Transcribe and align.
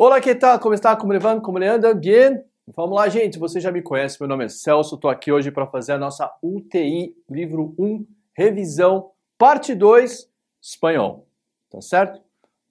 Olá, 0.00 0.20
que 0.20 0.32
tal? 0.32 0.60
Como 0.60 0.76
está? 0.76 0.94
Como 0.94 1.12
levando? 1.12 1.42
Como 1.42 1.58
anda? 1.58 1.92
Bien? 1.92 2.44
Vamos 2.68 2.94
lá, 2.94 3.08
gente. 3.08 3.36
Você 3.36 3.58
já 3.58 3.72
me 3.72 3.82
conhece, 3.82 4.16
meu 4.20 4.28
nome 4.28 4.44
é 4.44 4.48
Celso. 4.48 4.94
Estou 4.94 5.10
aqui 5.10 5.32
hoje 5.32 5.50
para 5.50 5.66
fazer 5.66 5.90
a 5.90 5.98
nossa 5.98 6.32
UTI, 6.40 7.16
livro 7.28 7.74
1, 7.76 8.06
revisão, 8.32 9.10
parte 9.36 9.74
2, 9.74 10.30
espanhol. 10.62 11.26
Tá 11.68 11.80
certo? 11.80 12.22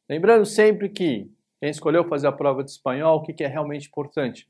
Lembrando 0.08 0.46
sempre 0.46 0.88
que 0.88 1.30
quem 1.60 1.70
escolheu 1.70 2.08
fazer 2.08 2.28
a 2.28 2.32
prova 2.32 2.64
de 2.64 2.72
espanhol, 2.72 3.18
o 3.18 3.22
que, 3.22 3.34
que 3.34 3.44
é 3.44 3.48
realmente 3.48 3.90
importante? 3.90 4.50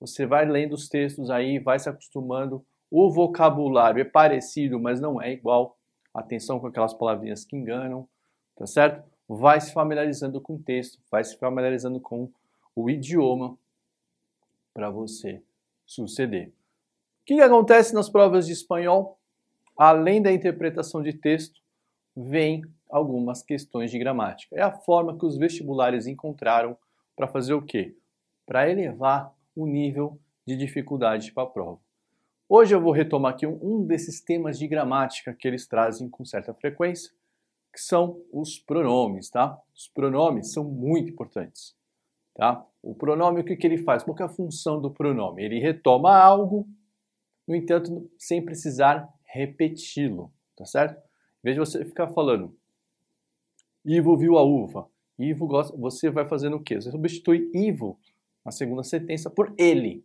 Você 0.00 0.26
vai 0.26 0.44
lendo 0.44 0.72
os 0.72 0.88
textos 0.88 1.30
aí, 1.30 1.60
vai 1.60 1.78
se 1.78 1.88
acostumando. 1.88 2.66
O 2.90 3.08
vocabulário 3.08 4.00
é 4.00 4.04
parecido, 4.04 4.80
mas 4.80 5.00
não 5.00 5.22
é 5.22 5.32
igual. 5.32 5.78
Atenção 6.12 6.58
com 6.58 6.66
aquelas 6.66 6.92
palavrinhas 6.92 7.44
que 7.44 7.56
enganam, 7.56 8.08
tá 8.56 8.66
certo? 8.66 9.15
Vai 9.28 9.60
se 9.60 9.72
familiarizando 9.72 10.40
com 10.40 10.54
o 10.54 10.62
texto, 10.62 10.98
vai 11.10 11.24
se 11.24 11.36
familiarizando 11.36 12.00
com 12.00 12.30
o 12.74 12.90
idioma 12.90 13.56
para 14.72 14.90
você 14.90 15.42
suceder. 15.84 16.48
O 16.48 16.52
que 17.26 17.40
acontece 17.40 17.94
nas 17.94 18.08
provas 18.08 18.46
de 18.46 18.52
espanhol? 18.52 19.18
Além 19.76 20.22
da 20.22 20.32
interpretação 20.32 21.02
de 21.02 21.12
texto, 21.12 21.60
vem 22.16 22.62
algumas 22.88 23.42
questões 23.42 23.90
de 23.90 23.98
gramática. 23.98 24.54
É 24.56 24.62
a 24.62 24.70
forma 24.70 25.18
que 25.18 25.26
os 25.26 25.36
vestibulares 25.36 26.06
encontraram 26.06 26.76
para 27.16 27.26
fazer 27.26 27.54
o 27.54 27.62
quê? 27.62 27.96
Para 28.46 28.70
elevar 28.70 29.34
o 29.54 29.66
nível 29.66 30.18
de 30.46 30.56
dificuldade 30.56 31.32
para 31.32 31.42
a 31.42 31.46
prova. 31.46 31.80
Hoje 32.48 32.74
eu 32.74 32.80
vou 32.80 32.92
retomar 32.92 33.32
aqui 33.32 33.46
um, 33.46 33.58
um 33.60 33.84
desses 33.84 34.20
temas 34.20 34.58
de 34.58 34.68
gramática 34.68 35.34
que 35.34 35.48
eles 35.48 35.66
trazem 35.66 36.08
com 36.08 36.24
certa 36.24 36.54
frequência, 36.54 37.12
que 37.76 37.82
são 37.82 38.22
os 38.32 38.58
pronomes, 38.58 39.28
tá? 39.28 39.60
Os 39.74 39.86
pronomes 39.88 40.50
são 40.50 40.64
muito 40.64 41.10
importantes, 41.10 41.76
tá? 42.34 42.64
O 42.82 42.94
pronome, 42.94 43.42
o 43.42 43.44
que, 43.44 43.54
que 43.54 43.66
ele 43.66 43.76
faz? 43.76 44.02
Qual 44.02 44.16
é 44.18 44.22
a 44.22 44.30
função 44.30 44.80
do 44.80 44.90
pronome? 44.90 45.44
Ele 45.44 45.60
retoma 45.60 46.16
algo, 46.16 46.66
no 47.46 47.54
entanto, 47.54 48.10
sem 48.18 48.42
precisar 48.42 49.06
repeti-lo, 49.26 50.32
tá 50.56 50.64
certo? 50.64 50.96
Em 50.96 51.42
vez 51.42 51.56
de 51.56 51.60
você 51.60 51.84
ficar 51.84 52.08
falando, 52.08 52.56
Ivo 53.84 54.16
viu 54.16 54.38
a 54.38 54.42
uva, 54.42 54.88
Ivo 55.18 55.46
gosta, 55.46 55.76
você 55.76 56.08
vai 56.08 56.24
fazendo 56.24 56.56
o 56.56 56.62
quê? 56.62 56.76
Você 56.76 56.90
substitui 56.90 57.50
Ivo 57.52 58.00
na 58.42 58.52
segunda 58.52 58.84
sentença 58.84 59.28
por 59.28 59.52
ele, 59.58 60.02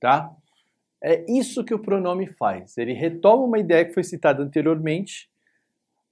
tá? 0.00 0.34
É 1.00 1.24
isso 1.30 1.64
que 1.64 1.72
o 1.72 1.78
pronome 1.78 2.26
faz. 2.26 2.76
Ele 2.76 2.92
retoma 2.92 3.44
uma 3.44 3.60
ideia 3.60 3.84
que 3.84 3.94
foi 3.94 4.02
citada 4.02 4.42
anteriormente 4.42 5.30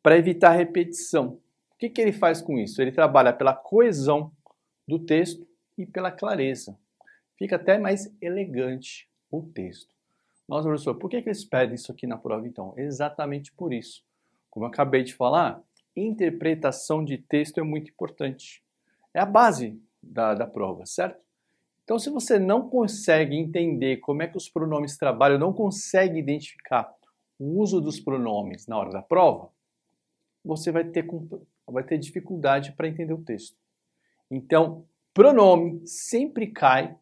para 0.06 0.16
evitar 0.16 0.52
repetição. 0.52 1.30
O 1.74 1.76
que, 1.76 1.90
que 1.90 2.00
ele 2.00 2.12
faz 2.12 2.40
com 2.40 2.56
isso? 2.60 2.80
Ele 2.80 2.92
trabalha 2.92 3.32
pela 3.32 3.52
coesão 3.52 4.30
do 4.86 5.00
texto 5.00 5.44
e 5.76 5.84
pela 5.84 6.12
clareza. 6.12 6.78
Fica 7.36 7.56
até 7.56 7.76
mais 7.76 8.14
elegante 8.22 9.10
o 9.28 9.42
texto. 9.42 9.92
Nossa, 10.48 10.68
professor, 10.68 10.94
por 10.94 11.10
que, 11.10 11.20
que 11.20 11.28
eles 11.28 11.44
pedem 11.44 11.74
isso 11.74 11.90
aqui 11.90 12.06
na 12.06 12.16
prova 12.16 12.46
então? 12.46 12.72
Exatamente 12.76 13.50
por 13.50 13.72
isso. 13.72 14.04
Como 14.48 14.64
eu 14.64 14.70
acabei 14.70 15.02
de 15.02 15.12
falar, 15.12 15.60
interpretação 15.96 17.04
de 17.04 17.18
texto 17.18 17.58
é 17.58 17.64
muito 17.64 17.90
importante. 17.90 18.62
É 19.12 19.18
a 19.18 19.26
base 19.26 19.76
da, 20.00 20.34
da 20.34 20.46
prova, 20.46 20.86
certo? 20.86 21.20
Então, 21.82 21.98
se 21.98 22.10
você 22.10 22.38
não 22.38 22.68
consegue 22.68 23.34
entender 23.34 23.96
como 23.96 24.22
é 24.22 24.28
que 24.28 24.36
os 24.36 24.48
pronomes 24.48 24.96
trabalham, 24.96 25.36
não 25.36 25.52
consegue 25.52 26.20
identificar 26.20 26.94
o 27.40 27.60
uso 27.60 27.80
dos 27.80 27.98
pronomes 27.98 28.68
na 28.68 28.78
hora 28.78 28.90
da 28.90 29.02
prova, 29.02 29.55
você 30.46 30.70
vai 30.70 30.84
ter, 30.84 31.06
vai 31.66 31.82
ter 31.82 31.98
dificuldade 31.98 32.72
para 32.72 32.88
entender 32.88 33.12
o 33.12 33.22
texto. 33.22 33.58
Então, 34.30 34.86
pronome 35.12 35.86
sempre 35.86 36.46
cai 36.46 36.96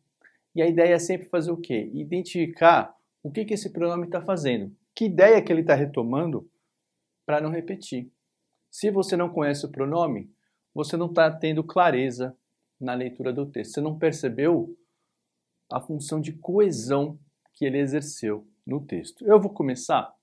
e 0.55 0.63
a 0.63 0.67
ideia 0.67 0.95
é 0.95 0.99
sempre 0.99 1.29
fazer 1.29 1.51
o 1.51 1.57
quê? 1.57 1.91
Identificar 1.93 2.97
o 3.23 3.31
que, 3.31 3.45
que 3.45 3.55
esse 3.55 3.71
pronome 3.71 4.07
está 4.07 4.23
fazendo, 4.23 4.75
que 4.95 5.07
ideia 5.07 5.43
que 5.43 5.53
ele 5.53 5.61
está 5.61 5.75
retomando 5.75 6.49
para 7.27 7.41
não 7.41 7.51
repetir. 7.51 8.11
Se 8.71 8.91
você 8.91 9.17
não 9.17 9.29
conhece 9.29 9.67
o 9.67 9.71
pronome, 9.71 10.31
você 10.75 10.97
não 10.97 11.07
está 11.07 11.31
tendo 11.31 11.63
clareza 11.63 12.37
na 12.81 12.95
leitura 12.95 13.33
do 13.33 13.47
texto. 13.47 13.75
Você 13.75 13.81
não 13.81 13.99
percebeu 13.99 14.77
a 15.73 15.81
função 15.81 16.21
de 16.21 16.33
coesão 16.33 17.19
que 17.55 17.65
ele 17.65 17.79
exerceu 17.79 18.47
no 18.67 18.85
texto. 18.85 19.25
Eu 19.25 19.41
vou 19.41 19.51
começar 19.53 20.15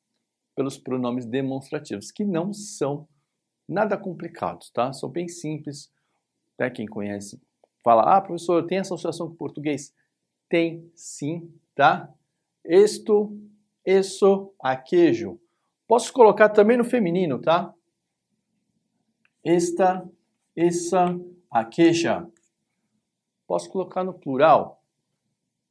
pelos 0.56 0.78
pronomes 0.78 1.26
demonstrativos, 1.26 2.12
que 2.12 2.26
não 2.26 2.54
são 2.54 3.08
nada 3.72 3.98
complicados, 3.98 4.70
tá? 4.70 4.92
São 4.94 5.10
bem 5.10 5.28
simples. 5.28 5.92
Até 6.56 6.70
quem 6.70 6.86
conhece 6.86 7.40
fala: 7.84 8.18
Ah, 8.18 8.22
professor, 8.22 8.66
tem 8.66 8.80
associação 8.80 9.28
com 9.30 9.36
português? 9.36 9.94
Tem 10.50 10.90
sim, 10.96 11.52
tá? 11.76 12.14
Esto, 12.64 13.38
isso, 13.86 14.54
aquejo. 14.60 15.40
Posso 15.88 16.14
colocar 16.14 16.50
também 16.50 16.78
no 16.78 16.84
feminino, 16.84 17.40
tá? 17.40 17.74
Esta, 19.44 20.08
essa, 20.56 21.20
aqueja. 21.50 22.28
Posso 23.48 23.70
colocar 23.70 24.04
no 24.04 24.14
plural. 24.14 24.82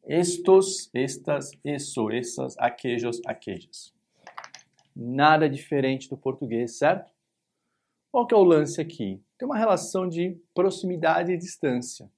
Estos, 0.04 0.90
estas, 0.92 1.52
isso, 1.64 2.10
essas, 2.10 2.58
aquejos, 2.58 3.20
aquejas. 3.26 3.94
Nada 4.96 5.48
diferente 5.48 6.08
do 6.08 6.16
português, 6.16 6.76
certo? 6.76 7.12
Qual 8.10 8.26
que 8.26 8.34
é 8.34 8.36
o 8.36 8.42
lance 8.42 8.80
aqui? 8.80 9.22
Tem 9.38 9.46
uma 9.46 9.56
relação 9.56 10.08
de 10.08 10.36
proximidade 10.52 11.32
e 11.32 11.36
distância. 11.36 12.10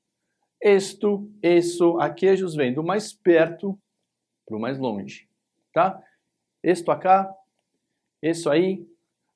Esto, 0.61 1.31
isso, 1.43 1.99
aquejos 1.99 2.55
vem 2.55 2.73
do 2.73 2.83
mais 2.83 3.13
perto 3.13 3.79
para 4.47 4.57
o 4.57 4.61
mais 4.61 4.79
longe, 4.79 5.29
tá? 5.73 6.03
Esto 6.63 6.91
acá, 6.91 7.35
isso 8.23 8.49
aí, 8.49 8.89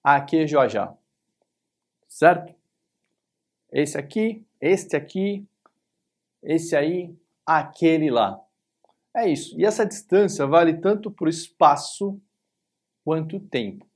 aquejo 0.03 0.57
já. 0.69 0.97
Certo? 2.09 2.55
Esse 3.71 3.99
aqui, 3.99 4.47
este 4.61 4.97
aqui, 4.97 5.45
esse 6.43 6.75
aí, 6.75 7.15
aquele 7.45 8.11
lá. 8.11 8.41
É 9.15 9.29
isso. 9.29 9.59
E 9.59 9.65
essa 9.65 9.85
distância 9.85 10.47
vale 10.47 10.75
tanto 10.75 11.11
para 11.11 11.27
o 11.27 11.31
espaço 11.31 12.19
quanto 13.05 13.37
o 13.37 13.41
tempo. 13.41 13.87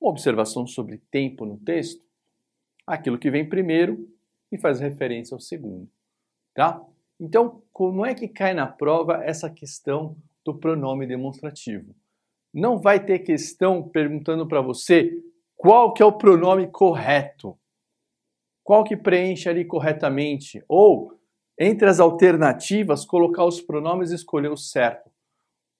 Uma 0.00 0.10
observação 0.10 0.66
sobre 0.66 0.98
tempo 1.10 1.46
no 1.46 1.56
texto 1.58 2.09
aquilo 2.90 3.18
que 3.18 3.30
vem 3.30 3.48
primeiro 3.48 4.08
e 4.50 4.58
faz 4.58 4.80
referência 4.80 5.34
ao 5.34 5.40
segundo, 5.40 5.88
tá? 6.54 6.84
Então, 7.18 7.62
como 7.72 8.04
é 8.04 8.14
que 8.14 8.26
cai 8.26 8.52
na 8.52 8.66
prova 8.66 9.22
essa 9.24 9.48
questão 9.48 10.16
do 10.44 10.54
pronome 10.54 11.06
demonstrativo? 11.06 11.94
Não 12.52 12.78
vai 12.78 13.04
ter 13.04 13.20
questão 13.20 13.82
perguntando 13.88 14.46
para 14.46 14.60
você 14.60 15.22
qual 15.56 15.92
que 15.92 16.02
é 16.02 16.06
o 16.06 16.12
pronome 16.12 16.66
correto, 16.66 17.56
qual 18.64 18.82
que 18.82 18.96
preenche 18.96 19.48
ali 19.48 19.64
corretamente, 19.64 20.64
ou 20.66 21.16
entre 21.58 21.88
as 21.88 22.00
alternativas 22.00 23.04
colocar 23.04 23.44
os 23.44 23.60
pronomes 23.60 24.10
e 24.10 24.14
escolher 24.14 24.50
o 24.50 24.56
certo. 24.56 25.10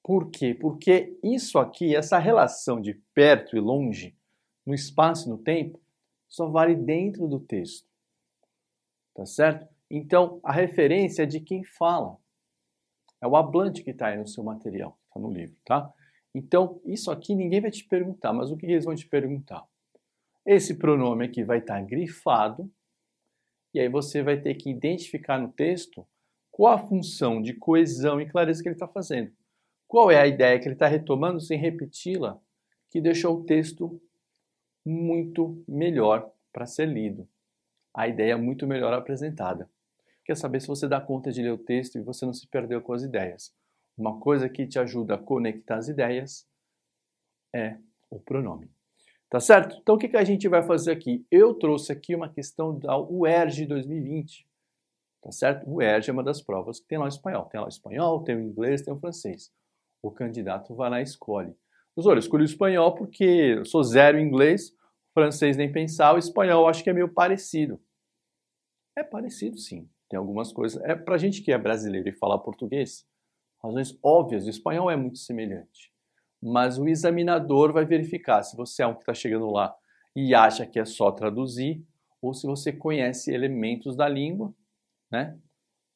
Por 0.03 0.31
quê? 0.31 0.54
Porque 0.54 1.19
isso 1.25 1.59
aqui, 1.59 1.97
essa 1.97 2.19
relação 2.19 2.81
de 2.81 2.94
perto 3.15 3.56
e 3.56 3.60
longe, 3.60 4.15
no 4.66 4.75
espaço 4.75 5.27
e 5.27 5.31
no 5.31 5.38
tempo, 5.38 5.81
só 6.31 6.49
vale 6.49 6.77
dentro 6.77 7.29
do 7.29 7.41
texto. 7.41 7.87
Tá 9.15 9.27
certo? 9.27 9.69
Então, 9.91 10.41
a 10.45 10.53
referência 10.53 11.25
é 11.25 11.27
de 11.27 11.41
quem 11.41 11.65
fala. 11.65 12.17
É 13.21 13.27
o 13.27 13.37
hablante 13.37 13.83
que 13.83 13.91
está 13.91 14.07
aí 14.07 14.17
no 14.17 14.27
seu 14.27 14.43
material, 14.43 14.99
está 15.09 15.21
no 15.21 15.31
livro, 15.31 15.57
tá? 15.65 15.93
Então, 16.35 16.81
isso 16.87 17.11
aqui 17.11 17.35
ninguém 17.35 17.61
vai 17.61 17.71
te 17.71 17.85
perguntar, 17.85 18.33
mas 18.33 18.51
o 18.51 18.57
que 18.57 18.65
eles 18.65 18.84
vão 18.84 18.95
te 18.95 19.07
perguntar? 19.07 19.66
Esse 20.47 20.77
pronome 20.78 21.27
aqui 21.27 21.43
vai 21.43 21.59
estar 21.59 21.75
tá 21.75 21.83
grifado, 21.83 22.72
e 23.75 23.81
aí 23.81 23.89
você 23.89 24.22
vai 24.22 24.41
ter 24.41 24.54
que 24.54 24.71
identificar 24.71 25.39
no 25.39 25.53
texto 25.53 26.07
qual 26.51 26.75
a 26.75 26.78
função 26.78 27.43
de 27.43 27.54
coesão 27.54 28.21
e 28.21 28.28
clareza 28.28 28.63
que 28.63 28.69
ele 28.69 28.77
está 28.77 28.89
fazendo. 28.89 29.33
Qual 29.87 30.10
é 30.10 30.21
a 30.21 30.27
ideia 30.27 30.59
que 30.59 30.66
ele 30.66 30.75
está 30.75 30.87
retomando 30.87 31.41
sem 31.41 31.59
repeti-la, 31.59 32.41
que 32.91 33.01
deixou 33.01 33.37
o 33.37 33.45
texto 33.45 34.01
muito 34.84 35.62
melhor 35.66 36.30
para 36.53 36.66
ser 36.66 36.86
lido. 36.86 37.28
A 37.94 38.09
ideia 38.09 38.32
é 38.32 38.36
muito 38.36 38.66
melhor 38.66 38.92
apresentada. 38.92 39.68
Quer 40.24 40.36
saber 40.36 40.60
se 40.60 40.68
você 40.68 40.86
dá 40.86 41.00
conta 41.00 41.32
de 41.32 41.42
ler 41.42 41.53
o 41.53 41.59
texto 41.59 41.98
e 41.98 42.03
você 42.03 42.24
não 42.24 42.32
se 42.32 42.47
perdeu 42.47 42.80
com 42.80 42.92
as 42.92 43.03
ideias. 43.03 43.53
Uma 43.97 44.21
coisa 44.21 44.48
que 44.48 44.66
te 44.66 44.78
ajuda 44.78 45.15
a 45.15 45.18
conectar 45.18 45.77
as 45.77 45.88
ideias 45.88 46.47
é 47.54 47.77
o 48.09 48.18
pronome. 48.18 48.71
Tá 49.28 49.38
certo? 49.38 49.77
Então 49.80 49.94
o 49.94 49.98
que, 49.98 50.09
que 50.09 50.16
a 50.16 50.24
gente 50.24 50.48
vai 50.48 50.62
fazer 50.62 50.92
aqui? 50.92 51.24
Eu 51.30 51.54
trouxe 51.54 51.92
aqui 51.92 52.15
uma 52.15 52.28
questão 52.28 52.78
da 52.78 52.98
UERJ 52.98 53.66
2020. 53.66 54.48
Tá 55.22 55.30
certo? 55.30 55.68
O 55.68 55.77
UERJ 55.77 56.10
é 56.10 56.12
uma 56.12 56.24
das 56.24 56.41
provas 56.41 56.80
que 56.80 56.88
tem 56.88 56.98
lá 56.98 57.04
o 57.04 57.09
espanhol. 57.09 57.44
Tem 57.47 57.60
lá 57.60 57.66
o 57.66 57.68
espanhol, 57.68 58.24
tem 58.24 58.36
o 58.36 58.41
inglês, 58.41 58.82
tem 58.82 58.92
o 58.92 58.98
francês. 58.98 59.53
O 60.03 60.10
candidato 60.10 60.74
vai 60.74 60.91
lá 60.91 61.00
e 61.00 61.04
escolhe. 61.04 61.54
Professor, 62.01 62.17
eu 62.17 62.21
escolhi 62.21 62.43
o 62.43 62.47
espanhol 62.47 62.95
porque 62.95 63.25
eu 63.59 63.65
sou 63.67 63.83
zero 63.83 64.19
em 64.19 64.27
inglês, 64.27 64.75
francês 65.13 65.55
nem 65.55 65.71
pensar, 65.71 66.15
o 66.15 66.19
espanhol 66.19 66.67
acho 66.67 66.83
que 66.83 66.89
é 66.89 66.95
meio 66.95 67.13
parecido. 67.13 67.79
É 68.97 69.03
parecido 69.03 69.59
sim, 69.59 69.87
Tem 70.09 70.19
algumas 70.19 70.51
coisas. 70.51 70.83
É 70.83 70.95
para 70.95 71.19
gente 71.19 71.43
que 71.43 71.53
é 71.53 71.59
brasileiro 71.59 72.09
e 72.09 72.13
fala 72.13 72.43
português, 72.43 73.07
razões 73.63 73.99
óbvias. 74.03 74.47
O 74.47 74.51
espanhol 74.51 74.91
é 74.91 74.97
muito 74.97 75.19
semelhante. 75.19 75.93
Mas 76.43 76.79
o 76.79 76.89
examinador 76.89 77.71
vai 77.71 77.85
verificar 77.85 78.43
se 78.43 78.57
você 78.57 78.83
é 78.83 78.87
um 78.87 78.95
que 78.95 79.01
está 79.01 79.13
chegando 79.13 79.51
lá 79.51 79.77
e 80.17 80.35
acha 80.35 80.65
que 80.67 80.79
é 80.79 80.87
só 80.87 81.13
traduzir, 81.13 81.85
ou 82.23 82.33
se 82.33 82.47
você 82.47 82.73
conhece 82.73 83.31
elementos 83.31 83.95
da 83.95 84.09
língua, 84.09 84.55
né? 85.11 85.39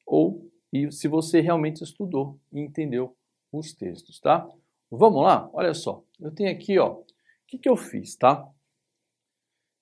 Ou 0.07 0.51
e 0.71 0.93
se 0.93 1.09
você 1.09 1.41
realmente 1.41 1.83
estudou 1.83 2.39
e 2.53 2.61
entendeu 2.61 3.17
os 3.51 3.73
textos, 3.73 4.21
tá? 4.21 4.47
Vamos 4.91 5.23
lá? 5.23 5.51
Olha 5.53 5.75
só. 5.75 6.05
Eu 6.21 6.31
tenho 6.31 6.51
aqui, 6.51 6.79
ó. 6.79 6.93
O 6.93 7.05
que, 7.47 7.59
que 7.59 7.69
eu 7.69 7.77
fiz, 7.77 8.17
tá? 8.17 8.49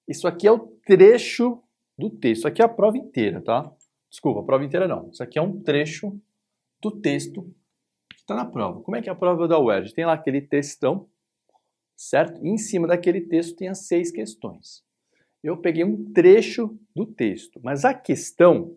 Isso 0.08 0.26
aqui 0.26 0.46
é 0.46 0.52
o 0.52 0.58
trecho 0.84 1.62
do 1.96 2.10
texto. 2.10 2.40
Isso 2.40 2.48
aqui 2.48 2.62
é 2.62 2.64
a 2.64 2.68
prova 2.68 2.96
inteira, 2.96 3.40
tá? 3.40 3.72
Desculpa, 4.10 4.40
a 4.40 4.44
prova 4.44 4.64
inteira 4.64 4.88
não. 4.88 5.08
Isso 5.10 5.22
aqui 5.22 5.38
é 5.38 5.42
um 5.42 5.60
trecho 5.62 6.20
do 6.80 6.90
texto 6.90 7.42
que 8.10 8.18
está 8.20 8.34
na 8.34 8.44
prova. 8.44 8.82
Como 8.82 8.96
é 8.96 9.02
que 9.02 9.08
é 9.08 9.12
a 9.12 9.16
prova 9.16 9.46
da 9.46 9.58
UERJ? 9.58 9.94
Tem 9.94 10.04
lá 10.04 10.12
aquele 10.12 10.40
textão, 10.40 11.08
certo? 11.96 12.44
E 12.44 12.48
em 12.48 12.58
cima 12.58 12.86
daquele 12.86 13.22
texto 13.22 13.56
tem 13.56 13.68
as 13.68 13.86
seis 13.86 14.10
questões. 14.10 14.84
Eu 15.42 15.56
peguei 15.56 15.84
um 15.84 16.12
trecho 16.12 16.78
do 16.94 17.06
texto, 17.06 17.60
mas 17.62 17.84
a 17.84 17.94
questão 17.94 18.76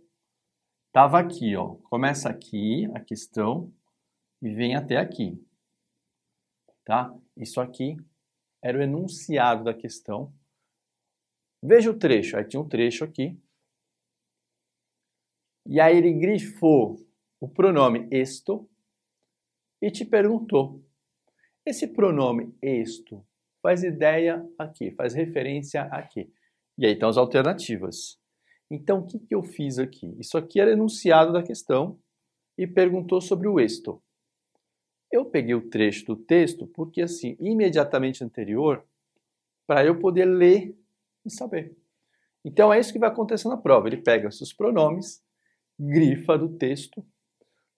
estava 0.88 1.19
aqui, 1.19 1.56
ó. 1.56 1.75
Começa 1.89 2.30
aqui 2.30 2.89
a 2.94 3.00
questão 3.00 3.72
e 4.42 4.50
vem 4.50 4.75
até 4.75 4.98
aqui, 4.98 5.38
tá? 6.86 7.14
Isso 7.36 7.60
aqui 7.60 7.98
era 8.64 8.78
o 8.78 8.82
enunciado 8.82 9.64
da 9.66 9.74
questão 9.74 10.34
Veja 11.68 11.90
o 11.90 11.98
trecho. 11.98 12.38
Aí 12.38 12.44
tinha 12.46 12.62
um 12.62 12.68
trecho 12.68 13.04
aqui. 13.04 13.36
E 15.66 15.80
aí 15.80 15.98
ele 15.98 16.14
grifou 16.14 17.04
o 17.40 17.50
pronome 17.50 18.08
esto 18.12 18.70
e 19.82 19.90
te 19.90 20.06
perguntou: 20.06 20.86
esse 21.66 21.88
pronome 21.88 22.56
esto 22.62 23.26
faz 23.64 23.84
ideia 23.84 24.48
aqui, 24.60 24.92
faz 24.92 25.16
referência 25.16 25.84
aqui. 25.86 26.32
E 26.78 26.86
aí 26.86 26.94
estão 26.94 27.10
as 27.10 27.18
alternativas. 27.18 28.20
Então, 28.70 29.00
o 29.00 29.08
que, 29.08 29.18
que 29.18 29.34
eu 29.34 29.42
fiz 29.42 29.80
aqui? 29.80 30.16
Isso 30.20 30.38
aqui 30.38 30.60
era 30.60 30.72
enunciado 30.72 31.34
da 31.34 31.42
questão 31.42 32.00
e 32.56 32.68
perguntou 32.68 33.20
sobre 33.22 33.48
o 33.48 33.60
esto. 33.60 34.04
Eu 35.12 35.25
peguei 35.25 35.56
o 35.56 35.69
trecho 35.69 36.06
do 36.06 36.16
texto 36.16 36.68
porque, 36.68 37.02
assim, 37.02 37.38
imediatamente 37.40 38.24
anterior, 38.24 38.84
para 39.68 39.86
eu 39.86 40.00
poder 40.00 40.25
ler 40.25 40.78
e 41.25 41.30
saber. 41.30 41.75
Então 42.44 42.72
é 42.72 42.80
isso 42.80 42.94
que 42.94 43.00
vai 43.00 43.10
acontecer 43.10 43.48
na 43.48 43.57
prova. 43.57 43.88
Ele 43.88 43.98
pega 43.98 44.28
os 44.28 44.38
seus 44.38 44.54
pronomes, 44.54 45.24
grifa 45.80 46.38
do 46.38 46.50
texto, 46.50 47.04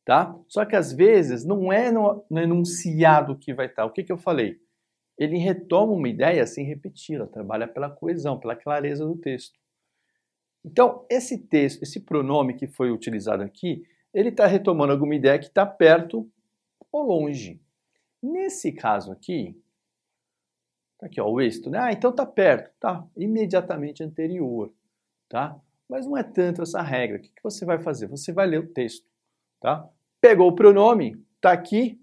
tá? 0.04 0.38
Só 0.48 0.66
que 0.66 0.76
às 0.76 0.92
vezes 0.92 1.46
não 1.46 1.72
é 1.72 1.92
no, 1.92 2.26
no 2.30 2.40
enunciado 2.40 3.38
que 3.38 3.54
vai 3.54 3.68
estar. 3.68 3.86
O 3.86 3.92
que, 3.92 4.04
que 4.04 4.12
eu 4.12 4.18
falei? 4.18 4.60
Ele 5.18 5.38
retoma 5.38 5.94
uma 5.94 6.10
ideia 6.10 6.46
sem 6.46 6.66
repeti-la, 6.66 7.26
trabalha 7.26 7.68
pela 7.68 7.90
coesão, 7.90 8.40
pela 8.40 8.56
clareza 8.56 9.06
do 9.06 9.18
texto. 9.18 9.58
Então, 10.64 11.06
esse 11.10 11.38
texto, 11.38 11.82
esse 11.82 12.02
pronome 12.02 12.54
que 12.54 12.68
foi 12.68 12.92
utilizado 12.92 13.42
aqui, 13.42 13.84
ele 14.14 14.30
está 14.30 14.46
retomando 14.46 14.92
alguma 14.92 15.16
ideia 15.16 15.40
que 15.40 15.46
está 15.46 15.66
perto 15.66 16.30
ou 16.92 17.04
longe. 17.04 17.62
Nesse 18.22 18.72
caso 18.72 19.12
aqui, 19.12 19.56
Tá 20.98 21.06
aqui, 21.06 21.22
ó, 21.22 21.30
o 21.30 21.40
êxito, 21.40 21.70
né? 21.70 21.78
Ah, 21.80 21.92
então 21.92 22.12
tá 22.12 22.26
perto, 22.26 22.72
tá? 22.80 23.06
Imediatamente 23.16 24.04
anterior, 24.04 24.74
tá? 25.30 25.60
Mas 25.88 26.06
não 26.06 26.18
é 26.18 26.24
tanto 26.24 26.64
essa 26.64 26.82
regra. 26.82 27.18
O 27.18 27.22
que, 27.22 27.30
que 27.30 27.44
você 27.44 27.66
vai 27.66 27.78
fazer? 27.78 28.08
Você 28.08 28.34
vai 28.34 28.48
ler 28.48 28.60
o 28.60 28.68
texto, 28.68 29.06
tá? 29.62 29.88
Pegou 30.20 30.50
o 30.50 30.56
pronome, 30.56 31.24
tá 31.40 31.52
aqui, 31.52 32.02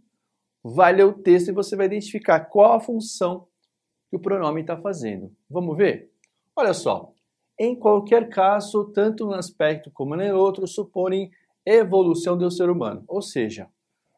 vai 0.62 0.92
ler 0.92 1.04
o 1.04 1.12
texto 1.12 1.48
e 1.48 1.52
você 1.52 1.74
vai 1.74 1.86
identificar 1.86 2.40
qual 2.40 2.74
a 2.74 2.80
função 2.80 3.48
que 4.08 4.16
o 4.16 4.20
pronome 4.20 4.60
está 4.60 4.76
fazendo. 4.76 5.34
Vamos 5.50 5.76
ver? 5.76 6.12
Olha 6.54 6.72
só, 6.72 7.12
em 7.58 7.74
qualquer 7.74 8.28
caso, 8.28 8.92
tanto 8.92 9.28
um 9.28 9.32
aspecto 9.32 9.90
como 9.90 10.14
no 10.14 10.36
outro, 10.36 10.68
supõem 10.68 11.32
evolução 11.66 12.38
do 12.38 12.48
ser 12.48 12.70
humano. 12.70 13.02
Ou 13.08 13.20
seja, 13.20 13.68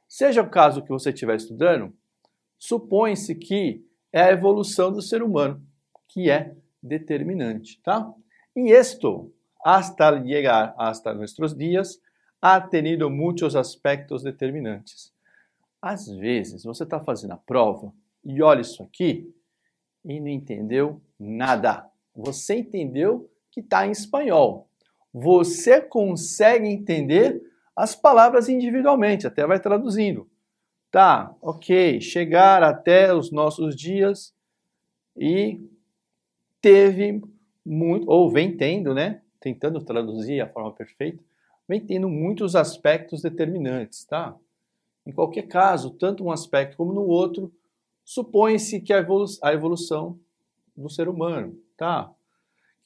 seja 0.08 0.42
o 0.42 0.50
caso 0.50 0.82
que 0.82 0.88
você 0.88 1.10
estiver 1.10 1.36
estudando, 1.36 1.94
supõe-se 2.58 3.34
que 3.34 3.84
é 4.12 4.22
a 4.22 4.32
evolução 4.32 4.92
do 4.92 5.02
ser 5.02 5.22
humano, 5.22 5.62
que 6.08 6.30
é 6.30 6.54
determinante, 6.82 7.80
tá? 7.82 8.12
E 8.54 8.72
esto, 8.72 9.32
hasta 9.64 10.10
llegar 10.10 10.74
hasta 10.78 11.12
nuestros 11.12 11.54
días, 11.54 12.00
ha 12.40 12.60
tenido 12.60 13.10
muitos 13.10 13.56
aspectos 13.56 14.22
determinantes. 14.22 15.12
Às 15.80 16.08
vezes, 16.08 16.64
você 16.64 16.84
está 16.84 17.00
fazendo 17.00 17.32
a 17.32 17.36
prova 17.36 17.92
e 18.24 18.42
olha 18.42 18.60
isso 18.60 18.82
aqui 18.82 19.32
e 20.04 20.20
não 20.20 20.28
entendeu 20.28 21.00
nada. 21.18 21.88
Você 22.14 22.56
entendeu 22.56 23.30
que 23.50 23.60
está 23.60 23.86
em 23.86 23.90
espanhol. 23.90 24.68
Você 25.12 25.80
consegue 25.80 26.66
entender 26.66 27.42
as 27.76 27.94
palavras 27.94 28.48
individualmente, 28.48 29.26
até 29.26 29.46
vai 29.46 29.60
traduzindo. 29.60 30.28
Tá, 30.90 31.36
ok, 31.42 32.00
chegar 32.00 32.62
até 32.62 33.12
os 33.12 33.30
nossos 33.30 33.76
dias 33.76 34.34
e 35.14 35.60
teve 36.60 37.22
muito, 37.64 38.08
ou 38.10 38.30
vem 38.30 38.56
tendo, 38.56 38.94
né? 38.94 39.20
Tentando 39.38 39.84
traduzir 39.84 40.40
a 40.40 40.48
forma 40.48 40.72
perfeita, 40.72 41.22
vem 41.68 41.84
tendo 41.84 42.08
muitos 42.08 42.56
aspectos 42.56 43.20
determinantes, 43.20 44.04
tá? 44.04 44.34
Em 45.04 45.12
qualquer 45.12 45.46
caso, 45.46 45.90
tanto 45.90 46.24
um 46.24 46.32
aspecto 46.32 46.76
como 46.76 46.92
no 46.92 47.02
outro, 47.02 47.52
supõe-se 48.04 48.80
que 48.80 48.92
a, 48.92 48.98
evolu 48.98 49.26
a 49.42 49.52
evolução 49.52 50.18
do 50.74 50.88
ser 50.88 51.08
humano, 51.08 51.60
tá? 51.76 52.10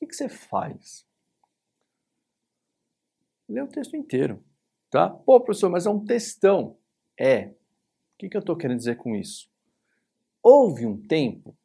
O 0.00 0.06
que 0.06 0.14
você 0.14 0.28
faz? 0.28 1.06
Lê 3.48 3.60
o 3.60 3.68
texto 3.68 3.96
inteiro, 3.96 4.42
tá? 4.90 5.08
Pô, 5.08 5.40
professor, 5.40 5.70
mas 5.70 5.86
é 5.86 5.90
um 5.90 6.04
textão. 6.04 6.76
É, 7.18 7.52
que, 8.20 8.28
que 8.28 8.36
eu 8.36 8.40
estou 8.40 8.54
querendo 8.54 8.76
dizer 8.76 8.96
com 8.96 9.16
isso? 9.16 9.48
Houve 10.42 10.84
um 10.84 11.00
tempo 11.00 11.56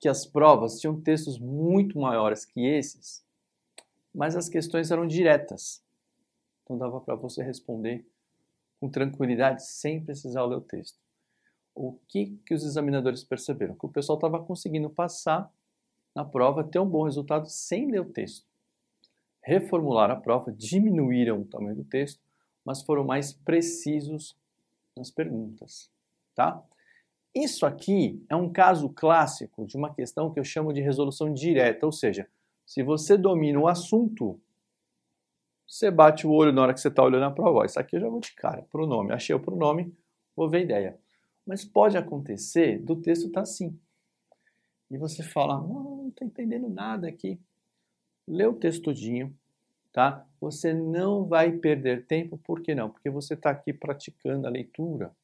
que 0.00 0.08
as 0.08 0.24
provas 0.24 0.78
tinham 0.78 1.00
textos 1.00 1.40
muito 1.40 1.98
maiores 1.98 2.44
que 2.44 2.64
esses, 2.64 3.24
mas 4.14 4.36
as 4.36 4.48
questões 4.48 4.92
eram 4.92 5.08
diretas. 5.08 5.82
Então 6.62 6.78
dava 6.78 7.00
para 7.00 7.16
você 7.16 7.42
responder 7.42 8.06
com 8.78 8.88
tranquilidade 8.88 9.66
sem 9.66 10.04
precisar 10.04 10.44
ler 10.44 10.56
o 10.56 10.60
texto. 10.60 10.98
O 11.74 11.98
que, 12.06 12.38
que 12.46 12.54
os 12.54 12.64
examinadores 12.64 13.24
perceberam? 13.24 13.74
Que 13.74 13.86
o 13.86 13.88
pessoal 13.90 14.16
estava 14.16 14.40
conseguindo 14.40 14.88
passar 14.88 15.52
na 16.14 16.24
prova, 16.24 16.62
ter 16.62 16.78
um 16.78 16.88
bom 16.88 17.02
resultado 17.02 17.48
sem 17.48 17.90
ler 17.90 18.02
o 18.02 18.12
texto. 18.12 18.46
Reformularam 19.42 20.14
a 20.14 20.20
prova, 20.20 20.52
diminuíram 20.52 21.40
o 21.40 21.44
tamanho 21.44 21.74
do 21.74 21.84
texto, 21.84 22.22
mas 22.64 22.82
foram 22.82 23.04
mais 23.04 23.32
precisos 23.32 24.36
nas 24.96 25.10
perguntas 25.10 25.92
tá? 26.34 26.62
Isso 27.34 27.64
aqui 27.64 28.24
é 28.28 28.36
um 28.36 28.52
caso 28.52 28.88
clássico 28.90 29.66
de 29.66 29.76
uma 29.76 29.92
questão 29.92 30.30
que 30.30 30.38
eu 30.38 30.44
chamo 30.44 30.72
de 30.72 30.80
resolução 30.80 31.32
direta, 31.32 31.86
ou 31.86 31.92
seja, 31.92 32.28
se 32.66 32.82
você 32.82 33.16
domina 33.16 33.58
o 33.58 33.68
assunto, 33.68 34.40
você 35.66 35.90
bate 35.90 36.26
o 36.26 36.30
olho 36.30 36.52
na 36.52 36.62
hora 36.62 36.74
que 36.74 36.80
você 36.80 36.88
está 36.88 37.02
olhando 37.02 37.24
a 37.24 37.30
prova. 37.30 37.64
Isso 37.64 37.80
aqui 37.80 37.96
eu 37.96 38.00
já 38.00 38.08
vou 38.08 38.20
de 38.20 38.32
cara, 38.34 38.62
pronome. 38.70 39.12
Achei 39.12 39.34
o 39.34 39.40
pronome, 39.40 39.94
vou 40.36 40.48
ver 40.48 40.58
a 40.58 40.62
ideia. 40.62 40.98
Mas 41.46 41.64
pode 41.64 41.96
acontecer 41.96 42.78
do 42.78 42.96
texto 42.96 43.26
estar 43.26 43.40
tá 43.40 43.42
assim. 43.42 43.78
E 44.90 44.96
você 44.96 45.22
fala, 45.22 45.60
não 45.60 46.08
estou 46.08 46.26
entendendo 46.26 46.68
nada 46.68 47.08
aqui. 47.08 47.40
Lê 48.26 48.46
o 48.46 48.54
texto 48.54 48.84
todinho, 48.84 49.36
tá? 49.94 50.26
Você 50.40 50.74
não 50.74 51.24
vai 51.24 51.52
perder 51.52 52.04
tempo, 52.04 52.36
por 52.36 52.60
que 52.60 52.74
não? 52.74 52.90
Porque 52.90 53.08
você 53.08 53.34
está 53.34 53.50
aqui 53.50 53.72
praticando 53.72 54.46
a 54.46 54.50
leitura 54.50 55.14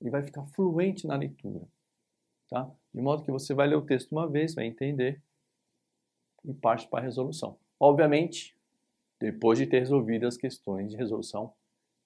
e 0.00 0.08
vai 0.08 0.22
ficar 0.22 0.46
fluente 0.46 1.08
na 1.08 1.16
leitura. 1.16 1.66
Tá? 2.48 2.70
De 2.94 3.02
modo 3.02 3.24
que 3.24 3.32
você 3.32 3.52
vai 3.52 3.66
ler 3.66 3.74
o 3.74 3.82
texto 3.82 4.12
uma 4.12 4.28
vez, 4.28 4.54
vai 4.54 4.64
entender 4.64 5.20
e 6.44 6.54
parte 6.54 6.86
para 6.86 7.00
a 7.00 7.02
resolução. 7.02 7.58
Obviamente, 7.80 8.56
depois 9.18 9.58
de 9.58 9.66
ter 9.66 9.80
resolvido 9.80 10.26
as 10.26 10.36
questões 10.36 10.90
de 10.90 10.96
resolução 10.96 11.52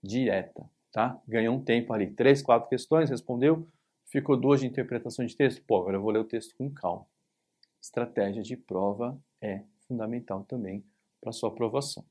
direta. 0.03 0.65
Tá? 0.91 1.21
Ganhou 1.29 1.55
um 1.55 1.63
tempo 1.63 1.93
ali, 1.93 2.11
três, 2.11 2.41
quatro 2.41 2.67
questões, 2.71 3.11
respondeu, 3.11 3.69
ficou 4.07 4.39
duas 4.39 4.61
de 4.61 4.67
interpretação 4.67 5.25
de 5.27 5.37
texto. 5.37 5.63
Pô, 5.67 5.81
agora 5.81 5.99
eu 5.99 6.03
vou 6.03 6.13
ler 6.13 6.21
o 6.21 6.25
texto 6.25 6.57
com 6.57 6.71
calma. 6.71 7.07
Estratégia 7.79 8.43
de 8.43 8.57
prova 8.57 9.19
é 9.39 9.63
fundamental 9.87 10.43
também 10.45 10.83
para 11.21 11.33
sua 11.33 11.49
aprovação. 11.49 12.05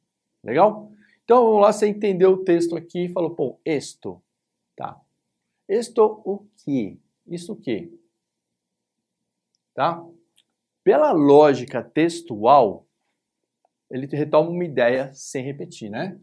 Legal? 0.44 0.92
Então 1.24 1.44
vamos 1.44 1.62
lá, 1.62 1.74
você 1.74 1.88
entendeu 1.88 2.34
o 2.34 2.44
texto 2.44 2.76
aqui 2.76 3.06
e 3.06 3.10
falou, 3.10 3.32
pô, 3.32 3.60
esto. 3.66 4.22
Tá, 4.76 5.00
isto 5.68 6.22
o 6.26 6.46
que? 6.58 7.00
Isso 7.26 7.54
o 7.54 7.56
que? 7.56 7.92
Tá? 9.74 10.06
Pela 10.84 11.12
lógica 11.12 11.84
textual, 11.84 12.86
ele 13.90 14.06
retoma 14.06 14.50
uma 14.50 14.64
ideia 14.64 15.12
sem 15.14 15.44
repetir, 15.44 15.90
né? 15.90 16.20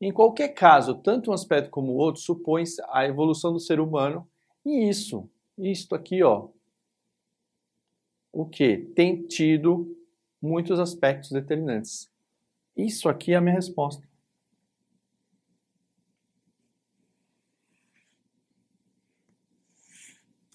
Em 0.00 0.12
qualquer 0.12 0.48
caso, 0.48 0.96
tanto 0.96 1.30
um 1.30 1.34
aspecto 1.34 1.70
como 1.70 1.92
o 1.92 1.96
outro 1.96 2.20
supõe 2.20 2.64
a 2.88 3.06
evolução 3.06 3.52
do 3.52 3.60
ser 3.60 3.78
humano 3.78 4.28
e 4.64 4.88
isso, 4.88 5.30
isto 5.56 5.94
aqui, 5.94 6.22
ó, 6.22 6.48
o 8.32 8.46
que? 8.46 8.78
Tem 8.78 9.22
tido 9.22 9.96
muitos 10.40 10.80
aspectos 10.80 11.30
determinantes. 11.30 12.11
Isso 12.76 13.08
aqui 13.08 13.32
é 13.32 13.36
a 13.36 13.40
minha 13.40 13.54
resposta. 13.54 14.06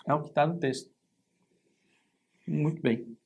É 0.07 0.13
o 0.13 0.23
que 0.23 0.29
está 0.29 0.47
no 0.47 0.57
texto. 0.57 0.89
Muito 2.47 2.81
bem. 2.81 3.17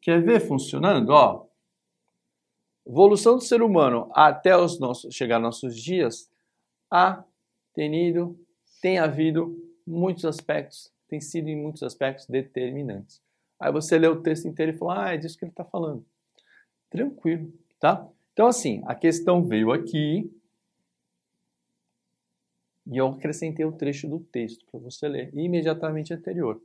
Quer 0.00 0.22
ver 0.22 0.38
funcionando? 0.46 1.10
Ó, 1.10 1.46
evolução 2.86 3.36
do 3.36 3.42
ser 3.42 3.62
humano 3.62 4.10
até 4.14 4.56
os 4.56 4.78
nossos, 4.78 5.14
chegar 5.14 5.36
aos 5.36 5.42
nossos 5.42 5.76
dias, 5.76 6.30
há 6.90 7.24
tenido, 7.72 8.38
tem 8.80 8.98
havido 8.98 9.58
muitos 9.86 10.24
aspectos, 10.24 10.92
tem 11.08 11.20
sido 11.20 11.48
em 11.48 11.56
muitos 11.56 11.82
aspectos 11.82 12.26
determinantes. 12.26 13.20
Aí 13.64 13.72
você 13.72 13.98
lê 13.98 14.06
o 14.06 14.20
texto 14.20 14.46
inteiro 14.46 14.72
e 14.72 14.76
fala, 14.76 15.06
ah, 15.06 15.14
é 15.14 15.16
disso 15.16 15.38
que 15.38 15.44
ele 15.46 15.50
está 15.50 15.64
falando. 15.64 16.04
Tranquilo, 16.90 17.50
tá? 17.80 18.06
Então, 18.34 18.46
assim, 18.46 18.82
a 18.84 18.94
questão 18.94 19.42
veio 19.42 19.72
aqui 19.72 20.30
e 22.86 22.98
eu 22.98 23.06
acrescentei 23.06 23.64
o 23.64 23.72
trecho 23.72 24.06
do 24.06 24.20
texto 24.20 24.66
para 24.70 24.78
você 24.78 25.08
ler 25.08 25.34
imediatamente 25.34 26.12
anterior. 26.12 26.60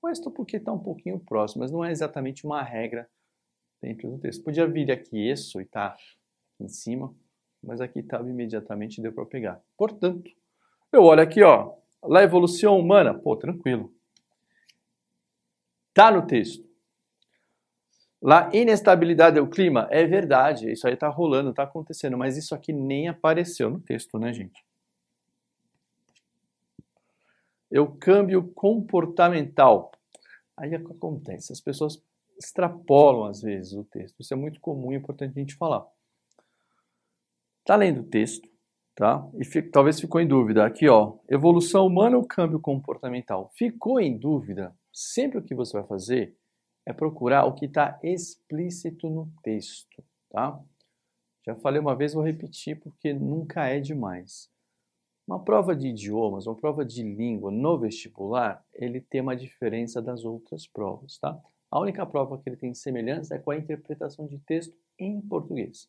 Questo 0.00 0.30
porque 0.30 0.56
está 0.56 0.72
um 0.72 0.78
pouquinho 0.78 1.20
próximo, 1.20 1.60
mas 1.60 1.70
não 1.70 1.84
é 1.84 1.90
exatamente 1.90 2.46
uma 2.46 2.62
regra 2.62 3.06
dentro 3.82 4.10
do 4.10 4.16
texto. 4.16 4.42
Podia 4.42 4.66
vir 4.66 4.90
aqui 4.90 5.30
isso 5.30 5.60
e 5.60 5.66
tá 5.66 5.94
em 6.58 6.66
cima, 6.66 7.14
mas 7.62 7.78
aqui 7.78 7.98
estava 7.98 8.26
imediatamente 8.26 9.02
deu 9.02 9.12
para 9.12 9.26
pegar. 9.26 9.60
Portanto, 9.76 10.30
eu 10.90 11.02
olho 11.02 11.20
aqui, 11.20 11.42
ó, 11.42 11.74
la 12.02 12.22
evolução 12.22 12.78
humana, 12.78 13.12
pô, 13.12 13.36
tranquilo. 13.36 13.94
Tá 15.94 16.10
no 16.10 16.26
texto. 16.26 16.64
La 18.20 18.50
inestabilidade 18.52 19.40
do 19.40 19.48
clima, 19.48 19.88
é 19.90 20.06
verdade, 20.06 20.70
isso 20.70 20.86
aí 20.86 20.96
tá 20.96 21.08
rolando, 21.08 21.52
tá 21.52 21.64
acontecendo, 21.64 22.16
mas 22.16 22.36
isso 22.36 22.54
aqui 22.54 22.72
nem 22.72 23.08
apareceu 23.08 23.68
no 23.68 23.80
texto, 23.80 24.18
né, 24.18 24.32
gente? 24.32 24.64
é 27.72 27.80
o 27.80 27.90
câmbio 27.90 28.52
comportamental. 28.52 29.90
Aí 30.56 30.74
é 30.74 30.76
acontece? 30.76 31.52
As 31.52 31.60
pessoas 31.60 32.00
extrapolam 32.38 33.24
às 33.24 33.40
vezes 33.40 33.72
o 33.72 33.84
texto. 33.84 34.20
Isso 34.20 34.34
é 34.34 34.36
muito 34.36 34.60
comum 34.60 34.92
e 34.92 34.94
é 34.94 34.98
importante 34.98 35.32
a 35.34 35.40
gente 35.40 35.56
falar. 35.56 35.86
Está 37.60 37.76
lendo 37.76 38.02
o 38.02 38.04
texto, 38.04 38.46
tá? 38.94 39.26
E 39.34 39.62
talvez 39.62 39.98
ficou 39.98 40.20
em 40.20 40.26
dúvida. 40.26 40.66
Aqui, 40.66 40.88
ó, 40.88 41.14
evolução 41.28 41.86
humana 41.86 42.16
ou 42.16 42.26
câmbio 42.26 42.60
comportamental? 42.60 43.50
Ficou 43.54 43.98
em 43.98 44.18
dúvida? 44.18 44.76
Sempre 44.92 45.38
o 45.38 45.42
que 45.42 45.54
você 45.54 45.72
vai 45.72 45.86
fazer 45.86 46.36
é 46.84 46.92
procurar 46.92 47.46
o 47.46 47.54
que 47.54 47.66
está 47.66 47.98
explícito 48.02 49.08
no 49.08 49.32
texto, 49.42 50.04
tá? 50.30 50.60
Já 51.46 51.56
falei 51.56 51.80
uma 51.80 51.96
vez, 51.96 52.12
vou 52.12 52.22
repetir 52.22 52.78
porque 52.78 53.12
nunca 53.12 53.66
é 53.66 53.80
demais. 53.80 54.50
Uma 55.26 55.42
prova 55.42 55.74
de 55.74 55.88
idiomas, 55.88 56.46
uma 56.46 56.56
prova 56.56 56.84
de 56.84 57.02
língua 57.02 57.50
no 57.50 57.78
vestibular, 57.78 58.64
ele 58.74 59.00
tem 59.00 59.20
uma 59.20 59.36
diferença 59.36 60.02
das 60.02 60.24
outras 60.24 60.66
provas, 60.66 61.18
tá? 61.18 61.40
A 61.70 61.80
única 61.80 62.04
prova 62.04 62.38
que 62.38 62.48
ele 62.48 62.56
tem 62.56 62.74
semelhança 62.74 63.34
é 63.34 63.38
com 63.38 63.50
a 63.50 63.56
interpretação 63.56 64.26
de 64.26 64.38
texto 64.40 64.76
em 64.98 65.20
português. 65.20 65.88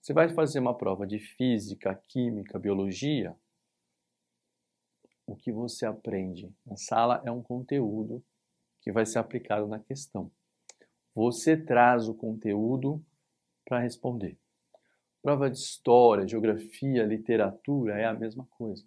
Você 0.00 0.12
vai 0.12 0.28
fazer 0.28 0.60
uma 0.60 0.76
prova 0.76 1.06
de 1.06 1.18
física, 1.18 1.94
química, 2.08 2.58
biologia, 2.58 3.34
o 5.26 5.36
que 5.36 5.52
você 5.52 5.86
aprende 5.86 6.52
na 6.66 6.76
sala 6.76 7.22
é 7.24 7.30
um 7.30 7.42
conteúdo 7.42 8.22
que 8.80 8.92
vai 8.92 9.06
ser 9.06 9.18
aplicado 9.18 9.66
na 9.66 9.78
questão. 9.78 10.30
Você 11.14 11.56
traz 11.56 12.08
o 12.08 12.14
conteúdo 12.14 13.04
para 13.64 13.80
responder. 13.80 14.38
Prova 15.22 15.48
de 15.48 15.56
história, 15.56 16.28
geografia, 16.28 17.04
literatura 17.04 17.98
é 17.98 18.04
a 18.04 18.12
mesma 18.12 18.46
coisa. 18.50 18.84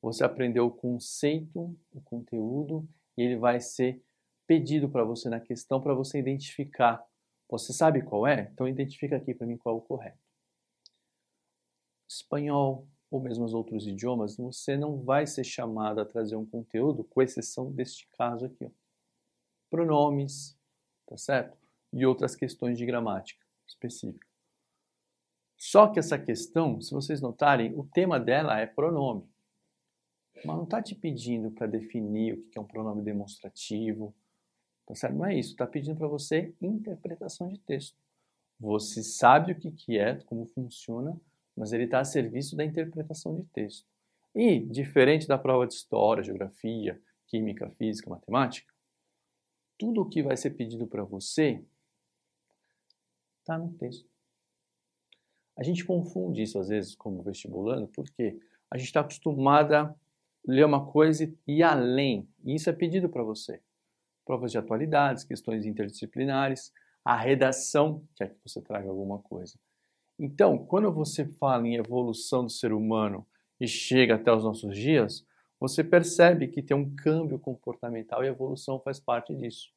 Você 0.00 0.24
aprendeu 0.24 0.66
o 0.66 0.70
conceito, 0.70 1.76
o 1.92 2.00
conteúdo, 2.00 2.88
e 3.16 3.22
ele 3.22 3.36
vai 3.36 3.60
ser 3.60 4.02
pedido 4.46 4.88
para 4.88 5.04
você 5.04 5.28
na 5.28 5.40
questão 5.40 5.80
para 5.80 5.94
você 5.94 6.18
identificar. 6.18 7.04
Você 7.50 7.72
sabe 7.72 8.02
qual 8.02 8.26
é? 8.26 8.50
Então 8.52 8.68
identifica 8.68 9.16
aqui 9.16 9.34
para 9.34 9.46
mim 9.46 9.58
qual 9.58 9.76
é 9.76 9.78
o 9.78 9.82
correto. 9.82 10.18
Espanhol 12.08 12.86
ou 13.10 13.20
mesmo 13.20 13.44
os 13.44 13.54
outros 13.54 13.86
idiomas, 13.86 14.36
você 14.36 14.76
não 14.76 15.02
vai 15.02 15.26
ser 15.26 15.44
chamado 15.44 16.00
a 16.00 16.04
trazer 16.04 16.36
um 16.36 16.46
conteúdo, 16.46 17.04
com 17.04 17.22
exceção 17.22 17.70
deste 17.70 18.08
caso 18.08 18.46
aqui. 18.46 18.64
Ó. 18.64 18.70
Pronomes, 19.70 20.58
tá 21.06 21.16
certo? 21.16 21.56
E 21.92 22.04
outras 22.04 22.34
questões 22.34 22.76
de 22.76 22.86
gramática 22.86 23.44
específica. 23.66 24.26
Só 25.56 25.88
que 25.88 25.98
essa 25.98 26.18
questão, 26.18 26.80
se 26.80 26.92
vocês 26.92 27.20
notarem, 27.20 27.72
o 27.78 27.84
tema 27.84 28.18
dela 28.18 28.58
é 28.58 28.66
pronome. 28.66 29.28
Mas 30.44 30.56
não 30.56 30.64
está 30.64 30.82
te 30.82 30.94
pedindo 30.94 31.50
para 31.50 31.66
definir 31.66 32.34
o 32.34 32.42
que 32.48 32.58
é 32.58 32.60
um 32.60 32.66
pronome 32.66 33.02
demonstrativo. 33.02 34.14
Tá 34.86 34.94
certo? 34.94 35.16
Não 35.16 35.24
é 35.24 35.38
isso. 35.38 35.52
Está 35.52 35.66
pedindo 35.66 35.96
para 35.96 36.08
você 36.08 36.54
interpretação 36.60 37.48
de 37.48 37.58
texto. 37.60 37.96
Você 38.60 39.02
sabe 39.02 39.52
o 39.52 39.56
que 39.56 39.98
é, 39.98 40.16
como 40.24 40.46
funciona, 40.46 41.18
mas 41.56 41.72
ele 41.72 41.84
está 41.84 42.00
a 42.00 42.04
serviço 42.04 42.56
da 42.56 42.64
interpretação 42.64 43.34
de 43.34 43.44
texto. 43.46 43.86
E, 44.34 44.60
diferente 44.60 45.28
da 45.28 45.38
prova 45.38 45.66
de 45.66 45.74
história, 45.74 46.22
geografia, 46.22 47.00
química, 47.26 47.70
física, 47.70 48.10
matemática, 48.10 48.72
tudo 49.78 50.02
o 50.02 50.08
que 50.08 50.22
vai 50.22 50.36
ser 50.36 50.50
pedido 50.50 50.86
para 50.86 51.04
você 51.04 51.64
está 53.40 53.58
no 53.58 53.72
texto. 53.74 54.08
A 55.56 55.62
gente 55.62 55.84
confunde 55.84 56.42
isso 56.42 56.58
às 56.58 56.68
vezes 56.68 56.96
como 56.96 57.22
vestibulando, 57.22 57.86
porque 57.88 58.38
a 58.70 58.76
gente 58.76 58.86
está 58.86 59.00
acostumado 59.00 59.72
a 59.74 59.94
ler 60.46 60.64
uma 60.64 60.84
coisa 60.84 61.24
e 61.24 61.58
ir 61.58 61.62
além. 61.62 62.28
E 62.44 62.54
isso 62.54 62.68
é 62.68 62.72
pedido 62.72 63.08
para 63.08 63.22
você. 63.22 63.60
Provas 64.24 64.50
de 64.50 64.58
atualidades, 64.58 65.22
questões 65.22 65.64
interdisciplinares, 65.64 66.72
a 67.04 67.16
redação 67.16 68.02
quer 68.16 68.30
que 68.30 68.40
você 68.44 68.60
traga 68.60 68.88
alguma 68.88 69.18
coisa. 69.18 69.58
Então, 70.18 70.58
quando 70.58 70.92
você 70.92 71.24
fala 71.24 71.66
em 71.66 71.74
evolução 71.74 72.44
do 72.44 72.50
ser 72.50 72.72
humano 72.72 73.26
e 73.60 73.66
chega 73.66 74.14
até 74.14 74.32
os 74.32 74.44
nossos 74.44 74.76
dias, 74.76 75.26
você 75.58 75.82
percebe 75.82 76.48
que 76.48 76.62
tem 76.62 76.76
um 76.76 76.94
câmbio 76.94 77.38
comportamental 77.38 78.22
e 78.22 78.28
a 78.28 78.30
evolução 78.30 78.78
faz 78.80 79.00
parte 79.00 79.34
disso. 79.34 79.72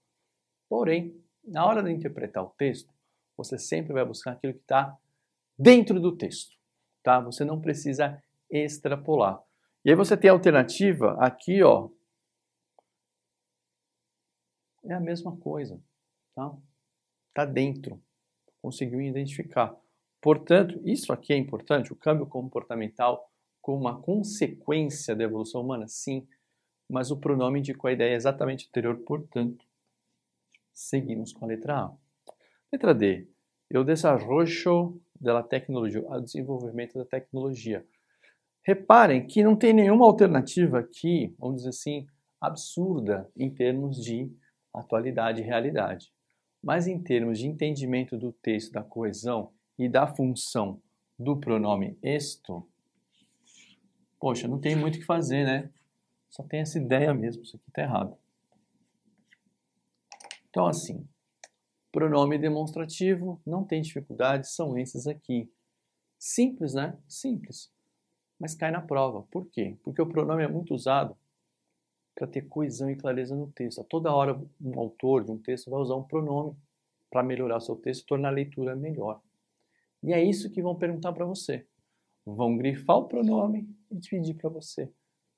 Porém, 0.69 1.15
na 1.43 1.65
hora 1.65 1.81
de 1.81 1.91
interpretar 1.91 2.43
o 2.43 2.49
texto, 2.57 2.93
você 3.35 3.57
sempre 3.57 3.93
vai 3.93 4.03
buscar 4.03 4.33
aquilo 4.33 4.53
que 4.53 4.59
está 4.59 4.97
dentro 5.57 5.99
do 5.99 6.15
texto, 6.15 6.55
tá? 7.01 7.19
Você 7.21 7.45
não 7.45 7.61
precisa 7.61 8.21
extrapolar. 8.49 9.41
E 9.83 9.89
aí 9.89 9.95
você 9.95 10.17
tem 10.17 10.29
a 10.29 10.33
alternativa 10.33 11.15
aqui, 11.19 11.63
ó. 11.63 11.89
É 14.83 14.93
a 14.93 14.99
mesma 14.99 15.35
coisa, 15.37 15.81
tá? 16.35 16.53
Tá 17.33 17.45
dentro. 17.45 18.01
Conseguiu 18.61 19.01
identificar. 19.01 19.75
Portanto, 20.21 20.79
isso 20.83 21.13
aqui 21.13 21.33
é 21.33 21.37
importante, 21.37 21.93
o 21.93 21.95
câmbio 21.95 22.25
comportamental 22.25 23.29
como 23.61 23.81
uma 23.81 24.01
consequência 24.01 25.15
da 25.15 25.23
evolução 25.23 25.61
humana, 25.61 25.87
sim, 25.87 26.27
mas 26.89 27.11
o 27.11 27.17
pronome 27.17 27.59
indicou 27.59 27.89
a 27.89 27.93
ideia 27.93 28.15
exatamente 28.15 28.67
anterior, 28.67 28.97
portanto, 28.99 29.65
seguimos 30.73 31.33
com 31.33 31.45
a 31.45 31.47
letra 31.49 31.77
A. 31.77 31.93
Letra 32.71 32.93
D. 32.93 33.27
Eu 33.69 33.83
desarrollo 33.83 35.01
da 35.19 35.43
tecnologia, 35.43 36.01
o 36.01 36.21
desenvolvimento 36.21 36.97
da 36.97 37.05
tecnologia. 37.05 37.85
Reparem 38.63 39.25
que 39.25 39.43
não 39.43 39.55
tem 39.55 39.73
nenhuma 39.73 40.05
alternativa 40.05 40.79
aqui, 40.79 41.35
vamos 41.37 41.57
dizer 41.57 41.69
assim, 41.69 42.07
absurda 42.39 43.29
em 43.35 43.49
termos 43.49 43.97
de 43.97 44.31
atualidade 44.73 45.41
e 45.41 45.45
realidade. 45.45 46.11
Mas 46.63 46.87
em 46.87 47.01
termos 47.01 47.39
de 47.39 47.47
entendimento 47.47 48.17
do 48.17 48.31
texto, 48.31 48.71
da 48.71 48.83
coesão 48.83 49.51
e 49.77 49.87
da 49.87 50.07
função 50.07 50.81
do 51.17 51.37
pronome 51.37 51.97
esto, 52.01 52.67
poxa, 54.19 54.47
não 54.47 54.59
tem 54.59 54.75
muito 54.75 54.95
o 54.95 54.99
que 54.99 55.05
fazer, 55.05 55.45
né? 55.45 55.69
Só 56.29 56.43
tem 56.43 56.61
essa 56.61 56.77
ideia 56.77 57.13
mesmo, 57.13 57.43
isso 57.43 57.55
aqui 57.55 57.69
está 57.69 57.81
errado. 57.81 58.17
Então, 60.49 60.67
assim, 60.67 61.07
Pronome 61.97 62.37
demonstrativo, 62.37 63.41
não 63.43 63.63
tem 63.63 63.81
dificuldade, 63.81 64.47
são 64.47 64.77
esses 64.77 65.07
aqui. 65.07 65.51
Simples, 66.19 66.75
né? 66.75 66.95
Simples. 67.07 67.71
Mas 68.39 68.53
cai 68.53 68.69
na 68.69 68.81
prova. 68.81 69.23
Por 69.31 69.47
quê? 69.47 69.75
Porque 69.83 69.99
o 69.99 70.05
pronome 70.05 70.43
é 70.43 70.47
muito 70.47 70.75
usado 70.75 71.17
para 72.13 72.27
ter 72.27 72.43
coesão 72.43 72.89
e 72.91 72.95
clareza 72.95 73.35
no 73.35 73.47
texto. 73.51 73.81
A 73.81 73.83
toda 73.83 74.13
hora 74.13 74.39
um 74.61 74.79
autor 74.79 75.23
de 75.23 75.31
um 75.31 75.39
texto 75.39 75.71
vai 75.71 75.79
usar 75.79 75.95
um 75.95 76.03
pronome 76.03 76.55
para 77.09 77.23
melhorar 77.23 77.57
o 77.57 77.61
seu 77.61 77.75
texto, 77.75 78.05
tornar 78.05 78.29
a 78.29 78.31
leitura 78.31 78.75
melhor. 78.75 79.19
E 80.03 80.13
é 80.13 80.23
isso 80.23 80.49
que 80.51 80.61
vão 80.61 80.75
perguntar 80.75 81.13
para 81.13 81.25
você. 81.25 81.65
Vão 82.25 82.57
grifar 82.57 82.97
o 82.97 83.07
pronome 83.07 83.69
e 83.91 83.99
pedir 83.99 84.33
para 84.33 84.49
você 84.49 84.91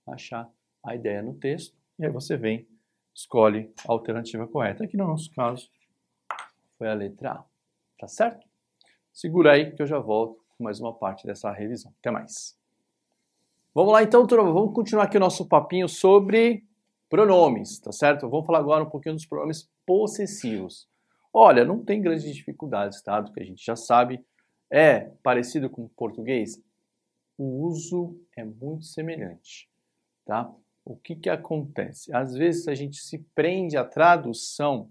achar 0.08 0.52
a 0.84 0.96
ideia 0.96 1.22
no 1.22 1.34
texto. 1.34 1.78
E 1.98 2.06
aí 2.06 2.12
você 2.12 2.36
vem, 2.36 2.68
escolhe 3.14 3.74
a 3.88 3.92
alternativa 3.92 4.48
correta. 4.48 4.84
Aqui 4.84 4.98
no 4.98 5.08
nosso 5.08 5.32
caso, 5.32 5.70
foi 6.78 6.90
a 6.90 6.94
letra 6.94 7.32
A. 7.32 7.46
Tá 7.98 8.08
certo? 8.08 8.48
Segura 9.12 9.52
aí 9.52 9.72
que 9.72 9.82
eu 9.82 9.88
já 9.88 10.00
volto 10.00 10.44
com 10.58 10.64
mais 10.64 10.80
uma 10.80 10.94
parte 10.94 11.28
dessa 11.28 11.52
revisão. 11.52 11.94
Até 12.00 12.10
mais. 12.10 12.58
Vamos 13.74 13.94
lá 13.94 14.02
então, 14.02 14.26
turma. 14.26 14.52
Vamos 14.52 14.74
continuar 14.74 15.04
aqui 15.04 15.18
o 15.18 15.20
nosso 15.20 15.48
papinho 15.48 15.88
sobre 15.88 16.66
pronomes, 17.10 17.80
tá 17.80 17.92
certo? 17.92 18.30
Vamos 18.30 18.46
falar 18.46 18.60
agora 18.60 18.84
um 18.84 18.90
pouquinho 18.90 19.16
dos 19.16 19.26
pronomes 19.26 19.70
possessivos. 19.86 20.88
Olha, 21.34 21.66
não 21.66 21.84
tem 21.84 22.02
grandes 22.02 22.24
dificuldades, 22.34 23.02
tá? 23.02 23.20
Do 23.20 23.32
que 23.32 23.40
a 23.40 23.46
gente 23.46 23.64
já 23.64 23.76
sabe. 23.76 24.26
É 24.70 25.12
parecido 25.24 25.70
com 25.70 25.86
o 25.86 25.90
português? 25.90 26.62
O 27.38 27.66
uso 27.66 28.20
é 28.36 28.44
muito 28.44 28.86
semelhante, 28.86 29.70
tá? 30.26 30.54
O 30.86 30.96
que 30.96 31.16
que 31.16 31.30
acontece? 31.30 32.14
Às 32.14 32.34
vezes 32.34 32.68
a 32.68 32.76
gente 32.76 32.98
se 32.98 33.20
prende 33.34 33.78
à 33.78 33.86
tradução 33.86 34.90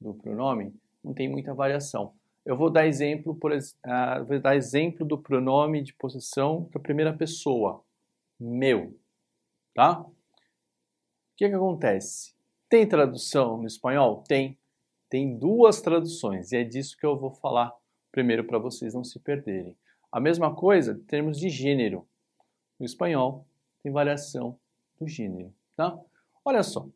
do 0.00 0.14
pronome, 0.14 0.74
não 1.02 1.12
tem 1.12 1.28
muita 1.28 1.52
variação. 1.52 2.14
Eu 2.44 2.56
vou 2.56 2.70
dar 2.70 2.86
exemplo, 2.86 3.34
por, 3.34 3.52
uh, 3.52 4.24
vou 4.26 4.40
dar 4.40 4.56
exemplo 4.56 5.04
do 5.04 5.18
pronome 5.18 5.82
de 5.82 5.92
possessão 5.94 6.68
da 6.72 6.80
primeira 6.80 7.12
pessoa, 7.12 7.84
meu, 8.38 8.98
tá? 9.74 10.00
O 10.00 10.12
que 11.36 11.48
que 11.48 11.54
acontece? 11.54 12.34
Tem 12.68 12.86
tradução 12.86 13.58
no 13.58 13.66
espanhol? 13.66 14.22
Tem. 14.26 14.58
Tem 15.08 15.36
duas 15.36 15.80
traduções 15.80 16.52
e 16.52 16.56
é 16.56 16.64
disso 16.64 16.96
que 16.96 17.04
eu 17.04 17.18
vou 17.18 17.32
falar 17.32 17.74
primeiro 18.10 18.44
para 18.44 18.58
vocês 18.58 18.94
não 18.94 19.04
se 19.04 19.18
perderem. 19.18 19.76
A 20.10 20.20
mesma 20.20 20.54
coisa 20.54 20.92
em 20.92 21.04
termos 21.04 21.38
de 21.38 21.48
gênero. 21.48 22.06
No 22.78 22.86
espanhol 22.86 23.46
tem 23.82 23.92
variação 23.92 24.58
do 24.98 25.06
gênero, 25.06 25.54
tá? 25.76 25.98
Olha 26.44 26.62
só. 26.62 26.88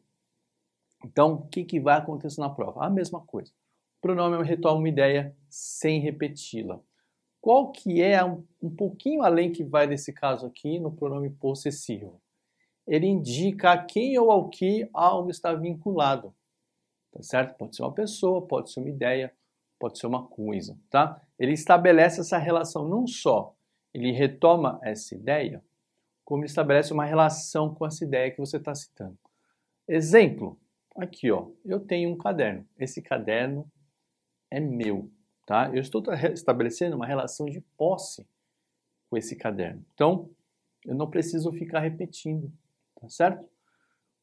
Então, 1.05 1.35
o 1.35 1.47
que, 1.49 1.65
que 1.65 1.79
vai 1.79 1.99
acontecer 1.99 2.41
na 2.41 2.49
prova? 2.49 2.85
A 2.85 2.91
mesma 2.91 3.21
coisa. 3.21 3.53
O 3.99 4.01
pronome 4.01 4.43
retoma 4.43 4.79
uma 4.79 4.89
ideia 4.89 5.37
sem 5.49 6.01
repeti-la. 6.01 6.81
Qual 7.41 7.71
que 7.71 8.01
é 8.01 8.25
um, 8.25 8.43
um 8.63 8.71
pouquinho 8.75 9.23
além 9.23 9.53
que 9.53 9.63
vai 9.63 9.87
nesse 9.87 10.13
caso 10.13 10.47
aqui 10.47 10.79
no 10.79 10.91
pronome 10.91 11.29
possessivo? 11.29 12.21
Ele 12.87 13.07
indica 13.07 13.73
a 13.73 13.79
quem 13.79 14.19
ou 14.19 14.31
ao 14.31 14.49
que 14.49 14.89
algo 14.93 15.31
está 15.31 15.53
vinculado. 15.55 16.35
Tá 17.13 17.23
certo? 17.23 17.57
Pode 17.57 17.77
ser 17.77 17.83
uma 17.83 17.93
pessoa, 17.93 18.47
pode 18.47 18.73
ser 18.73 18.81
uma 18.81 18.89
ideia, 18.89 19.33
pode 19.85 19.99
ser 19.99 20.07
uma 20.07 20.27
coisa, 20.27 20.79
tá? 20.89 21.21
Ele 21.39 21.53
estabelece 21.53 22.19
essa 22.19 22.39
relação 22.39 22.89
não 22.89 23.07
só 23.07 23.55
ele 23.93 24.13
retoma 24.13 24.81
essa 24.83 25.15
ideia, 25.15 25.63
como 26.25 26.41
ele 26.41 26.49
estabelece 26.49 26.91
uma 26.91 27.05
relação 27.05 27.75
com 27.75 27.85
essa 27.85 28.03
ideia 28.03 28.31
que 28.31 28.39
você 28.39 28.57
está 28.57 28.75
citando. 28.75 29.19
Exemplo, 29.87 30.59
aqui 30.97 31.31
ó, 31.31 31.51
eu 31.67 31.81
tenho 31.81 32.09
um 32.09 32.17
caderno. 32.17 32.67
Esse 32.79 33.03
caderno 33.03 33.71
é 34.51 34.59
meu, 34.59 35.11
tá? 35.45 35.69
Eu 35.69 35.83
estou 35.83 36.03
estabelecendo 36.33 36.97
uma 36.97 37.07
relação 37.07 37.45
de 37.45 37.61
posse 37.77 38.27
com 39.11 39.19
esse 39.19 39.37
caderno. 39.37 39.85
Então, 39.93 40.31
eu 40.83 40.95
não 40.95 41.11
preciso 41.11 41.53
ficar 41.53 41.81
repetindo, 41.81 42.51
tá 42.99 43.07
certo? 43.11 43.45
O 43.45 43.49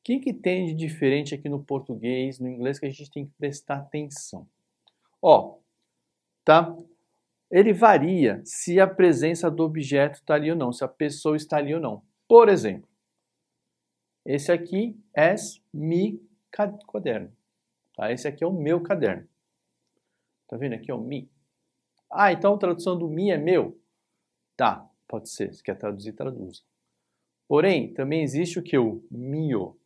que, 0.03 0.19
que 0.19 0.33
tem 0.33 0.65
de 0.65 0.73
diferente 0.73 1.35
aqui 1.35 1.47
no 1.47 1.63
português, 1.63 2.39
no 2.39 2.49
inglês, 2.49 2.79
que 2.79 2.87
a 2.87 2.89
gente 2.89 3.11
tem 3.11 3.27
que 3.27 3.33
prestar 3.37 3.75
atenção? 3.75 4.47
Ó, 5.21 5.59
tá? 6.43 6.75
Ele 7.49 7.73
varia 7.73 8.41
se 8.45 8.79
a 8.79 8.87
presença 8.87 9.51
do 9.51 9.63
objeto 9.63 10.15
está 10.15 10.35
ali 10.35 10.49
ou 10.49 10.57
não, 10.57 10.71
se 10.71 10.83
a 10.83 10.87
pessoa 10.87 11.35
está 11.35 11.57
ali 11.57 11.73
ou 11.75 11.81
não. 11.81 12.03
Por 12.27 12.47
exemplo, 12.47 12.89
esse 14.25 14.51
aqui 14.51 14.97
é 15.15 15.35
mi 15.73 16.21
caderno. 16.51 17.35
Tá? 17.95 18.11
Esse 18.11 18.27
aqui 18.27 18.43
é 18.43 18.47
o 18.47 18.53
meu 18.53 18.81
caderno. 18.81 19.27
Tá 20.47 20.57
vendo 20.57 20.73
aqui, 20.73 20.91
ó, 20.91 20.97
mi. 20.97 21.29
Ah, 22.09 22.31
então 22.31 22.53
a 22.53 22.57
tradução 22.57 22.97
do 22.97 23.07
mi 23.07 23.31
é 23.31 23.37
meu? 23.37 23.79
Tá, 24.55 24.89
pode 25.07 25.29
ser. 25.29 25.53
Se 25.53 25.63
quer 25.63 25.77
traduzir, 25.77 26.13
traduza. 26.13 26.61
Porém, 27.47 27.93
também 27.93 28.21
existe 28.21 28.59
o 28.59 28.63
que? 28.63 28.77
O 28.77 29.03
mio. 29.09 29.77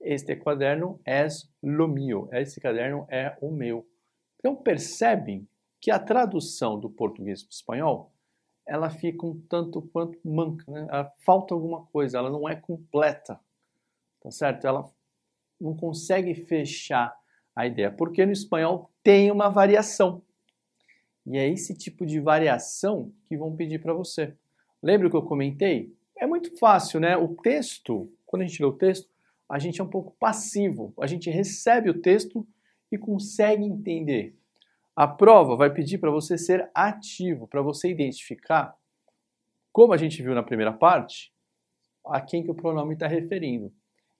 Este 0.00 0.36
quaderno 0.36 1.00
é 1.04 1.26
lo 1.62 1.88
mio. 1.88 2.28
Esse 2.32 2.60
caderno 2.60 3.06
é 3.08 3.36
o 3.40 3.50
meu. 3.50 3.86
Então 4.46 4.54
percebem 4.54 5.44
que 5.80 5.90
a 5.90 5.98
tradução 5.98 6.78
do 6.78 6.88
português 6.88 7.42
para 7.42 7.50
o 7.50 7.52
espanhol 7.52 8.12
ela 8.64 8.88
fica 8.88 9.26
um 9.26 9.40
tanto 9.48 9.82
quanto 9.82 10.20
manca, 10.24 10.70
né? 10.70 10.86
Ela 10.88 11.12
falta 11.18 11.52
alguma 11.52 11.84
coisa, 11.86 12.18
ela 12.18 12.30
não 12.30 12.48
é 12.48 12.54
completa, 12.54 13.40
tá 14.20 14.30
certo? 14.30 14.64
Ela 14.64 14.88
não 15.60 15.76
consegue 15.76 16.32
fechar 16.32 17.12
a 17.56 17.66
ideia, 17.66 17.90
porque 17.90 18.24
no 18.24 18.30
espanhol 18.30 18.88
tem 19.02 19.32
uma 19.32 19.48
variação. 19.48 20.22
E 21.26 21.36
é 21.36 21.48
esse 21.48 21.76
tipo 21.76 22.06
de 22.06 22.20
variação 22.20 23.12
que 23.28 23.36
vão 23.36 23.56
pedir 23.56 23.80
para 23.80 23.94
você. 23.94 24.32
Lembra 24.80 25.10
que 25.10 25.16
eu 25.16 25.22
comentei? 25.22 25.92
É 26.16 26.24
muito 26.24 26.56
fácil, 26.56 27.00
né? 27.00 27.16
O 27.16 27.34
texto, 27.34 28.08
quando 28.24 28.42
a 28.42 28.46
gente 28.46 28.62
lê 28.62 28.68
o 28.68 28.72
texto, 28.72 29.10
a 29.48 29.58
gente 29.58 29.80
é 29.80 29.84
um 29.84 29.90
pouco 29.90 30.14
passivo. 30.20 30.94
A 31.00 31.06
gente 31.08 31.30
recebe 31.30 31.90
o 31.90 32.00
texto 32.00 32.46
e 32.90 32.98
consegue 32.98 33.64
entender. 33.64 34.36
A 34.94 35.06
prova 35.06 35.56
vai 35.56 35.72
pedir 35.72 35.98
para 35.98 36.10
você 36.10 36.38
ser 36.38 36.70
ativo, 36.74 37.46
para 37.46 37.60
você 37.60 37.90
identificar, 37.90 38.74
como 39.72 39.92
a 39.92 39.96
gente 39.96 40.22
viu 40.22 40.34
na 40.34 40.42
primeira 40.42 40.72
parte, 40.72 41.32
a 42.06 42.20
quem 42.20 42.42
que 42.42 42.50
o 42.50 42.54
pronome 42.54 42.94
está 42.94 43.06
referindo. 43.06 43.72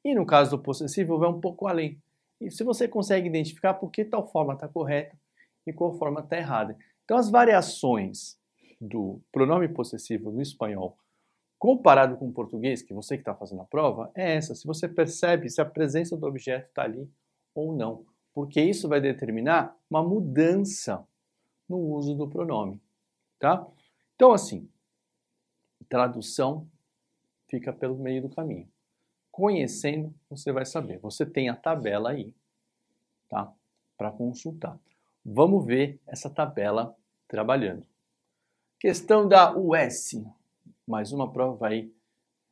E 0.05 0.15
no 0.15 0.27
caso 0.27 0.51
do 0.57 0.63
possessivo, 0.63 1.19
vai 1.19 1.29
um 1.29 1.41
pouco 1.41 1.67
além. 1.67 2.01
E 2.41 2.51
se 2.51 2.63
você 2.63 2.87
consegue 2.87 3.29
identificar 3.29 3.75
por 3.75 3.91
que 3.91 4.05
tal 4.05 4.31
forma 4.31 4.53
está 4.53 4.69
correta 4.69 5.17
e 5.67 5.73
qual 5.73 5.97
forma 5.97 6.21
está 6.21 6.37
errada. 6.37 6.77
Então, 7.05 7.17
as 7.17 7.31
variações 7.31 8.39
do 8.81 9.21
pronome 9.33 9.69
possessivo 9.69 10.31
no 10.31 10.43
espanhol 10.43 10.99
comparado 11.59 12.17
com 12.17 12.29
o 12.29 12.33
português, 12.33 12.83
que 12.83 12.93
você 12.93 13.17
que 13.17 13.23
está 13.23 13.35
fazendo 13.35 13.63
a 13.63 13.65
prova, 13.65 14.11
é 14.15 14.35
essa. 14.35 14.55
Se 14.55 14.67
você 14.67 14.87
percebe 14.87 15.49
se 15.49 15.61
a 15.61 15.65
presença 15.65 16.17
do 16.17 16.27
objeto 16.27 16.69
está 16.69 16.83
ali 16.83 17.11
ou 17.55 17.75
não 17.75 18.05
porque 18.37 18.61
isso 18.61 18.87
vai 18.87 19.01
determinar 19.01 19.75
uma 19.89 20.03
mudança 20.03 21.09
no 21.67 21.79
uso 21.79 22.15
do 22.15 22.29
pronome, 22.29 22.79
tá? 23.39 23.67
Então, 24.15 24.31
assim, 24.31 24.69
tradução 25.89 26.69
fica 27.49 27.73
pelo 27.73 27.97
meio 27.97 28.21
do 28.21 28.29
caminho. 28.29 28.71
Conhecendo, 29.33 30.15
você 30.29 30.53
vai 30.53 30.67
saber. 30.67 30.99
Você 30.99 31.25
tem 31.25 31.49
a 31.49 31.57
tabela 31.57 32.11
aí, 32.11 32.35
tá? 33.27 33.51
Para 33.97 34.13
consultar. 34.13 34.79
Vamos 35.25 35.65
ver 35.65 35.99
essa 36.07 36.29
tabela 36.29 36.95
trabalhando. 37.27 37.87
Questão 38.79 39.27
da 39.27 39.57
US. 39.57 40.23
Mais 40.87 41.11
uma 41.11 41.33
prova 41.33 41.69
aí 41.69 41.91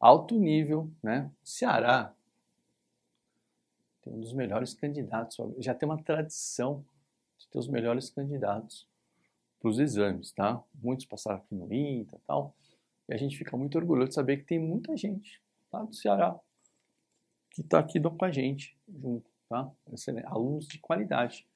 alto 0.00 0.34
nível, 0.38 0.90
né? 1.02 1.30
Ceará 1.42 2.13
tem 4.04 4.12
um 4.12 4.20
dos 4.20 4.34
melhores 4.34 4.74
candidatos, 4.74 5.36
já 5.58 5.74
tem 5.74 5.88
uma 5.88 6.02
tradição 6.02 6.84
de 7.38 7.48
ter 7.48 7.58
os 7.58 7.68
melhores 7.68 8.10
candidatos 8.10 8.86
para 9.58 9.70
os 9.70 9.78
exames, 9.78 10.30
tá? 10.32 10.62
Muitos 10.74 11.06
passaram 11.06 11.38
aqui 11.38 11.54
no 11.54 11.72
ITA 11.72 12.16
e 12.16 12.20
tal, 12.26 12.54
e 13.08 13.14
a 13.14 13.16
gente 13.16 13.36
fica 13.36 13.56
muito 13.56 13.76
orgulhoso 13.78 14.10
de 14.10 14.14
saber 14.14 14.36
que 14.36 14.44
tem 14.44 14.58
muita 14.58 14.96
gente 14.96 15.42
lá 15.72 15.82
do 15.82 15.94
Ceará 15.94 16.38
que 17.50 17.62
está 17.62 17.78
aqui 17.78 18.00
com 18.00 18.24
a 18.24 18.30
gente 18.30 18.76
junto, 18.88 19.30
tá? 19.48 19.70
Alunos 20.26 20.66
de 20.66 20.78
qualidade. 20.78 21.46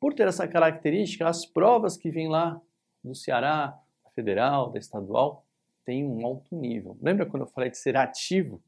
Por 0.00 0.12
ter 0.12 0.26
essa 0.26 0.46
característica, 0.46 1.26
as 1.26 1.46
provas 1.46 1.96
que 1.96 2.10
vêm 2.10 2.28
lá 2.28 2.60
do 3.02 3.14
Ceará, 3.14 3.80
da 4.04 4.10
federal, 4.10 4.70
da 4.70 4.78
estadual, 4.78 5.46
têm 5.84 6.04
um 6.04 6.26
alto 6.26 6.54
nível. 6.56 6.98
Lembra 7.00 7.26
quando 7.26 7.44
eu 7.44 7.46
falei 7.48 7.70
de 7.70 7.78
ser 7.78 7.96
ativo? 7.96 8.60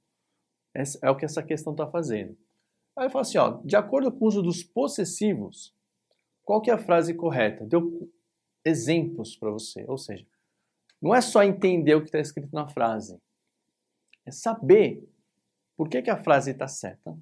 É 1.02 1.10
o 1.10 1.16
que 1.16 1.24
essa 1.24 1.42
questão 1.42 1.72
está 1.72 1.86
fazendo. 1.86 2.36
Aí 2.96 3.06
eu 3.06 3.10
falo 3.10 3.22
assim, 3.22 3.38
ó, 3.38 3.60
de 3.64 3.76
acordo 3.76 4.10
com 4.12 4.24
o 4.24 4.28
uso 4.28 4.42
dos 4.42 4.62
possessivos, 4.62 5.74
qual 6.44 6.60
que 6.60 6.70
é 6.70 6.74
a 6.74 6.78
frase 6.78 7.14
correta? 7.14 7.64
Deu 7.64 8.10
exemplos 8.64 9.36
para 9.36 9.50
você. 9.50 9.84
Ou 9.88 9.98
seja, 9.98 10.26
não 11.00 11.14
é 11.14 11.20
só 11.20 11.42
entender 11.42 11.94
o 11.94 12.00
que 12.00 12.06
está 12.06 12.18
escrito 12.18 12.52
na 12.52 12.68
frase, 12.68 13.20
é 14.26 14.30
saber 14.30 15.08
por 15.76 15.88
que, 15.88 16.02
que 16.02 16.10
a 16.10 16.16
frase 16.16 16.50
está 16.50 16.66
certa, 16.66 17.16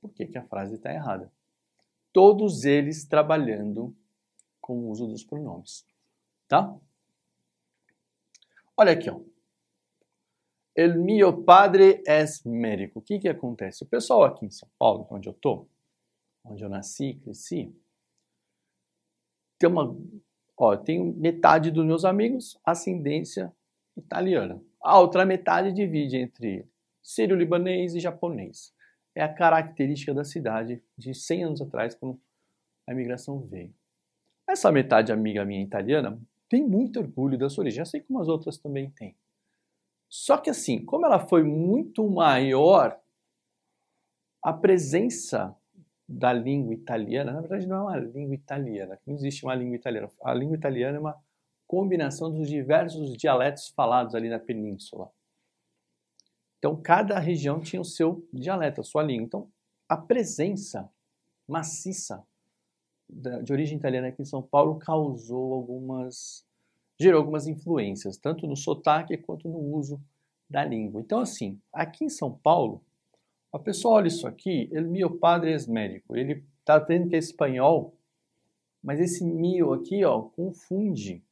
por 0.00 0.12
que, 0.12 0.26
que 0.26 0.38
a 0.38 0.44
frase 0.44 0.74
está 0.74 0.92
errada. 0.92 1.32
Todos 2.12 2.64
eles 2.64 3.06
trabalhando 3.06 3.96
com 4.60 4.74
o 4.78 4.90
uso 4.90 5.06
dos 5.06 5.24
pronomes. 5.24 5.86
Tá? 6.46 6.76
Olha 8.76 8.92
aqui, 8.92 9.08
ó. 9.08 9.20
El 10.74 10.98
mio 10.98 11.44
padre 11.44 12.02
es 12.06 12.44
médico. 12.46 13.00
O 13.00 13.02
que, 13.02 13.18
que 13.18 13.28
acontece? 13.28 13.84
O 13.84 13.86
pessoal 13.86 14.24
aqui 14.24 14.46
em 14.46 14.50
São 14.50 14.68
Paulo, 14.78 15.06
onde 15.10 15.28
eu 15.28 15.32
estou, 15.32 15.68
onde 16.44 16.64
eu 16.64 16.68
nasci, 16.68 17.14
cresci, 17.22 17.74
tem 19.58 19.68
uma, 19.68 19.96
ó, 20.56 20.76
tenho 20.76 21.14
metade 21.14 21.70
dos 21.70 21.84
meus 21.84 22.04
amigos 22.04 22.58
ascendência 22.64 23.52
italiana. 23.96 24.60
A 24.80 24.98
outra 24.98 25.24
metade 25.24 25.72
divide 25.72 26.16
entre 26.16 26.66
sírio-libanês 27.02 27.94
e 27.94 28.00
japonês. 28.00 28.74
É 29.14 29.22
a 29.22 29.32
característica 29.32 30.14
da 30.14 30.24
cidade 30.24 30.82
de 30.96 31.14
100 31.14 31.44
anos 31.44 31.60
atrás, 31.62 31.94
quando 31.94 32.20
a 32.88 32.92
imigração 32.92 33.40
veio. 33.40 33.74
Essa 34.48 34.72
metade 34.72 35.12
amiga 35.12 35.44
minha 35.44 35.62
italiana 35.62 36.20
tem 36.48 36.66
muito 36.66 36.98
orgulho 36.98 37.38
da 37.38 37.48
sua 37.48 37.62
origem, 37.62 37.82
assim 37.82 38.00
como 38.00 38.20
as 38.20 38.28
outras 38.28 38.58
também 38.58 38.90
têm. 38.90 39.14
Só 40.12 40.36
que 40.36 40.50
assim, 40.50 40.84
como 40.84 41.06
ela 41.06 41.26
foi 41.26 41.42
muito 41.42 42.06
maior, 42.06 43.00
a 44.42 44.52
presença 44.52 45.56
da 46.06 46.30
língua 46.34 46.74
italiana, 46.74 47.32
na 47.32 47.40
verdade 47.40 47.66
não 47.66 47.76
é 47.76 47.80
uma 47.80 47.96
língua 47.96 48.34
italiana, 48.34 49.00
não 49.06 49.14
existe 49.14 49.42
uma 49.42 49.54
língua 49.54 49.74
italiana. 49.74 50.10
A 50.22 50.34
língua 50.34 50.54
italiana 50.54 50.98
é 50.98 51.00
uma 51.00 51.18
combinação 51.66 52.30
dos 52.30 52.46
diversos 52.46 53.16
dialetos 53.16 53.68
falados 53.68 54.14
ali 54.14 54.28
na 54.28 54.38
península. 54.38 55.10
Então, 56.58 56.76
cada 56.76 57.18
região 57.18 57.58
tinha 57.58 57.80
o 57.80 57.84
seu 57.84 58.22
dialeto, 58.30 58.82
a 58.82 58.84
sua 58.84 59.02
língua. 59.02 59.24
Então, 59.24 59.50
a 59.88 59.96
presença 59.96 60.92
maciça 61.48 62.22
de 63.08 63.50
origem 63.50 63.78
italiana 63.78 64.08
aqui 64.08 64.20
em 64.20 64.26
São 64.26 64.42
Paulo 64.42 64.78
causou 64.78 65.54
algumas 65.54 66.46
gerou 67.02 67.20
algumas 67.20 67.46
influências, 67.46 68.16
tanto 68.16 68.46
no 68.46 68.56
sotaque 68.56 69.16
quanto 69.16 69.48
no 69.48 69.58
uso 69.58 70.00
da 70.48 70.64
língua. 70.64 71.00
Então, 71.00 71.20
assim, 71.20 71.60
aqui 71.72 72.04
em 72.04 72.08
São 72.08 72.32
Paulo, 72.32 72.82
a 73.52 73.58
pessoa 73.58 73.96
olha 73.96 74.08
isso 74.08 74.26
aqui, 74.26 74.68
ele 74.72 74.88
meu 74.88 75.18
padre 75.18 75.52
é 75.52 75.70
médico, 75.70 76.16
ele 76.16 76.44
está 76.60 76.78
vendo 76.78 77.08
que 77.08 77.16
é 77.16 77.18
espanhol, 77.18 77.94
mas 78.82 79.00
esse 79.00 79.24
mio 79.24 79.72
aqui, 79.72 80.04
ó, 80.04 80.22
confunde, 80.22 81.22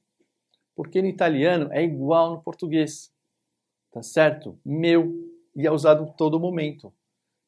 porque 0.74 1.00
no 1.00 1.09
italiano 1.09 1.72
é 1.72 1.83
igual 1.83 2.33
no 2.33 2.42
português, 2.42 3.12
tá 3.90 4.02
certo? 4.02 4.59
Meu, 4.64 5.28
e 5.54 5.66
é 5.66 5.70
usado 5.70 6.12
todo 6.16 6.38
momento. 6.40 6.92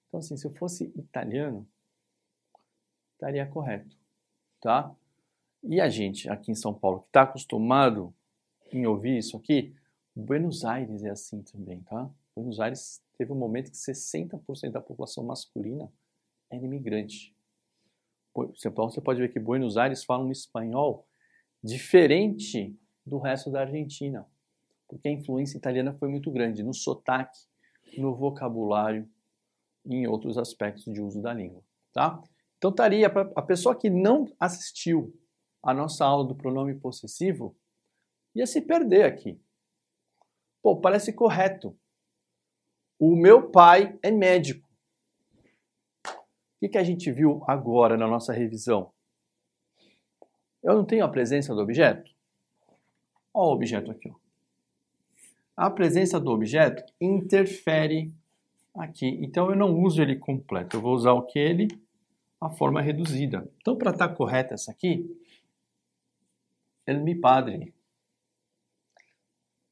Então, 0.09 0.19
assim, 0.19 0.37
se 0.37 0.47
eu 0.47 0.53
fosse 0.53 0.93
italiano, 0.97 1.67
estaria 3.15 3.47
correto 3.47 3.97
tá? 4.63 4.95
E 5.63 5.81
a 5.81 5.89
gente 5.89 6.29
aqui 6.29 6.51
em 6.51 6.55
São 6.55 6.75
Paulo 6.75 7.01
que 7.01 7.07
está 7.07 7.23
acostumado 7.23 8.13
em 8.73 8.87
ouvir 8.87 9.19
isso 9.19 9.37
aqui, 9.37 9.75
Buenos 10.15 10.65
Aires 10.65 11.05
é 11.05 11.11
assim 11.11 11.43
também, 11.43 11.81
tá? 11.83 12.11
Buenos 12.35 12.59
Aires 12.59 13.03
teve 13.17 13.33
um 13.33 13.37
momento 13.37 13.71
que 13.71 13.77
60% 13.77 14.71
da 14.71 14.81
população 14.81 15.25
masculina 15.25 15.91
era 16.51 16.65
imigrante. 16.65 17.35
Você 18.35 18.71
pode 18.71 19.21
ver 19.21 19.29
que 19.29 19.39
Buenos 19.39 19.77
Aires 19.77 20.05
fala 20.05 20.25
um 20.25 20.33
espanhol 20.33 21.07
diferente 21.63 22.75
do 23.05 23.19
resto 23.19 23.51
da 23.51 23.61
Argentina, 23.61 24.27
porque 24.89 25.09
a 25.09 25.13
influência 25.13 25.57
italiana 25.57 25.95
foi 25.95 26.09
muito 26.09 26.31
grande 26.31 26.63
no 26.63 26.75
sotaque, 26.75 27.39
no 27.97 28.15
vocabulário 28.15 29.09
e 29.85 29.97
em 29.97 30.07
outros 30.07 30.39
aspectos 30.39 30.85
de 30.85 31.01
uso 31.01 31.21
da 31.21 31.33
língua, 31.33 31.63
tá? 31.93 32.23
Então 32.59 32.71
estaria 32.71 33.09
para 33.11 33.31
a 33.37 33.43
pessoa 33.43 33.77
que 33.77 33.91
não 33.91 34.33
assistiu 34.41 35.15
a 35.63 35.73
nossa 35.73 36.05
aula 36.05 36.27
do 36.27 36.35
pronome 36.35 36.75
possessivo 36.75 37.57
ia 38.35 38.47
se 38.47 38.61
perder 38.61 39.05
aqui. 39.05 39.41
Pô, 40.63 40.81
parece 40.81 41.13
correto. 41.13 41.77
O 42.99 43.15
meu 43.17 43.51
pai 43.51 43.99
é 44.03 44.11
médico. 44.11 44.69
O 46.63 46.69
que, 46.69 46.79
a 46.79 46.85
gente 46.85 47.11
viu 47.11 47.43
agora 47.49 47.97
na 47.97 48.07
nossa 48.07 48.33
revisão? 48.33 48.93
Eu 50.63 50.75
não 50.75 50.85
tenho 50.85 51.05
a 51.05 51.09
presença 51.09 51.53
do 51.53 51.61
objeto? 51.61 52.11
Olha 53.35 53.51
o 53.51 53.55
objeto 53.55 53.91
aqui. 53.91 54.09
Ó. 54.09 54.15
A 55.57 55.69
presença 55.71 56.21
do 56.21 56.31
objeto 56.31 56.85
interfere 57.01 58.15
aqui. 58.75 59.07
Então 59.21 59.51
eu 59.51 59.57
não 59.57 59.77
uso 59.81 60.01
ele 60.01 60.17
completo. 60.17 60.77
Eu 60.77 60.81
vou 60.81 60.95
usar 60.95 61.13
o 61.13 61.27
que 61.27 61.39
ele 61.39 61.69
a 62.41 62.49
forma 62.49 62.81
reduzida. 62.81 63.49
Então, 63.61 63.77
para 63.77 63.91
estar 63.91 64.09
tá 64.09 64.15
correta 64.15 64.55
essa 64.55 64.71
aqui, 64.71 65.09
el 66.87 67.01
mi 67.01 67.15
padre. 67.15 67.73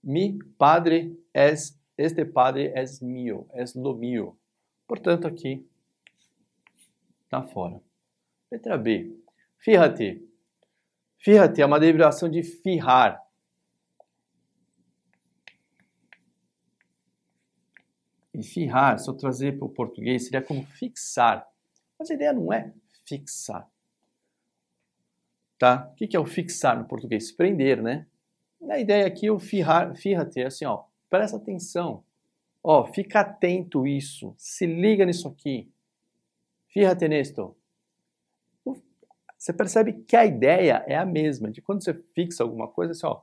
Mi 0.02 0.38
padre 0.56 1.12
es, 1.32 1.78
este 1.96 2.24
padre 2.24 2.72
es 2.74 3.02
mío, 3.02 3.46
es 3.54 3.74
lo 3.76 3.94
mío. 3.94 4.36
Portanto, 4.86 5.28
aqui 5.28 5.68
está 7.22 7.42
fora. 7.42 7.80
Letra 8.50 8.76
B. 8.76 9.16
Fíjate. 9.58 10.26
Fíjate 11.18 11.62
é 11.62 11.66
uma 11.66 11.78
derivação 11.78 12.28
de 12.28 12.42
fijar. 12.42 13.22
E 18.34 18.42
fijar, 18.42 18.98
se 18.98 19.08
eu 19.08 19.14
trazer 19.14 19.58
para 19.58 19.66
o 19.66 19.68
português, 19.68 20.24
seria 20.24 20.42
como 20.42 20.64
fixar. 20.64 21.46
Mas 21.98 22.10
a 22.10 22.14
ideia 22.14 22.32
não 22.32 22.52
é 22.52 22.72
fixar. 23.06 23.70
Tá? 25.60 25.90
O 25.92 25.94
que 25.94 26.16
é 26.16 26.18
o 26.18 26.24
fixar 26.24 26.78
no 26.78 26.86
português? 26.86 27.30
Prender, 27.30 27.82
né? 27.82 28.06
A 28.70 28.78
ideia 28.78 29.06
aqui 29.06 29.26
é 29.26 29.30
o 29.30 29.36
é 29.36 30.46
assim, 30.46 30.64
ó, 30.64 30.84
presta 31.10 31.36
atenção. 31.36 32.02
Ó, 32.64 32.86
fica 32.86 33.20
atento 33.20 33.86
isso, 33.86 34.34
se 34.38 34.64
liga 34.64 35.04
nisso 35.04 35.28
aqui. 35.28 35.70
Fíjate 36.68 37.06
nisto. 37.06 37.54
Você 39.36 39.52
percebe 39.52 39.92
que 39.92 40.16
a 40.16 40.24
ideia 40.24 40.82
é 40.86 40.96
a 40.96 41.04
mesma, 41.04 41.50
de 41.50 41.60
quando 41.60 41.84
você 41.84 41.92
fixa 42.14 42.42
alguma 42.42 42.66
coisa, 42.66 42.92
assim, 42.92 43.06
ó, 43.06 43.20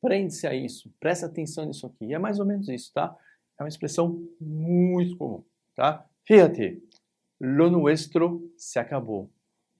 prende-se 0.00 0.44
a 0.44 0.52
isso, 0.52 0.92
presta 0.98 1.26
atenção 1.26 1.64
nisso 1.64 1.86
aqui. 1.86 2.06
E 2.06 2.14
é 2.14 2.18
mais 2.18 2.40
ou 2.40 2.46
menos 2.46 2.68
isso, 2.68 2.92
tá? 2.92 3.16
É 3.56 3.62
uma 3.62 3.68
expressão 3.68 4.28
muito 4.40 5.16
comum, 5.16 5.44
tá? 5.76 6.04
Fíjate, 6.24 6.82
Lo 7.40 7.70
nuestro 7.70 8.52
se 8.56 8.80
acabou. 8.80 9.30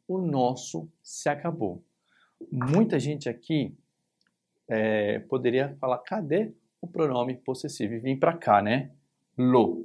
O 0.09 0.19
nosso 0.19 0.89
se 1.03 1.29
acabou. 1.29 1.83
Muita 2.51 2.99
gente 2.99 3.29
aqui 3.29 3.77
é, 4.67 5.19
poderia 5.21 5.77
falar: 5.79 5.99
cadê 5.99 6.53
o 6.81 6.87
pronome 6.87 7.37
possessivo? 7.37 7.95
E 7.95 7.99
vim 7.99 8.17
para 8.17 8.37
cá, 8.37 8.63
né? 8.63 8.91
Lo. 9.37 9.85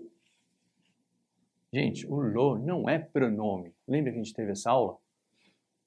Gente, 1.72 2.08
o 2.08 2.16
lo 2.16 2.58
não 2.58 2.88
é 2.88 3.00
pronome. 3.00 3.74
Lembra 3.88 4.12
que 4.12 4.20
a 4.20 4.24
gente 4.24 4.34
teve 4.34 4.52
essa 4.52 4.72
aula? 4.72 4.98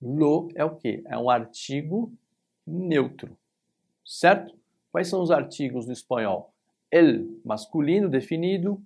Lo 0.03 0.49
é 0.55 0.64
o 0.64 0.77
quê? 0.77 1.03
É 1.07 1.16
um 1.16 1.31
artigo 1.31 2.12
neutro. 2.66 3.37
Certo? 4.05 4.55
Quais 4.92 5.09
são 5.09 5.22
os 5.22 5.31
artigos 5.31 5.87
no 5.87 5.92
espanhol? 5.92 6.53
El, 6.90 7.40
masculino 7.44 8.09
definido. 8.09 8.83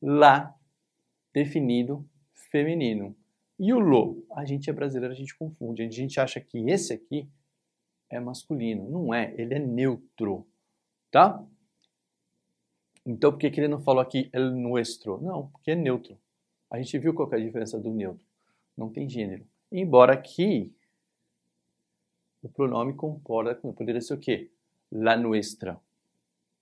La, 0.00 0.54
definido 1.34 2.08
feminino. 2.32 3.14
E 3.58 3.72
o 3.72 3.78
lo, 3.78 4.24
a 4.32 4.44
gente 4.44 4.70
é 4.70 4.72
brasileiro, 4.72 5.12
a 5.12 5.16
gente 5.16 5.36
confunde. 5.36 5.82
A 5.82 5.90
gente 5.90 6.20
acha 6.20 6.40
que 6.40 6.58
esse 6.70 6.92
aqui 6.92 7.28
é 8.08 8.20
masculino. 8.20 8.88
Não 8.88 9.12
é, 9.12 9.34
ele 9.36 9.54
é 9.54 9.58
neutro, 9.58 10.46
tá? 11.10 11.44
Então, 13.04 13.32
por 13.32 13.38
que, 13.38 13.50
que 13.50 13.60
ele 13.60 13.68
não 13.68 13.80
falou 13.80 14.00
aqui 14.00 14.28
el 14.32 14.50
nuestro? 14.52 15.20
Não, 15.20 15.48
porque 15.48 15.72
é 15.72 15.74
neutro. 15.74 16.16
A 16.70 16.78
gente 16.78 16.98
viu 16.98 17.14
qual 17.14 17.30
é 17.32 17.36
a 17.36 17.40
diferença 17.40 17.78
do 17.78 17.90
neutro. 17.90 18.24
Não 18.76 18.90
tem 18.90 19.08
gênero. 19.08 19.44
Embora 19.72 20.12
aqui 20.12 20.72
o 22.42 22.48
pronome 22.48 22.94
concorda 22.94 23.54
com, 23.54 23.72
poderia 23.72 24.00
ser 24.00 24.14
o 24.14 24.18
quê? 24.18 24.50
La 24.92 25.16
nuestra, 25.16 25.80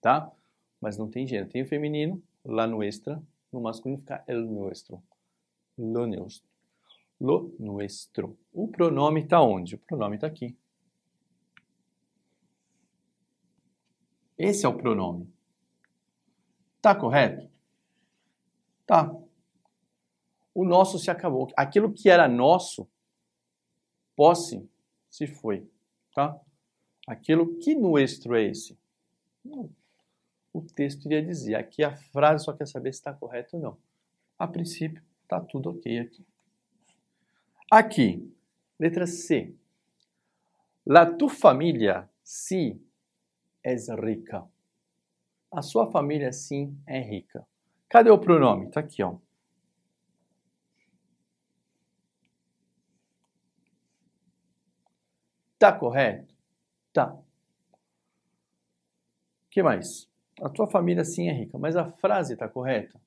tá? 0.00 0.32
Mas 0.80 0.96
não 0.96 1.10
tem 1.10 1.26
gênero. 1.26 1.50
Tem 1.50 1.62
o 1.62 1.66
feminino, 1.66 2.22
la 2.44 2.66
nuestra, 2.66 3.22
no 3.52 3.60
masculino 3.60 4.00
fica 4.00 4.24
el 4.26 4.46
nuestro 4.46 5.02
lo 5.76 6.06
nuestro. 6.06 6.48
Lo 7.20 7.54
nuestro. 7.58 8.38
O 8.52 8.68
pronome 8.68 9.22
está 9.22 9.40
onde? 9.40 9.74
O 9.74 9.78
pronome 9.78 10.16
está 10.16 10.26
aqui. 10.26 10.56
Esse 14.36 14.66
é 14.66 14.68
o 14.68 14.76
pronome. 14.76 15.32
Tá 16.82 16.94
correto? 16.94 17.50
Tá. 18.86 19.14
O 20.54 20.64
nosso 20.64 20.98
se 20.98 21.10
acabou. 21.10 21.48
Aquilo 21.56 21.92
que 21.92 22.08
era 22.08 22.28
nosso, 22.28 22.88
posse, 24.14 24.68
se 25.08 25.26
foi. 25.26 25.68
Tá? 26.14 26.38
Aquilo 27.06 27.58
que 27.58 27.74
nuestro 27.74 28.34
é 28.36 28.44
esse? 28.44 28.78
O 30.52 30.62
texto 30.62 31.06
iria 31.06 31.22
dizer. 31.22 31.54
Aqui 31.54 31.82
a 31.82 31.94
frase 31.94 32.44
só 32.44 32.52
quer 32.52 32.66
saber 32.66 32.92
se 32.92 33.00
está 33.00 33.12
correto 33.12 33.56
ou 33.56 33.62
não. 33.62 33.78
A 34.38 34.46
princípio, 34.46 35.02
Tá 35.28 35.40
tudo 35.40 35.70
ok 35.70 35.98
aqui. 35.98 36.24
Aqui, 37.70 38.32
letra 38.78 39.06
C. 39.06 39.54
La 40.86 41.04
tu 41.06 41.28
família, 41.28 42.08
sim, 42.22 42.80
é 43.62 43.74
rica. 43.74 44.44
A 45.50 45.62
sua 45.62 45.90
família, 45.90 46.32
sim, 46.32 46.78
é 46.86 47.00
rica. 47.00 47.44
Cadê 47.88 48.10
o 48.10 48.18
pronome? 48.18 48.70
Tá 48.70 48.80
aqui, 48.80 49.02
ó. 49.02 49.16
Tá 55.58 55.72
correto? 55.72 56.34
Tá. 56.92 57.18
que 59.56 59.62
mais? 59.62 60.06
A 60.42 60.50
tua 60.50 60.66
família 60.68 61.02
sim 61.02 61.30
é 61.30 61.32
rica, 61.32 61.58
mas 61.58 61.76
a 61.76 61.90
frase 61.90 62.34
está 62.34 62.46
correta? 62.46 63.00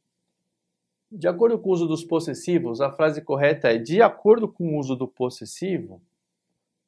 De 1.12 1.28
acordo 1.28 1.58
com 1.58 1.70
o 1.70 1.72
uso 1.72 1.88
dos 1.88 2.04
possessivos, 2.04 2.82
a 2.82 2.92
frase 2.92 3.22
correta 3.22 3.70
é 3.74 3.78
de 3.78 4.00
acordo 4.00 4.48
com 4.48 4.76
o 4.76 4.80
uso 4.80 4.96
do 4.96 5.08
possessivo, 5.08 6.00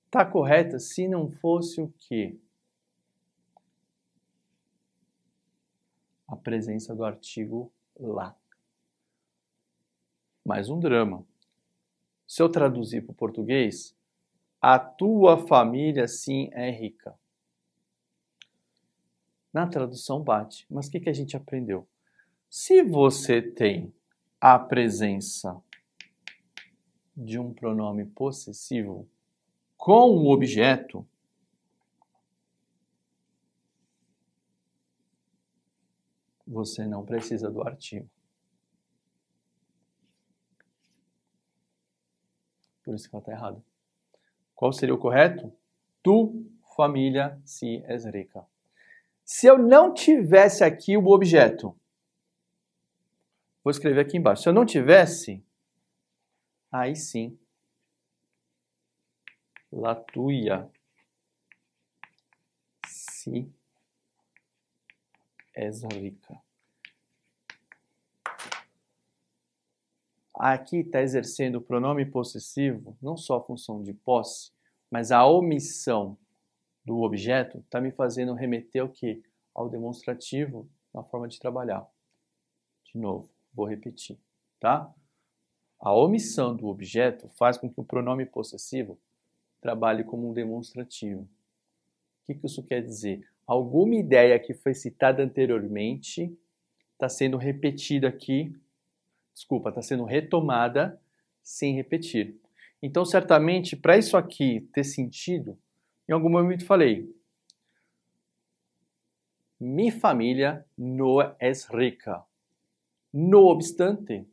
está 0.05 0.23
correta 0.23 0.77
se 0.77 1.07
não 1.07 1.27
fosse 1.27 1.81
o 1.81 1.91
quê? 1.97 2.37
A 6.27 6.35
presença 6.35 6.93
do 6.93 7.03
artigo 7.03 7.71
lá. 7.99 8.35
Mais 10.45 10.69
um 10.69 10.79
drama. 10.79 11.25
Se 12.27 12.43
eu 12.43 12.49
traduzir 12.49 13.01
para 13.01 13.11
o 13.11 13.15
português, 13.15 13.95
a 14.61 14.77
tua 14.77 15.35
família 15.47 16.07
sim 16.07 16.49
é 16.53 16.69
rica. 16.69 17.17
Na 19.51 19.65
tradução 19.65 20.21
bate, 20.21 20.67
mas 20.69 20.87
o 20.87 20.91
que, 20.91 20.99
que 20.99 21.09
a 21.09 21.13
gente 21.13 21.35
aprendeu? 21.35 21.87
Se 22.47 22.83
você 22.83 23.41
tem 23.41 23.91
a 24.41 24.57
presença 24.57 25.61
de 27.15 27.37
um 27.37 27.53
pronome 27.53 28.05
possessivo 28.05 29.07
com 29.77 30.09
o 30.09 30.31
objeto, 30.31 31.07
você 36.47 36.87
não 36.87 37.05
precisa 37.05 37.51
do 37.51 37.61
artigo. 37.61 38.09
Por 42.83 42.95
isso 42.95 43.07
que 43.07 43.15
ela 43.15 43.21
está 43.21 43.31
errada. 43.31 43.63
Qual 44.55 44.73
seria 44.73 44.95
o 44.95 44.97
correto? 44.97 45.53
Tu, 46.01 46.45
família, 46.75 47.39
si 47.45 47.83
és 47.85 48.05
rica. 48.05 48.43
Se 49.23 49.45
eu 49.45 49.57
não 49.57 49.93
tivesse 49.93 50.63
aqui 50.63 50.97
o 50.97 51.07
objeto, 51.07 51.75
Vou 53.63 53.71
escrever 53.71 54.01
aqui 54.01 54.17
embaixo. 54.17 54.43
Se 54.43 54.49
eu 54.49 54.53
não 54.53 54.65
tivesse, 54.65 55.43
aí 56.71 56.95
sim. 56.95 57.37
Latuia. 59.71 60.69
Si 62.87 63.51
és 65.55 65.83
rica. 65.83 66.41
Aqui 70.33 70.77
está 70.77 71.01
exercendo 71.01 71.55
o 71.57 71.61
pronome 71.61 72.05
possessivo, 72.05 72.97
não 73.01 73.15
só 73.15 73.37
a 73.37 73.43
função 73.43 73.83
de 73.83 73.93
posse, 73.93 74.51
mas 74.89 75.11
a 75.11 75.25
omissão 75.25 76.17
do 76.83 77.01
objeto 77.01 77.59
está 77.59 77.79
me 77.79 77.91
fazendo 77.91 78.33
remeter 78.33 78.81
ao 78.81 78.89
que? 78.89 79.21
Ao 79.53 79.69
demonstrativo 79.69 80.67
na 80.93 81.03
forma 81.03 81.27
de 81.27 81.39
trabalhar. 81.39 81.87
De 82.85 82.97
novo. 82.97 83.29
Vou 83.53 83.65
repetir, 83.65 84.17
tá? 84.59 84.93
A 85.79 85.93
omissão 85.93 86.55
do 86.55 86.67
objeto 86.67 87.27
faz 87.29 87.57
com 87.57 87.69
que 87.69 87.79
o 87.79 87.83
pronome 87.83 88.25
possessivo 88.25 88.99
trabalhe 89.59 90.03
como 90.03 90.29
um 90.29 90.33
demonstrativo. 90.33 91.21
O 91.21 92.33
que, 92.33 92.45
isso 92.45 92.63
quer 92.63 92.81
dizer? 92.81 93.27
Alguma 93.47 93.95
ideia 93.95 94.39
que 94.39 94.53
foi 94.53 94.73
citada 94.73 95.23
anteriormente 95.23 96.37
está 96.93 97.09
sendo 97.09 97.35
repetida 97.35 98.07
aqui, 98.07 98.55
desculpa, 99.33 99.69
está 99.69 99.81
sendo 99.81 100.03
retomada 100.03 101.01
sem 101.41 101.75
repetir. 101.75 102.39
Então, 102.81 103.03
certamente, 103.03 103.75
para 103.75 103.97
isso 103.97 104.15
aqui 104.15 104.69
ter 104.73 104.83
sentido, 104.83 105.57
em 106.07 106.13
algum 106.13 106.29
momento 106.29 106.65
falei: 106.65 107.13
minha 109.59 109.91
família 109.91 110.65
não 110.77 111.21
é 111.21 111.51
rica. 111.71 112.23
No 113.13 113.47
obstante, 113.47 114.25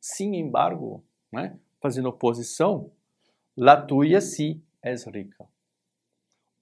sin 0.00 0.34
embargo, 0.34 1.04
né, 1.30 1.58
fazendo 1.80 2.08
oposição, 2.08 2.90
la 3.56 3.76
tuya 3.86 4.20
si 4.20 4.62
es 4.82 5.06
rica. 5.06 5.48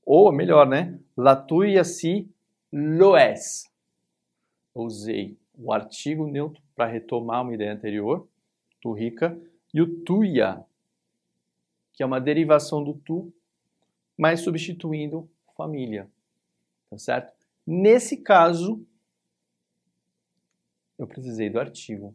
Ou 0.04 0.32
melhor, 0.32 0.66
né? 0.66 0.98
La 1.16 1.36
tuya 1.36 1.84
si 1.84 2.28
lo 2.72 3.16
es. 3.16 3.70
Usei 4.74 5.38
o 5.56 5.72
artigo 5.72 6.26
neutro 6.26 6.62
para 6.74 6.86
retomar 6.86 7.42
uma 7.42 7.54
ideia 7.54 7.72
anterior, 7.72 8.26
tu 8.80 8.92
rica, 8.92 9.38
e 9.72 9.80
o 9.80 10.00
tuya, 10.02 10.64
que 11.92 12.02
é 12.02 12.06
uma 12.06 12.20
derivação 12.20 12.82
do 12.82 12.94
tu, 12.94 13.32
mas 14.16 14.40
substituindo 14.40 15.28
família. 15.56 16.10
Tá 16.88 16.98
certo? 16.98 17.32
Nesse 17.66 18.16
caso, 18.16 18.84
eu 21.00 21.06
precisei 21.06 21.48
do 21.48 21.58
artigo. 21.58 22.14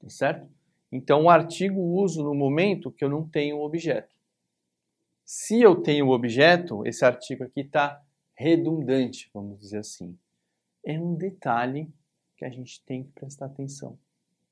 Tá 0.00 0.08
certo? 0.08 0.48
Então, 0.90 1.24
o 1.24 1.30
artigo 1.30 1.80
uso 1.80 2.22
no 2.22 2.34
momento 2.34 2.90
que 2.90 3.04
eu 3.04 3.08
não 3.08 3.28
tenho 3.28 3.56
o 3.56 3.64
objeto. 3.64 4.14
Se 5.24 5.60
eu 5.60 5.82
tenho 5.82 6.06
o 6.06 6.10
objeto, 6.10 6.86
esse 6.86 7.04
artigo 7.04 7.42
aqui 7.42 7.60
está 7.60 8.00
redundante, 8.36 9.28
vamos 9.34 9.58
dizer 9.58 9.78
assim. 9.78 10.16
É 10.84 10.98
um 10.98 11.14
detalhe 11.14 11.92
que 12.36 12.44
a 12.44 12.50
gente 12.50 12.82
tem 12.84 13.04
que 13.04 13.10
prestar 13.12 13.46
atenção 13.46 13.98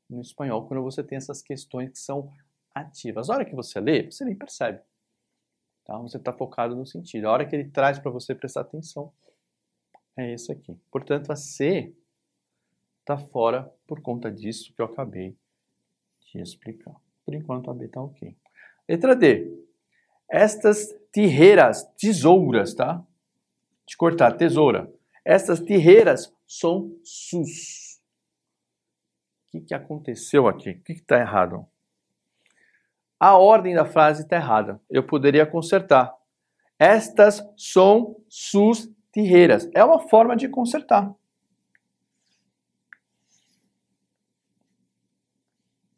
no 0.09 0.21
espanhol 0.21 0.67
quando 0.67 0.83
você 0.83 1.03
tem 1.05 1.17
essas 1.17 1.43
questões 1.43 1.91
que 1.91 1.99
são 1.99 2.33
ativas. 2.75 3.31
A 3.31 3.35
hora 3.35 3.45
que 3.45 3.55
você 3.55 3.79
lê, 3.81 4.11
você 4.11 4.25
nem 4.25 4.35
percebe. 4.35 4.81
Tá? 5.85 5.97
Você 5.99 6.17
está 6.17 6.33
focado 6.33 6.75
no 6.75 6.87
sentido. 6.87 7.27
A 7.27 7.33
hora 7.33 7.47
que 7.47 7.55
ele 7.55 7.69
traz 7.69 7.99
para 7.99 8.11
você 8.11 8.35
prestar 8.35 8.63
atenção, 8.63 9.13
é 10.17 10.35
isso 10.35 10.51
aqui. 10.51 10.77
Portanto, 10.91 11.31
a 11.31 11.37
C 11.37 11.95
está 13.13 13.17
fora 13.17 13.73
por 13.87 14.01
conta 14.01 14.31
disso 14.31 14.73
que 14.75 14.81
eu 14.81 14.87
acabei 14.87 15.37
de 16.33 16.41
explicar. 16.41 16.95
Por 17.25 17.35
enquanto 17.35 17.71
a 17.71 17.75
B 17.75 17.87
está 17.87 18.01
ok. 18.01 18.37
Letra 18.89 19.17
D. 19.17 19.53
Estas 20.31 20.95
tijeras, 21.13 21.85
tesouras, 21.99 22.75
tá? 22.75 23.05
De 23.87 23.97
cortar, 23.97 24.37
tesoura. 24.37 24.93
Estas 25.25 25.61
tijeras 25.61 26.33
são 26.47 26.97
sus. 27.03 28.01
O 29.49 29.51
que, 29.51 29.61
que 29.63 29.75
aconteceu 29.75 30.47
aqui? 30.47 30.71
O 30.71 30.83
que 30.83 30.93
está 30.93 31.19
errado? 31.19 31.67
A 33.19 33.37
ordem 33.37 33.75
da 33.75 33.85
frase 33.85 34.23
está 34.23 34.37
errada. 34.37 34.81
Eu 34.89 35.05
poderia 35.05 35.45
consertar. 35.45 36.15
Estas 36.79 37.45
são 37.57 38.17
sus 38.29 38.89
tijeras. 39.13 39.69
É 39.75 39.85
uma 39.85 40.09
forma 40.09 40.37
de 40.37 40.49
consertar. 40.49 41.13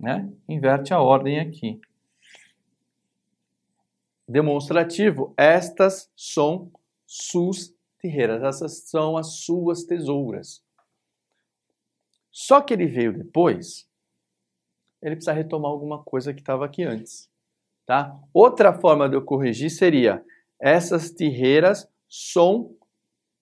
Né? 0.03 0.29
Inverte 0.49 0.93
a 0.93 1.01
ordem 1.01 1.39
aqui. 1.39 1.81
Demonstrativo, 4.29 5.33
estas 5.37 6.11
são 6.17 6.73
suas 7.07 7.73
terreiras, 8.01 8.43
essas 8.43 8.79
são 8.89 9.17
as 9.17 9.37
suas 9.37 9.85
tesouras. 9.85 10.61
Só 12.33 12.61
que 12.61 12.75
ele 12.75 12.87
veio 12.87 13.17
depois, 13.17 13.89
ele 15.01 15.15
precisa 15.15 15.33
retomar 15.33 15.71
alguma 15.71 16.03
coisa 16.03 16.35
que 16.35 16.41
estava 16.41 16.65
aqui 16.65 16.83
antes. 16.83 17.31
Tá? 17.87 18.19
Outra 18.33 18.73
forma 18.73 19.09
de 19.09 19.15
eu 19.15 19.23
corrigir 19.23 19.71
seria: 19.71 20.25
essas 20.59 21.11
terreiras 21.11 21.89
são 22.09 22.75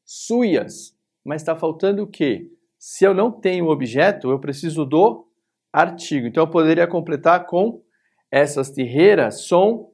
suas, 0.05 0.97
mas 1.25 1.41
está 1.41 1.55
faltando 1.55 2.03
o 2.03 2.07
quê? 2.07 2.51
Se 2.79 3.05
eu 3.05 3.15
não 3.15 3.31
tenho 3.31 3.69
objeto, 3.69 4.31
eu 4.31 4.39
preciso 4.41 4.85
do 4.85 5.30
artigo. 5.73 6.27
Então 6.27 6.45
eu 6.45 6.51
poderia 6.51 6.87
completar 6.87 7.47
com 7.47 7.83
essas 8.31 8.71
terreiras 8.71 9.47
são. 9.47 9.93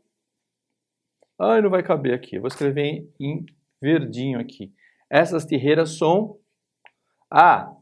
Ai, 1.38 1.60
não 1.60 1.70
vai 1.70 1.82
caber 1.82 2.14
aqui. 2.14 2.36
Eu 2.36 2.42
vou 2.42 2.48
escrever 2.48 3.10
em 3.18 3.46
verdinho 3.80 4.38
aqui. 4.38 4.72
Essas 5.08 5.44
terreiras 5.44 5.96
são 5.96 6.38
a 7.30 7.74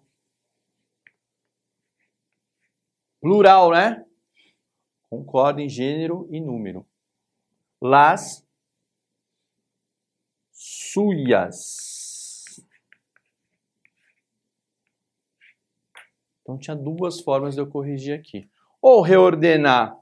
plural, 3.20 3.70
né? 3.70 4.04
Concorda 5.09 5.62
em 5.62 5.68
gênero 5.68 6.28
e 6.30 6.40
número. 6.40 6.87
Las 7.80 8.46
suyas. 10.52 11.93
Então 16.44 16.59
tinha 16.59 16.76
duas 16.76 17.20
formas 17.20 17.54
de 17.54 17.61
eu 17.62 17.66
corrigir 17.66 18.14
aqui. 18.14 18.46
Ou 18.83 19.00
reordenar 19.00 19.98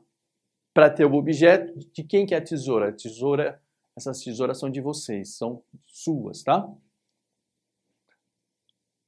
para 0.74 0.90
ter 0.90 1.04
o 1.04 1.14
objeto 1.14 1.72
de 1.92 2.02
quem 2.02 2.26
que 2.26 2.34
é 2.34 2.38
a 2.38 2.42
tesoura. 2.42 2.88
A 2.88 2.92
tesoura, 2.92 3.62
essas 3.96 4.20
tesouras 4.20 4.58
são 4.58 4.68
de 4.68 4.80
vocês, 4.80 5.36
são 5.36 5.62
suas, 5.86 6.42
tá? 6.42 6.68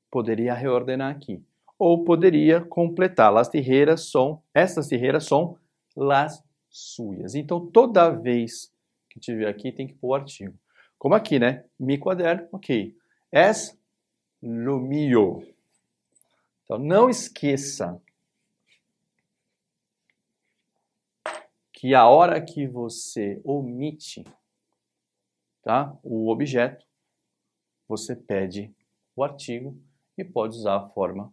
Poderia 0.08 0.54
reordenar 0.54 1.10
aqui. 1.10 1.42
Ou 1.76 2.04
poderia 2.04 2.60
completar. 2.60 3.32
Las 3.32 3.48
terreiras 3.48 4.08
são, 4.12 4.40
essas 4.54 4.86
terreiras 4.86 5.24
são 5.24 5.58
las 5.96 6.40
suyas. 6.70 7.34
Então 7.34 7.66
toda 7.66 8.10
vez 8.10 8.72
que 9.10 9.18
tiver 9.18 9.48
aqui 9.48 9.72
tem 9.72 9.88
que 9.88 9.94
pôr 9.94 10.10
o 10.10 10.14
artigo. 10.14 10.56
Como 10.96 11.16
aqui, 11.16 11.40
né? 11.40 11.64
Mi 11.78 11.98
quaderno, 11.98 12.46
ok. 12.52 12.96
Es 13.32 13.76
lo 14.40 14.78
mio. 14.78 15.53
Então, 16.64 16.78
não 16.78 17.10
esqueça 17.10 18.02
que 21.72 21.94
a 21.94 22.08
hora 22.08 22.42
que 22.42 22.66
você 22.66 23.40
omite 23.44 24.24
tá, 25.62 25.94
o 26.02 26.30
objeto, 26.30 26.86
você 27.86 28.16
pede 28.16 28.74
o 29.14 29.22
artigo 29.22 29.78
e 30.16 30.24
pode 30.24 30.56
usar 30.56 30.76
a 30.76 30.88
forma 30.88 31.32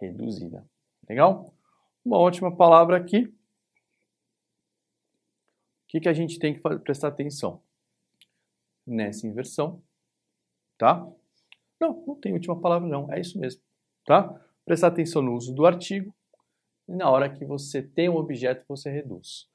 reduzida. 0.00 0.66
Legal? 1.08 1.52
Uma 2.02 2.18
última 2.18 2.54
palavra 2.54 2.96
aqui. 2.96 3.24
O 3.24 3.34
que, 5.88 6.00
que 6.00 6.08
a 6.08 6.14
gente 6.14 6.38
tem 6.38 6.54
que 6.54 6.60
prestar 6.60 7.08
atenção? 7.08 7.62
Nessa 8.86 9.26
inversão, 9.26 9.82
tá? 10.76 11.06
Não, 11.78 12.04
não 12.06 12.14
tem 12.14 12.32
última 12.32 12.58
palavra 12.58 12.88
não, 12.88 13.12
é 13.12 13.20
isso 13.20 13.38
mesmo, 13.38 13.62
tá? 14.04 14.40
Prestar 14.64 14.88
atenção 14.88 15.22
no 15.22 15.34
uso 15.34 15.54
do 15.54 15.66
artigo 15.66 16.14
e 16.88 16.92
na 16.92 17.10
hora 17.10 17.28
que 17.28 17.44
você 17.44 17.82
tem 17.82 18.08
um 18.08 18.16
objeto, 18.16 18.64
você 18.68 18.90
reduz. 18.90 19.48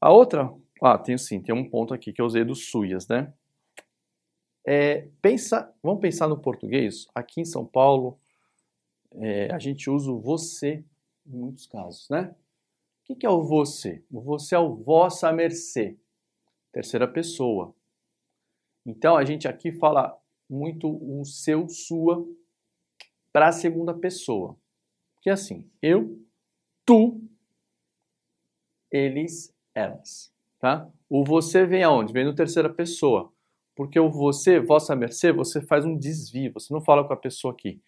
A 0.00 0.10
outra, 0.10 0.52
ah, 0.82 0.98
tem 0.98 1.16
sim, 1.18 1.42
tem 1.42 1.54
um 1.54 1.68
ponto 1.68 1.92
aqui 1.92 2.12
que 2.12 2.20
eu 2.20 2.26
usei 2.26 2.44
dos 2.44 2.70
suyas, 2.70 3.06
né? 3.08 3.32
É, 4.66 5.08
pensa, 5.20 5.74
vamos 5.82 6.00
pensar 6.00 6.28
no 6.28 6.38
português. 6.38 7.06
Aqui 7.14 7.40
em 7.40 7.44
São 7.44 7.66
Paulo, 7.66 8.18
é, 9.12 9.52
a 9.52 9.58
gente 9.58 9.90
usa 9.90 10.10
o 10.10 10.20
você 10.20 10.84
em 11.26 11.36
muitos 11.36 11.66
casos, 11.66 12.08
né? 12.08 12.34
O 13.08 13.16
que 13.16 13.26
é 13.26 13.30
o 13.30 13.42
você? 13.42 14.04
O 14.10 14.20
você 14.20 14.54
é 14.54 14.58
o 14.58 14.74
vossa 14.74 15.32
mercê, 15.32 15.98
terceira 16.72 17.08
pessoa. 17.08 17.74
Então 18.86 19.16
a 19.16 19.24
gente 19.24 19.48
aqui 19.48 19.72
fala 19.72 20.16
muito 20.48 20.88
o 20.88 21.24
seu, 21.24 21.68
sua, 21.68 22.24
para 23.32 23.48
a 23.48 23.52
segunda 23.52 23.94
pessoa. 23.94 24.56
Que 25.20 25.30
é 25.30 25.32
assim, 25.32 25.68
eu, 25.82 26.18
tu, 26.84 27.20
eles, 28.90 29.54
elas, 29.74 30.32
tá? 30.58 30.88
O 31.08 31.24
você 31.24 31.66
vem 31.66 31.82
aonde? 31.82 32.12
Vem 32.12 32.24
no 32.24 32.34
terceira 32.34 32.68
pessoa. 32.72 33.32
Porque 33.74 33.98
o 33.98 34.10
você, 34.10 34.60
vossa 34.60 34.94
mercê, 34.96 35.32
você 35.32 35.60
faz 35.60 35.84
um 35.84 35.96
desvio, 35.96 36.52
você 36.52 36.72
não 36.72 36.80
fala 36.80 37.06
com 37.06 37.12
a 37.12 37.16
pessoa 37.16 37.52
aqui. 37.52 37.80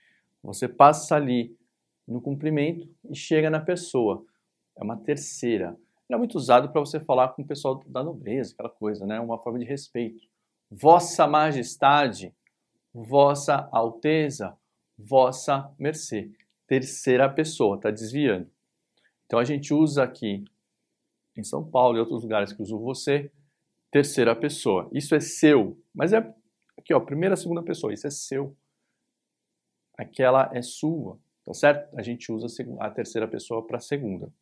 Você 0.42 0.68
passa 0.68 1.16
ali 1.16 1.56
no 2.06 2.20
cumprimento 2.20 2.88
e 3.08 3.14
chega 3.14 3.50
na 3.50 3.60
pessoa. 3.60 4.24
É 4.76 4.82
uma 4.82 4.96
terceira. 4.96 5.76
Ele 6.08 6.16
é 6.16 6.16
muito 6.16 6.34
usado 6.36 6.70
para 6.70 6.80
você 6.80 6.98
falar 7.00 7.28
com 7.28 7.42
o 7.42 7.46
pessoal 7.46 7.82
da 7.86 8.02
nobreza, 8.02 8.52
aquela 8.52 8.68
coisa, 8.68 9.06
né? 9.06 9.20
Uma 9.20 9.38
forma 9.38 9.58
de 9.58 9.64
respeito. 9.64 10.26
Vossa 10.70 11.26
Majestade, 11.26 12.34
Vossa 12.92 13.68
Alteza, 13.70 14.56
Vossa 15.04 15.72
Mercê. 15.78 16.30
Terceira 16.66 17.28
pessoa, 17.28 17.76
está 17.76 17.90
desviando. 17.90 18.50
Então 19.26 19.38
a 19.38 19.44
gente 19.44 19.72
usa 19.74 20.02
aqui 20.02 20.44
em 21.36 21.42
São 21.42 21.64
Paulo 21.64 21.96
e 21.96 22.00
outros 22.00 22.22
lugares 22.22 22.52
que 22.52 22.62
usam 22.62 22.78
você, 22.78 23.30
terceira 23.90 24.34
pessoa. 24.36 24.88
Isso 24.92 25.14
é 25.14 25.20
seu, 25.20 25.78
mas 25.94 26.12
é 26.12 26.18
aqui, 26.78 26.92
ó, 26.92 27.00
primeira, 27.00 27.36
segunda 27.36 27.62
pessoa. 27.62 27.92
Isso 27.92 28.06
é 28.06 28.10
seu. 28.10 28.56
Aquela 29.96 30.50
é 30.54 30.62
sua, 30.62 31.18
tá 31.44 31.52
certo? 31.52 31.96
A 31.96 32.02
gente 32.02 32.32
usa 32.32 32.46
a 32.80 32.90
terceira 32.90 33.28
pessoa 33.28 33.66
para 33.66 33.78
segunda. 33.78 34.32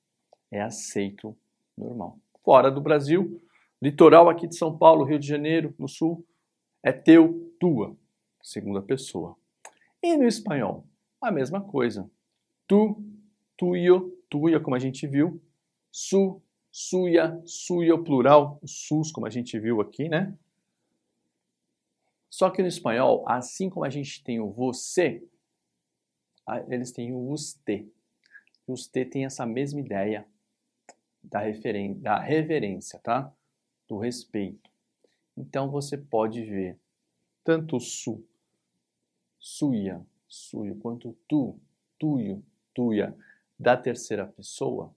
É 0.51 0.61
aceito 0.61 1.37
normal. 1.77 2.19
Fora 2.45 2.71
do 2.71 2.81
Brasil, 2.81 3.41
litoral 3.81 4.29
aqui 4.29 4.47
de 4.47 4.57
São 4.57 4.77
Paulo, 4.77 5.05
Rio 5.05 5.19
de 5.19 5.27
Janeiro, 5.27 5.75
no 5.79 5.89
sul, 5.89 6.25
é 6.83 6.93
teu, 6.93 7.53
tua, 7.61 7.97
segunda 8.43 8.81
pessoa. 8.81 9.37
E 10.03 10.17
no 10.17 10.27
espanhol, 10.27 10.87
a 11.21 11.31
mesma 11.31 11.61
coisa. 11.61 12.11
Tu, 12.67 13.03
tuyo, 13.57 14.17
tuya, 14.29 14.61
como 14.61 14.77
a 14.77 14.79
gente 14.79 15.07
viu. 15.07 15.43
Su, 15.93 16.41
suya, 16.71 17.41
suyo, 17.45 18.03
plural, 18.03 18.61
sus, 18.65 19.11
como 19.13 19.27
a 19.27 19.31
gente 19.31 19.59
viu 19.59 19.81
aqui, 19.81 20.09
né? 20.09 20.37
Só 22.31 22.49
que 22.49 22.63
no 22.63 22.69
espanhol, 22.69 23.25
assim 23.29 23.69
como 23.69 23.85
a 23.85 23.91
gente 23.91 24.23
tem 24.23 24.41
o 24.41 24.51
você, 24.51 25.23
eles 26.69 26.93
têm 26.93 27.13
o 27.13 27.31
usted. 27.31 27.87
O 28.67 28.73
usted 28.73 29.11
tem 29.11 29.25
essa 29.25 29.45
mesma 29.45 29.81
ideia 29.81 30.27
da, 31.23 31.41
da 31.97 32.19
reverência, 32.19 32.99
tá? 33.01 33.33
Do 33.89 33.99
respeito. 33.99 34.71
Então 35.37 35.71
você 35.71 35.99
pode 35.99 36.45
ver 36.45 36.79
tanto 37.45 37.77
o 37.77 37.81
su, 37.81 38.25
suya, 39.41 40.05
suyo, 40.29 40.77
quanto 40.77 41.17
tu, 41.27 41.59
tuyo, 41.99 42.43
tuya, 42.73 43.17
da 43.59 43.77
terceira 43.77 44.27
pessoa, 44.27 44.95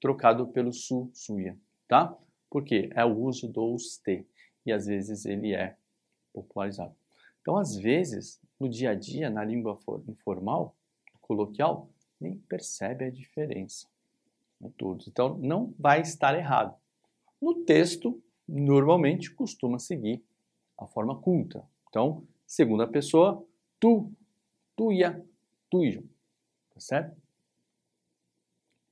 trocado 0.00 0.46
pelo 0.48 0.72
su, 0.72 1.08
suya, 1.14 1.56
tá? 1.88 2.14
Porque 2.50 2.90
é 2.94 3.04
o 3.04 3.16
uso 3.16 3.48
do 3.48 3.64
usted 3.72 4.26
e 4.66 4.72
às 4.72 4.86
vezes 4.86 5.24
ele 5.24 5.54
é 5.54 5.76
popularizado. 6.32 6.94
Então, 7.40 7.56
às 7.56 7.76
vezes, 7.76 8.40
no 8.58 8.68
dia 8.68 8.90
a 8.90 8.94
dia, 8.94 9.30
na 9.30 9.44
língua 9.44 9.78
informal, 10.08 10.74
coloquial, 11.20 11.88
nem 12.20 12.36
percebe 12.36 13.04
a 13.04 13.10
diferença. 13.10 13.86
Né, 14.60 14.70
todos. 14.76 15.06
Então, 15.08 15.36
não 15.38 15.74
vai 15.78 16.00
estar 16.00 16.36
errado. 16.36 16.74
No 17.40 17.64
texto, 17.64 18.22
normalmente 18.48 19.30
costuma 19.30 19.78
seguir 19.78 20.22
a 20.78 20.86
forma 20.86 21.16
culta. 21.16 21.64
Então, 21.88 22.26
segunda 22.46 22.86
pessoa, 22.86 23.46
tu, 23.78 24.12
tuia, 24.76 25.24
tuijo. 25.70 26.02
Tá 26.72 26.80
certo? 26.80 27.16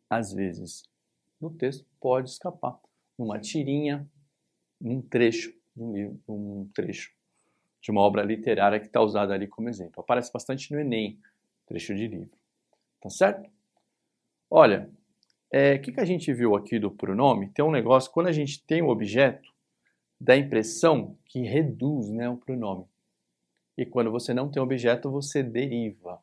Às 0.09 0.33
vezes, 0.33 0.83
no 1.41 1.51
texto 1.51 1.87
pode 2.01 2.31
escapar. 2.31 2.79
Numa 3.19 3.38
tirinha, 3.38 4.09
num 4.81 5.01
trecho 5.01 5.51
de 5.75 5.83
um 5.83 5.93
livro, 5.93 6.21
um 6.29 6.69
trecho 6.75 7.12
de 7.81 7.91
uma 7.91 8.01
obra 8.01 8.23
literária 8.23 8.79
que 8.79 8.87
está 8.87 9.01
usada 9.01 9.35
ali 9.35 9.49
como 9.49 9.69
exemplo. 9.69 10.01
Aparece 10.01 10.33
bastante 10.33 10.73
no 10.73 10.81
Enem, 10.81 11.19
trecho 11.67 11.95
de 11.95 12.07
livro. 12.07 12.38
Tá 13.01 13.11
certo? 13.11 13.51
Olha, 14.49 14.88
o 14.88 15.57
é, 15.57 15.79
que, 15.79 15.91
que 15.93 16.01
a 16.01 16.05
gente 16.05 16.33
viu 16.33 16.55
aqui 16.55 16.79
do 16.79 16.91
pronome? 16.91 17.51
Tem 17.51 17.65
um 17.65 17.71
negócio, 17.71 18.11
quando 18.12 18.29
a 18.29 18.33
gente 18.33 18.62
tem 18.65 18.83
o 18.83 18.87
um 18.87 18.88
objeto, 18.91 19.53
dá 20.21 20.35
a 20.35 20.38
impressão 20.38 21.19
que 21.25 21.41
reduz 21.41 22.09
né, 22.11 22.29
o 22.29 22.37
pronome. 22.37 22.87
E 23.76 23.87
quando 23.87 24.11
você 24.11 24.35
não 24.35 24.50
tem 24.50 24.62
objeto, 24.62 25.11
você 25.11 25.42
deriva. 25.42 26.20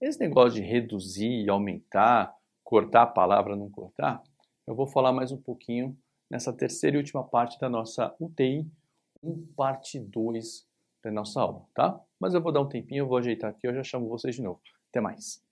Esse 0.00 0.20
negócio 0.20 0.60
de 0.60 0.60
reduzir, 0.60 1.48
aumentar, 1.48 2.34
cortar 2.62 3.02
a 3.02 3.06
palavra, 3.06 3.56
não 3.56 3.70
cortar, 3.70 4.22
eu 4.66 4.74
vou 4.74 4.86
falar 4.86 5.12
mais 5.12 5.32
um 5.32 5.36
pouquinho 5.36 5.96
nessa 6.28 6.52
terceira 6.52 6.96
e 6.96 6.98
última 6.98 7.24
parte 7.24 7.58
da 7.58 7.68
nossa 7.68 8.14
UTI, 8.20 8.66
parte 9.56 9.98
2 9.98 10.66
da 11.02 11.10
nossa 11.10 11.40
aula, 11.40 11.64
tá? 11.74 11.98
Mas 12.18 12.34
eu 12.34 12.42
vou 12.42 12.52
dar 12.52 12.60
um 12.60 12.68
tempinho, 12.68 13.02
eu 13.02 13.06
vou 13.06 13.16
ajeitar 13.16 13.50
aqui, 13.50 13.66
eu 13.66 13.74
já 13.74 13.82
chamo 13.82 14.08
vocês 14.08 14.34
de 14.34 14.42
novo. 14.42 14.60
Até 14.90 15.00
mais. 15.00 15.42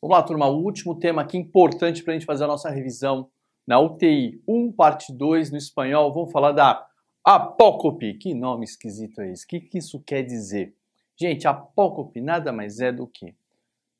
Vamos 0.00 0.16
lá, 0.16 0.22
turma, 0.22 0.46
o 0.46 0.62
último 0.62 0.94
tema 0.94 1.22
aqui 1.22 1.36
importante 1.36 2.02
para 2.02 2.12
a 2.12 2.16
gente 2.18 2.26
fazer 2.26 2.44
a 2.44 2.48
nossa 2.48 2.70
revisão 2.70 3.28
na 3.66 3.78
UTI 3.80 4.42
1, 4.46 4.72
parte 4.72 5.12
2, 5.12 5.50
no 5.50 5.56
espanhol, 5.56 6.12
vamos 6.12 6.32
falar 6.32 6.52
da 6.52 6.89
apócope. 7.34 8.14
Que 8.14 8.34
nome 8.34 8.64
esquisito 8.64 9.20
é 9.20 9.30
esse? 9.30 9.44
O 9.44 9.48
que, 9.48 9.60
que 9.60 9.78
isso 9.78 10.00
quer 10.00 10.22
dizer? 10.22 10.74
Gente, 11.16 11.46
apócope 11.46 12.20
nada 12.20 12.52
mais 12.52 12.80
é 12.80 12.90
do 12.90 13.06
que, 13.06 13.34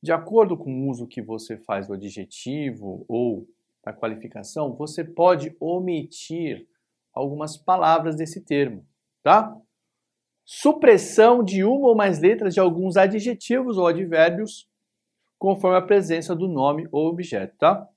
de 0.03 0.13
acordo 0.13 0.57
com 0.57 0.73
o 0.73 0.89
uso 0.89 1.07
que 1.07 1.21
você 1.21 1.57
faz 1.57 1.87
do 1.87 1.95
adjetivo 1.95 3.05
ou 3.07 3.47
da 3.85 3.93
qualificação, 3.93 4.75
você 4.75 5.05
pode 5.05 5.55
omitir 5.61 6.67
algumas 7.13 7.57
palavras 7.57 8.17
desse 8.17 8.41
termo, 8.41 8.85
tá? 9.23 9.55
supressão 10.53 11.45
de 11.45 11.63
uma 11.63 11.89
ou 11.89 11.95
mais 11.95 12.19
letras 12.19 12.55
de 12.55 12.59
alguns 12.59 12.97
adjetivos 12.97 13.79
ou 13.79 13.87
advérbios, 13.87 14.69
conforme 15.39 15.79
a 15.79 15.83
presença 15.83 16.35
do 16.35 16.49
nome 16.49 16.89
ou 16.91 17.07
objeto, 17.07 17.57
tá? 17.57 17.89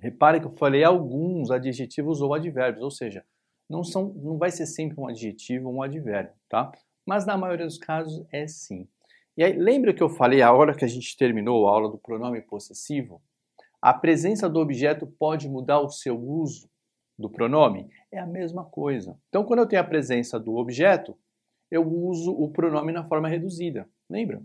Repare 0.00 0.40
que 0.40 0.46
eu 0.46 0.56
falei 0.56 0.82
alguns 0.82 1.52
adjetivos 1.52 2.20
ou 2.20 2.34
advérbios, 2.34 2.82
ou 2.82 2.90
seja, 2.90 3.24
não, 3.72 3.82
são, 3.82 4.12
não 4.14 4.36
vai 4.36 4.50
ser 4.50 4.66
sempre 4.66 5.00
um 5.00 5.08
adjetivo 5.08 5.70
ou 5.70 5.76
um 5.76 5.82
advérbio, 5.82 6.34
tá? 6.48 6.70
Mas 7.06 7.24
na 7.24 7.38
maioria 7.38 7.64
dos 7.64 7.78
casos 7.78 8.24
é 8.30 8.46
sim. 8.46 8.86
E 9.34 9.42
aí, 9.42 9.54
lembra 9.54 9.94
que 9.94 10.02
eu 10.02 10.10
falei 10.10 10.42
a 10.42 10.52
hora 10.52 10.74
que 10.74 10.84
a 10.84 10.88
gente 10.88 11.16
terminou 11.16 11.66
a 11.66 11.72
aula 11.72 11.90
do 11.90 11.96
pronome 11.96 12.42
possessivo? 12.42 13.22
A 13.80 13.94
presença 13.94 14.48
do 14.48 14.60
objeto 14.60 15.06
pode 15.06 15.48
mudar 15.48 15.80
o 15.80 15.88
seu 15.88 16.20
uso 16.20 16.68
do 17.18 17.30
pronome? 17.30 17.90
É 18.12 18.18
a 18.18 18.26
mesma 18.26 18.62
coisa. 18.62 19.18
Então, 19.30 19.42
quando 19.42 19.60
eu 19.60 19.66
tenho 19.66 19.80
a 19.80 19.86
presença 19.86 20.38
do 20.38 20.54
objeto, 20.56 21.18
eu 21.70 21.82
uso 21.82 22.30
o 22.30 22.50
pronome 22.50 22.92
na 22.92 23.04
forma 23.04 23.26
reduzida. 23.26 23.88
Lembra? 24.08 24.42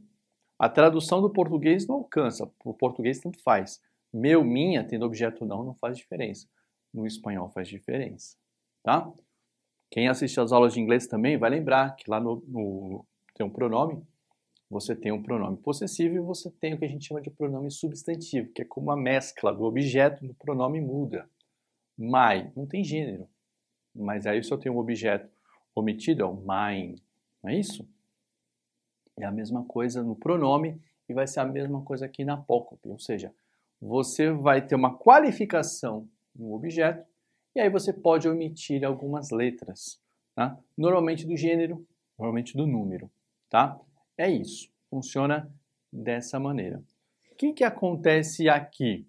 A 0.58 0.70
tradução 0.70 1.22
do 1.22 1.30
português 1.30 1.86
não 1.86 1.98
alcança. 1.98 2.50
O 2.64 2.74
português 2.74 3.20
tanto 3.20 3.44
faz. 3.44 3.82
Meu, 4.12 4.44
minha, 4.44 4.86
tendo 4.86 5.06
objeto 5.06 5.46
não, 5.46 5.64
não 5.64 5.76
faz 5.76 5.98
diferença. 5.98 6.48
no 6.94 7.06
espanhol 7.06 7.50
faz 7.50 7.68
diferença, 7.68 8.38
tá? 8.88 9.14
Quem 9.92 10.08
assiste 10.08 10.40
às 10.40 10.54
aulas 10.54 10.74
de 10.74 10.80
inglês 10.80 11.08
também 11.08 11.38
vai 11.38 11.50
lembrar 11.50 11.94
que 11.98 12.10
lá 12.10 12.22
no, 12.22 12.42
no 12.48 13.06
tem 13.36 13.46
um 13.46 13.50
pronome, 13.50 14.02
você 14.70 14.96
tem 14.96 15.12
um 15.12 15.22
pronome 15.22 15.58
possessivo 15.58 16.16
e 16.16 16.20
você 16.20 16.50
tem 16.50 16.74
o 16.74 16.80
que 16.80 16.86
a 16.86 16.88
gente 16.88 17.06
chama 17.06 17.22
de 17.22 17.30
pronome 17.30 17.70
substantivo, 17.70 18.50
que 18.54 18.62
é 18.62 18.66
como 18.66 18.90
a 18.90 18.96
mescla 18.96 19.54
do 19.54 19.66
objeto 19.66 20.26
do 20.26 20.34
pronome 20.36 20.80
muda. 20.80 21.30
My, 21.98 22.50
não 22.56 22.66
tem 22.66 22.82
gênero, 22.82 23.28
mas 23.94 24.26
aí 24.26 24.42
se 24.42 24.54
eu 24.54 24.58
tenho 24.58 24.76
um 24.76 24.80
objeto 24.80 25.30
omitido, 25.76 26.24
é 26.24 26.26
o 26.26 26.36
mine, 26.36 27.04
não 27.44 27.50
é 27.50 27.60
isso? 27.60 27.86
É 29.20 29.26
a 29.26 29.32
mesma 29.32 29.66
coisa 29.66 30.02
no 30.02 30.16
pronome 30.16 30.82
e 31.10 31.14
vai 31.14 31.28
ser 31.28 31.42
a 31.42 31.46
mesma 31.46 31.82
coisa 31.82 32.06
aqui 32.06 32.24
na 32.24 32.36
apócope, 32.36 32.88
ou 32.88 33.00
seja, 33.00 33.36
você 33.82 34.32
vai 34.32 34.66
ter 34.66 34.76
uma 34.76 34.98
qualificação 34.98 36.08
no 36.34 36.54
objeto 36.54 37.06
e 37.58 37.60
aí 37.60 37.72
você 37.72 37.92
pode 37.92 38.30
omitir 38.30 38.86
algumas 38.86 39.32
letras, 39.32 40.00
tá? 40.36 40.56
normalmente 40.78 41.26
do 41.26 41.36
gênero, 41.36 41.84
normalmente 42.16 42.56
do 42.56 42.68
número. 42.68 43.10
Tá? 43.50 43.80
É 44.16 44.30
isso, 44.30 44.70
funciona 44.92 45.52
dessa 45.92 46.40
maneira. 46.40 46.84
O 47.32 47.36
que, 47.36 47.54
que 47.54 47.64
acontece 47.64 48.48
aqui? 48.48 49.08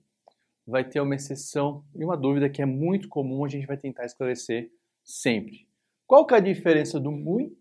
Vai 0.66 0.82
ter 0.82 0.98
uma 0.98 1.14
exceção 1.14 1.84
e 1.94 2.02
uma 2.02 2.16
dúvida 2.16 2.48
que 2.48 2.62
é 2.62 2.64
muito 2.64 3.06
comum, 3.10 3.44
a 3.44 3.48
gente 3.48 3.66
vai 3.66 3.76
tentar 3.76 4.06
esclarecer 4.06 4.72
sempre. 5.04 5.68
Qual 6.06 6.24
que 6.24 6.32
é 6.32 6.38
a 6.38 6.40
diferença 6.40 6.98
do 6.98 7.12
muy 7.12 7.54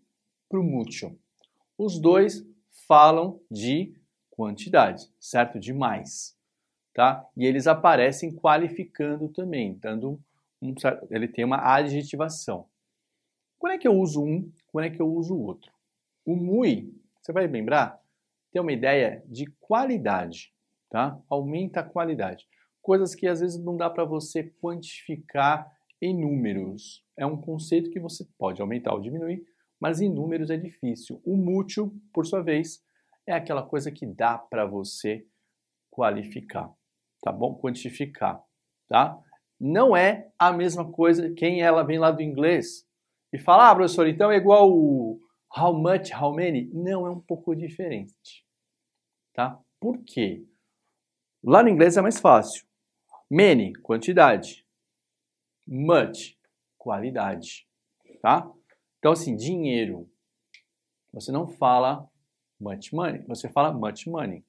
para 0.48 0.58
o 0.58 0.64
mucho? 0.64 1.14
Os 1.76 2.00
dois 2.00 2.42
falam 2.86 3.38
de 3.50 3.94
quantidade, 4.30 5.06
certo? 5.20 5.60
De 5.60 5.74
mais, 5.74 6.34
tá? 6.94 7.28
E 7.36 7.44
eles 7.44 7.66
aparecem 7.66 8.34
qualificando 8.34 9.28
também, 9.28 9.74
dando 9.74 10.18
um 10.60 10.74
ele 11.10 11.28
tem 11.28 11.44
uma 11.44 11.74
adjetivação. 11.74 12.66
Quando 13.58 13.72
é 13.72 13.78
que 13.78 13.88
eu 13.88 13.96
uso 13.96 14.22
um? 14.22 14.50
Quando 14.68 14.84
é 14.84 14.90
que 14.90 15.00
eu 15.00 15.08
uso 15.08 15.34
o 15.34 15.42
outro? 15.42 15.72
O 16.24 16.36
muy, 16.36 16.94
você 17.20 17.32
vai 17.32 17.46
lembrar, 17.46 18.00
tem 18.50 18.62
uma 18.62 18.72
ideia 18.72 19.22
de 19.26 19.46
qualidade, 19.60 20.52
tá? 20.88 21.20
Aumenta 21.28 21.80
a 21.80 21.84
qualidade. 21.84 22.46
Coisas 22.80 23.14
que 23.14 23.26
às 23.26 23.40
vezes 23.40 23.62
não 23.62 23.76
dá 23.76 23.90
para 23.90 24.04
você 24.04 24.44
quantificar 24.60 25.70
em 26.00 26.18
números. 26.18 27.04
É 27.16 27.26
um 27.26 27.36
conceito 27.36 27.90
que 27.90 28.00
você 28.00 28.26
pode 28.38 28.60
aumentar 28.60 28.94
ou 28.94 29.00
diminuir, 29.00 29.44
mas 29.80 30.00
em 30.00 30.08
números 30.08 30.50
é 30.50 30.56
difícil. 30.56 31.20
O 31.24 31.36
mútil, 31.36 31.94
por 32.12 32.24
sua 32.24 32.42
vez, 32.42 32.82
é 33.26 33.32
aquela 33.32 33.62
coisa 33.62 33.90
que 33.90 34.06
dá 34.06 34.38
para 34.38 34.64
você 34.64 35.26
qualificar, 35.90 36.72
tá 37.22 37.32
bom? 37.32 37.58
Quantificar, 37.58 38.42
tá? 38.88 39.20
Não 39.60 39.96
é 39.96 40.30
a 40.38 40.52
mesma 40.52 40.90
coisa 40.90 41.32
quem 41.34 41.62
ela 41.62 41.82
vem 41.82 41.98
lá 41.98 42.10
do 42.10 42.22
inglês 42.22 42.86
e 43.32 43.38
fala, 43.38 43.70
ah, 43.70 43.74
professor, 43.74 44.06
então 44.06 44.30
é 44.30 44.36
igual 44.36 44.70
o 44.70 45.20
how 45.56 45.74
much, 45.74 46.12
how 46.12 46.32
many. 46.34 46.70
Não, 46.72 47.06
é 47.06 47.10
um 47.10 47.20
pouco 47.20 47.54
diferente, 47.54 48.44
tá? 49.34 49.58
Por 49.80 49.98
quê? 50.04 50.44
Lá 51.42 51.62
no 51.62 51.68
inglês 51.68 51.96
é 51.96 52.00
mais 52.00 52.20
fácil. 52.20 52.66
Many, 53.30 53.74
quantidade. 53.74 54.64
Much, 55.66 56.36
qualidade, 56.76 57.66
tá? 58.22 58.50
Então, 58.98 59.12
assim, 59.12 59.36
dinheiro. 59.36 60.10
Você 61.12 61.32
não 61.32 61.46
fala 61.46 62.08
much 62.60 62.92
money, 62.92 63.22
você 63.26 63.48
fala 63.48 63.72
much 63.72 64.06
money. 64.06 64.44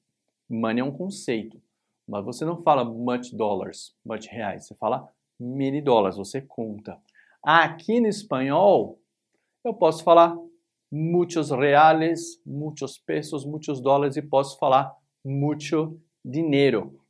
Money 0.48 0.80
é 0.80 0.84
um 0.84 0.92
conceito, 0.92 1.62
mas 2.10 2.24
você 2.24 2.44
não 2.44 2.60
fala 2.60 2.84
much 2.84 3.32
dollars, 3.32 3.94
much 4.04 4.26
reais, 4.26 4.66
você 4.66 4.74
fala 4.74 5.08
many 5.38 5.80
dollars, 5.80 6.16
você 6.16 6.40
conta. 6.40 7.00
Aqui 7.40 8.00
no 8.00 8.08
espanhol, 8.08 9.00
eu 9.64 9.72
posso 9.72 10.02
falar 10.02 10.36
muitos 10.90 11.50
reais, 11.50 12.42
muitos 12.44 12.98
pesos, 12.98 13.46
muitos 13.46 13.80
dólares 13.80 14.16
e 14.16 14.22
posso 14.22 14.58
falar 14.58 14.92
mucho 15.24 16.00
dinheiro. 16.24 17.00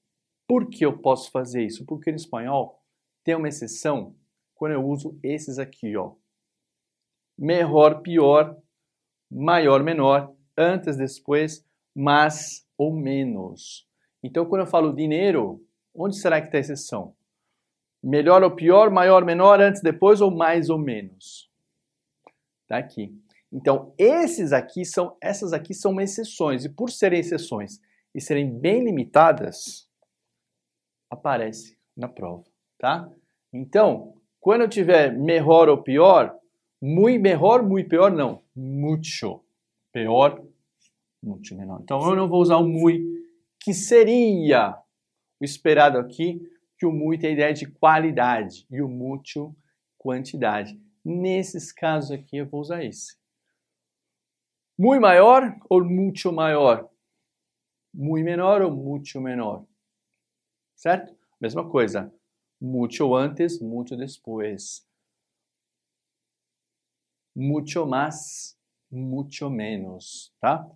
Por 0.47 0.69
que 0.69 0.85
eu 0.85 0.99
posso 0.99 1.31
fazer 1.31 1.65
isso? 1.65 1.87
Porque 1.87 2.11
no 2.11 2.17
espanhol 2.17 2.79
tem 3.25 3.35
uma 3.35 3.49
exceção 3.49 4.15
quando 4.55 4.73
eu 4.73 4.87
uso 4.87 5.19
esses 5.23 5.59
aqui, 5.59 5.97
ó. 5.97 6.13
Melhor, 7.39 8.03
pior, 8.03 8.55
maior, 9.31 9.83
menor 9.83 10.35
antes, 10.59 10.99
depois, 10.99 11.65
mais 11.97 12.69
ou 12.77 12.93
menos. 12.95 13.90
Então, 14.23 14.45
quando 14.47 14.63
eu 14.63 14.67
falo 14.67 14.95
dinheiro, 14.95 15.65
onde 15.95 16.17
será 16.17 16.41
que 16.41 16.49
está 16.49 16.59
a 16.59 16.61
exceção? 16.61 17.15
Melhor 18.03 18.43
ou 18.43 18.51
pior, 18.51 18.91
maior, 18.91 19.25
menor, 19.25 19.61
antes, 19.61 19.83
depois 19.83 20.21
ou 20.21 20.31
mais 20.31 20.71
ou 20.71 20.79
menos? 20.79 21.51
Está 22.63 22.79
aqui. 22.79 23.15
Então, 23.53 23.93
esses 23.99 24.53
aqui 24.53 24.85
são, 24.85 25.17
essas 25.21 25.53
aqui 25.53 25.75
são 25.75 26.01
exceções, 26.01 26.65
e 26.65 26.69
por 26.69 26.91
serem 26.91 27.21
exceções 27.21 27.81
e 28.15 28.21
serem 28.21 28.59
bem 28.59 28.85
limitadas, 28.85 29.89
aparece 31.11 31.77
na 31.97 32.09
prova, 32.09 32.45
tá? 32.79 33.11
Então, 33.53 34.15
quando 34.41 34.63
eu 34.63 34.69
tiver 34.69 35.13
melhor 35.13 35.69
ou 35.69 35.83
pior, 35.83 36.35
muito 36.81 37.21
melhor, 37.21 37.63
muito 37.63 37.89
pior, 37.89 38.11
não, 38.11 38.43
mucho 38.55 39.41
pior, 39.93 40.43
muito 41.23 41.55
menor. 41.55 41.81
Então 41.83 42.01
eu 42.09 42.17
não 42.17 42.29
vou 42.29 42.41
usar 42.41 42.57
o 42.57 42.67
muy, 42.67 43.05
que 43.61 43.75
seria 43.75 44.75
o 45.41 45.45
esperado 45.45 45.99
aqui, 45.99 46.41
que 46.79 46.87
o 46.87 46.93
muy 46.93 47.19
tem 47.19 47.31
a 47.31 47.33
ideia 47.35 47.55
de 47.55 47.67
qualidade 47.67 48.67
e 48.71 48.81
o 48.81 48.89
muito 48.89 49.55
quantidade. 49.99 50.81
Nesses 51.05 51.71
casos 51.71 52.11
aqui 52.11 52.39
eu 52.39 52.49
vou 52.49 52.61
usar 52.61 52.83
esse. 52.85 53.19
Muito 54.79 55.03
maior 55.03 55.55
ou 55.69 55.85
muito 55.85 56.33
maior? 56.33 56.89
Muito 57.93 58.25
menor 58.25 58.63
ou 58.63 58.71
muito 58.71 59.21
menor? 59.21 59.67
Certo? 60.75 61.15
Mesma 61.39 61.69
coisa. 61.69 62.13
Muito 62.59 63.15
antes, 63.15 63.61
muito 63.61 63.97
depois. 63.97 64.87
Muito 67.35 67.87
mais, 67.87 68.59
muito 68.91 69.49
menos, 69.51 70.33
tá? 70.41 70.67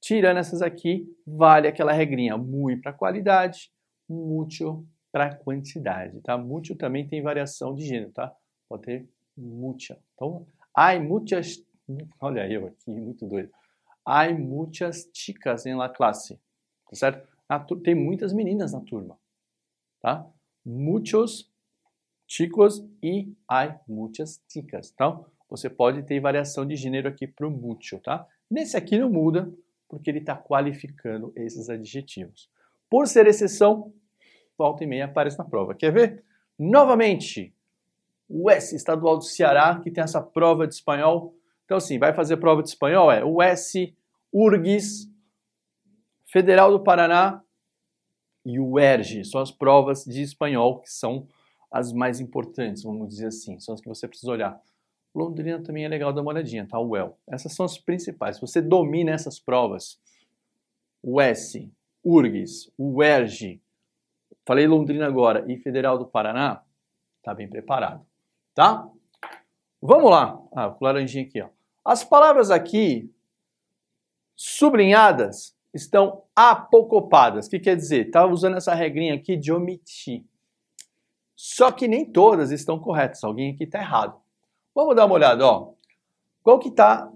Tirando 0.00 0.38
essas 0.38 0.62
aqui, 0.62 1.06
vale 1.26 1.66
aquela 1.66 1.92
regrinha 1.92 2.36
muito 2.36 2.82
para 2.82 2.92
qualidade, 2.92 3.70
muito 4.08 4.86
para 5.10 5.34
quantidade, 5.34 6.20
tá? 6.20 6.36
Muito 6.36 6.74
também 6.76 7.08
tem 7.08 7.22
variação 7.22 7.74
de 7.74 7.86
gênero, 7.86 8.12
tá? 8.12 8.34
Pode 8.68 8.82
ter 8.82 9.08
mucha. 9.36 9.98
Então, 10.14 10.46
ai 10.74 11.00
muchas, 11.00 11.64
olha 12.20 12.48
eu 12.50 12.66
aqui, 12.66 12.90
muito 12.90 13.26
doido. 13.26 13.50
Ai 14.04 14.34
muchas 14.34 15.10
chicas 15.12 15.66
em 15.66 15.74
la 15.74 15.88
classe, 15.88 16.38
tá 16.88 16.94
certo? 16.94 17.76
Tem 17.82 17.94
muitas 17.94 18.32
meninas 18.32 18.72
na 18.72 18.80
turma, 18.80 19.18
tá? 20.00 20.24
Muchos 20.64 21.50
chicos 22.28 22.84
e 23.02 23.32
ai 23.48 23.80
muchas 23.88 24.42
chicas. 24.48 24.92
Então, 24.92 25.26
você 25.48 25.70
pode 25.70 26.02
ter 26.02 26.20
variação 26.20 26.66
de 26.66 26.76
gênero 26.76 27.08
aqui 27.08 27.26
para 27.26 27.46
o 27.46 27.50
mucho, 27.50 27.98
tá? 28.00 28.26
Nesse 28.50 28.76
aqui 28.76 28.98
não 28.98 29.10
muda, 29.10 29.52
porque 29.88 30.10
ele 30.10 30.18
está 30.18 30.36
qualificando 30.36 31.32
esses 31.36 31.68
adjetivos. 31.68 32.50
Por 32.90 33.06
ser 33.06 33.26
exceção, 33.26 33.92
volta 34.56 34.84
e 34.84 34.86
meia 34.86 35.06
aparece 35.06 35.38
na 35.38 35.44
prova. 35.44 35.74
Quer 35.74 35.92
ver? 35.92 36.24
Novamente, 36.58 37.54
o 38.28 38.50
S, 38.50 38.74
Estadual 38.74 39.18
do 39.18 39.24
Ceará, 39.24 39.80
que 39.80 39.90
tem 39.90 40.02
essa 40.02 40.22
prova 40.22 40.66
de 40.66 40.74
espanhol. 40.74 41.34
Então, 41.64 41.76
assim, 41.76 41.98
vai 41.98 42.12
fazer 42.12 42.36
prova 42.38 42.62
de 42.62 42.68
espanhol? 42.68 43.10
É 43.10 43.24
o 43.24 43.42
S, 43.42 43.94
URGS, 44.32 45.10
Federal 46.26 46.70
do 46.70 46.82
Paraná 46.82 47.42
e 48.44 48.58
o 48.58 48.78
ERG. 48.78 49.24
São 49.24 49.40
as 49.40 49.50
provas 49.50 50.04
de 50.04 50.22
espanhol 50.22 50.80
que 50.80 50.90
são 50.90 51.26
as 51.70 51.92
mais 51.92 52.20
importantes, 52.20 52.82
vamos 52.82 53.08
dizer 53.08 53.26
assim. 53.26 53.58
São 53.60 53.74
as 53.74 53.80
que 53.80 53.88
você 53.88 54.06
precisa 54.08 54.32
olhar. 54.32 54.60
Londrina 55.16 55.62
também 55.62 55.84
é 55.84 55.88
legal 55.88 56.12
dar 56.12 56.20
uma 56.20 56.30
olhadinha, 56.30 56.66
tá? 56.66 56.78
O 56.78 56.90
UEL. 56.90 57.18
Essas 57.26 57.54
são 57.54 57.64
as 57.64 57.78
principais. 57.78 58.36
Se 58.36 58.42
você 58.42 58.60
domina 58.60 59.12
essas 59.12 59.40
provas, 59.40 59.98
o 61.02 61.20
S, 61.20 61.70
URGS, 62.04 62.70
o 62.76 63.02
ERG, 63.02 63.60
falei 64.44 64.66
Londrina 64.66 65.06
agora, 65.06 65.44
e 65.50 65.56
Federal 65.56 65.98
do 65.98 66.06
Paraná, 66.06 66.62
tá 67.22 67.32
bem 67.32 67.48
preparado, 67.48 68.04
tá? 68.54 68.88
Vamos 69.80 70.10
lá. 70.10 70.38
Ah, 70.52 70.70
com 70.70 70.84
laranjinha 70.84 71.24
aqui, 71.24 71.40
ó. 71.40 71.48
As 71.84 72.04
palavras 72.04 72.50
aqui 72.50 73.10
sublinhadas 74.34 75.56
estão 75.72 76.24
apocopadas. 76.34 77.46
O 77.46 77.50
que 77.50 77.60
quer 77.60 77.76
dizer? 77.76 78.10
Tá 78.10 78.26
usando 78.26 78.56
essa 78.56 78.74
regrinha 78.74 79.14
aqui 79.14 79.36
de 79.36 79.52
omitir. 79.52 80.24
Só 81.34 81.70
que 81.70 81.86
nem 81.86 82.04
todas 82.04 82.50
estão 82.50 82.78
corretas. 82.78 83.22
Alguém 83.22 83.52
aqui 83.52 83.64
está 83.64 83.78
errado. 83.78 84.20
Vamos 84.76 84.94
dar 84.94 85.06
uma 85.06 85.14
olhada, 85.14 85.46
ó. 85.46 85.72
Qual 86.42 86.58
que 86.58 86.68
está 86.68 87.10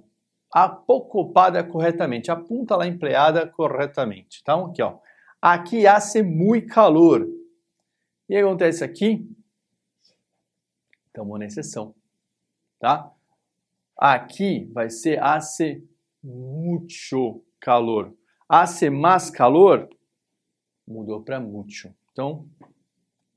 apocopada 0.51 1.63
corretamente? 1.63 2.31
A 2.31 2.43
lá 2.71 2.87
empleada 2.87 3.47
corretamente. 3.47 4.39
Então, 4.41 4.65
aqui, 4.65 4.83
ó. 4.83 4.99
Aqui 5.43 5.87
hace 5.87 6.23
muito 6.23 6.69
calor. 6.69 7.29
E 8.27 8.35
acontece 8.35 8.83
aqui, 8.83 9.29
Estamos 11.09 11.39
na 11.39 11.45
exceção, 11.45 11.95
tá? 12.79 13.13
Aqui 13.97 14.71
vai 14.73 14.89
ser 14.89 15.21
hace 15.23 15.87
mucho 16.23 17.43
calor. 17.61 18.17
Hace 18.49 18.89
más 18.89 19.29
calor 19.29 19.87
mudou 20.87 21.23
para 21.23 21.39
mucho. 21.41 21.93
Então, 22.13 22.49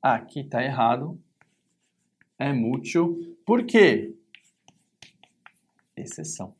aqui 0.01 0.41
está 0.41 0.63
errado. 0.63 1.19
É 2.39 2.53
mucho. 2.53 3.32
Por 3.45 3.65
quê? 3.65 4.15
Exceção. 5.95 6.55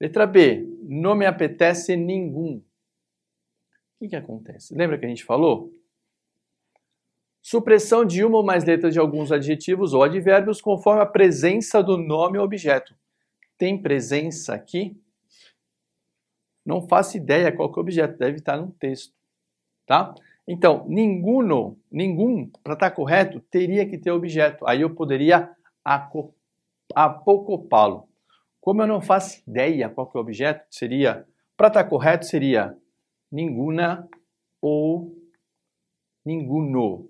Letra 0.00 0.26
B. 0.26 0.66
Não 0.82 1.14
me 1.14 1.26
apetece 1.26 1.96
nenhum. 1.96 2.58
O 2.58 3.98
que, 3.98 4.08
que 4.08 4.16
acontece? 4.16 4.74
Lembra 4.74 4.98
que 4.98 5.06
a 5.06 5.08
gente 5.08 5.24
falou? 5.24 5.72
Supressão 7.40 8.04
de 8.04 8.24
uma 8.24 8.38
ou 8.38 8.44
mais 8.44 8.64
letras 8.64 8.92
de 8.92 8.98
alguns 8.98 9.32
adjetivos 9.32 9.94
ou 9.94 10.02
advérbios 10.02 10.60
conforme 10.60 11.02
a 11.02 11.06
presença 11.06 11.82
do 11.82 11.96
nome 11.96 12.38
ou 12.38 12.44
objeto. 12.44 12.94
Tem 13.56 13.80
presença 13.80 14.54
aqui? 14.54 15.00
Não 16.64 16.86
faço 16.86 17.16
ideia 17.16 17.52
qual 17.52 17.72
que 17.72 17.78
é 17.78 17.80
o 17.80 17.82
objeto, 17.82 18.18
deve 18.18 18.38
estar 18.38 18.56
no 18.56 18.72
texto, 18.72 19.14
tá? 19.86 20.12
Então, 20.48 20.86
ninguno, 20.88 21.76
nenhum, 21.90 22.48
para 22.62 22.74
estar 22.74 22.90
tá 22.90 22.94
correto, 22.94 23.40
teria 23.40 23.88
que 23.88 23.98
ter 23.98 24.12
objeto. 24.12 24.66
Aí 24.66 24.82
eu 24.82 24.94
poderia 24.94 25.50
apocopá-lo. 26.94 28.08
Como 28.60 28.82
eu 28.82 28.86
não 28.86 29.00
faço 29.00 29.42
ideia 29.48 29.88
qual 29.88 30.08
que 30.08 30.16
é 30.16 30.20
o 30.20 30.22
objeto, 30.22 30.64
seria, 30.70 31.26
para 31.56 31.68
estar 31.68 31.84
tá 31.84 31.90
correto, 31.90 32.26
seria 32.26 32.76
ninguna 33.30 34.08
ou 34.60 35.16
ninguno. 36.24 37.08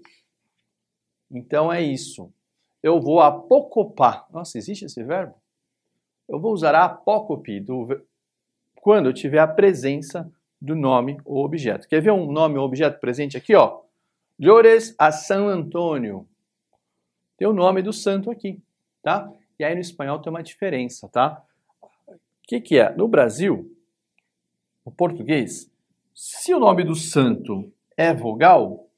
Então 1.31 1.73
é 1.73 1.83
isso. 1.83 2.33
Eu 2.83 3.01
vou 3.01 3.21
apocopar. 3.21 4.27
Nossa, 4.31 4.57
existe 4.57 4.85
esse 4.87 5.03
verbo? 5.03 5.35
Eu 6.29 6.41
vou 6.41 6.53
usar 6.53 6.75
a 6.75 6.85
apócope 6.85 7.61
do, 7.61 8.03
quando 8.77 9.07
eu 9.07 9.15
tiver 9.15 9.39
a 9.39 9.49
presença 9.49 10.31
do 10.61 10.75
nome 10.75 11.21
ou 11.25 11.45
objeto. 11.45 11.89
Quer 11.89 12.01
ver 12.01 12.13
um 12.13 12.31
nome 12.31 12.59
ou 12.59 12.65
objeto 12.65 12.99
presente 13.01 13.37
aqui? 13.37 13.55
Ó? 13.55 13.83
Llores 14.39 14.95
a 14.99 15.13
San 15.13 15.47
Antônio. 15.47 16.29
Tem 17.37 17.47
o 17.47 17.53
nome 17.53 17.83
do 17.83 17.93
santo 17.93 18.31
aqui, 18.31 18.61
tá? 19.03 19.31
E 19.59 19.65
aí 19.65 19.75
no 19.75 19.81
espanhol 19.81 20.21
tem 20.21 20.31
uma 20.31 20.43
diferença, 20.43 21.09
tá? 21.09 21.43
O 22.09 22.19
que, 22.43 22.61
que 22.61 22.79
é? 22.79 22.95
No 22.95 23.09
Brasil, 23.09 23.77
o 24.85 24.91
português, 24.91 25.71
se 26.15 26.55
o 26.55 26.61
nome 26.61 26.85
do 26.85 26.95
santo 26.95 27.73
é 27.97 28.15
vogal, 28.15 28.89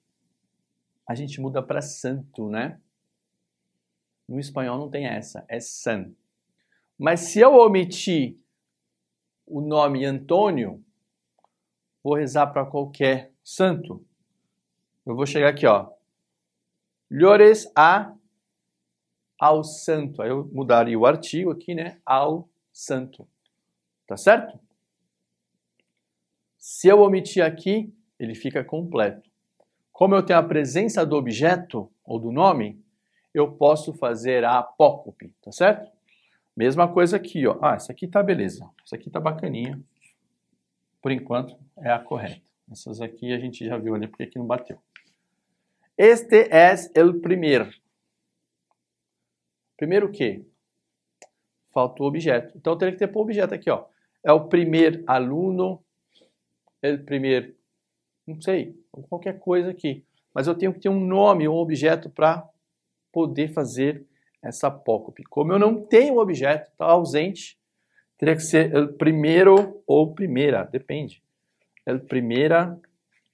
a 1.06 1.14
gente 1.14 1.40
muda 1.40 1.62
para 1.62 1.80
santo, 1.80 2.48
né? 2.48 2.78
No 4.28 4.38
espanhol 4.38 4.78
não 4.78 4.90
tem 4.90 5.06
essa, 5.06 5.44
é 5.48 5.58
san. 5.58 6.12
Mas 6.98 7.20
se 7.20 7.40
eu 7.40 7.54
omitir 7.54 8.36
o 9.46 9.60
nome 9.60 10.04
Antônio, 10.04 10.84
vou 12.08 12.16
rezar 12.16 12.46
para 12.46 12.64
qualquer 12.64 13.30
santo. 13.44 14.02
Eu 15.04 15.14
vou 15.14 15.26
chegar 15.26 15.50
aqui, 15.50 15.66
ó. 15.66 15.90
Llores 17.10 17.70
a 17.76 18.14
ao 19.38 19.62
santo. 19.62 20.22
Aí 20.22 20.30
eu 20.30 20.48
mudaria 20.52 20.98
o 20.98 21.04
artigo 21.04 21.50
aqui, 21.50 21.74
né? 21.74 21.98
Ao 22.04 22.48
santo. 22.72 23.28
Tá 24.06 24.16
certo? 24.16 24.58
Se 26.56 26.88
eu 26.88 27.00
omitir 27.00 27.44
aqui, 27.44 27.92
ele 28.18 28.34
fica 28.34 28.64
completo. 28.64 29.28
Como 29.92 30.14
eu 30.14 30.22
tenho 30.22 30.38
a 30.38 30.42
presença 30.42 31.04
do 31.04 31.14
objeto 31.14 31.90
ou 32.04 32.18
do 32.18 32.32
nome, 32.32 32.82
eu 33.34 33.52
posso 33.52 33.92
fazer 33.92 34.44
a 34.44 34.58
apócope, 34.58 35.32
tá 35.42 35.52
certo? 35.52 35.90
Mesma 36.56 36.88
coisa 36.88 37.16
aqui, 37.16 37.46
ó. 37.46 37.58
Ah, 37.60 37.74
essa 37.74 37.92
aqui 37.92 38.08
tá 38.08 38.22
beleza. 38.22 38.68
Essa 38.84 38.96
aqui 38.96 39.10
tá 39.10 39.20
bacaninha. 39.20 39.80
Por 41.00 41.12
enquanto, 41.12 41.56
é 41.78 41.90
a 41.90 41.98
correta. 41.98 42.46
Essas 42.70 43.00
aqui 43.00 43.32
a 43.32 43.38
gente 43.38 43.64
já 43.64 43.76
viu 43.78 43.94
ali 43.94 44.06
porque 44.06 44.24
aqui 44.24 44.38
não 44.38 44.46
bateu. 44.46 44.78
Este 45.96 46.48
é 46.50 47.04
o 47.04 47.20
primeiro. 47.20 47.70
Primeiro 49.76 50.06
o 50.06 50.12
quê? 50.12 50.44
Faltou 51.72 52.06
objeto. 52.06 52.56
Então 52.56 52.72
eu 52.72 52.78
teria 52.78 52.92
que 52.92 52.98
ter 52.98 53.08
por 53.08 53.22
objeto 53.22 53.54
aqui, 53.54 53.70
ó. 53.70 53.86
É 54.24 54.32
o 54.32 54.48
primeiro 54.48 55.02
aluno, 55.06 55.82
é 56.82 56.92
o 56.92 57.04
primeiro 57.04 57.56
não 58.28 58.40
sei, 58.40 58.78
qualquer 59.08 59.38
coisa 59.38 59.70
aqui. 59.70 60.04
Mas 60.34 60.46
eu 60.46 60.54
tenho 60.54 60.72
que 60.72 60.80
ter 60.80 60.90
um 60.90 61.00
nome, 61.00 61.48
um 61.48 61.54
objeto 61.54 62.10
para 62.10 62.46
poder 63.10 63.48
fazer 63.48 64.06
essa 64.42 64.68
apócope. 64.68 65.24
Como 65.24 65.52
eu 65.52 65.58
não 65.58 65.82
tenho 65.82 66.18
objeto, 66.18 66.70
está 66.70 66.84
ausente, 66.84 67.57
teria 68.18 68.34
que 68.34 68.42
ser 68.42 68.76
o 68.76 68.92
primeiro 68.92 69.82
ou 69.86 70.14
primeira, 70.14 70.64
depende. 70.64 71.22
El 71.86 72.00
primeira. 72.00 72.78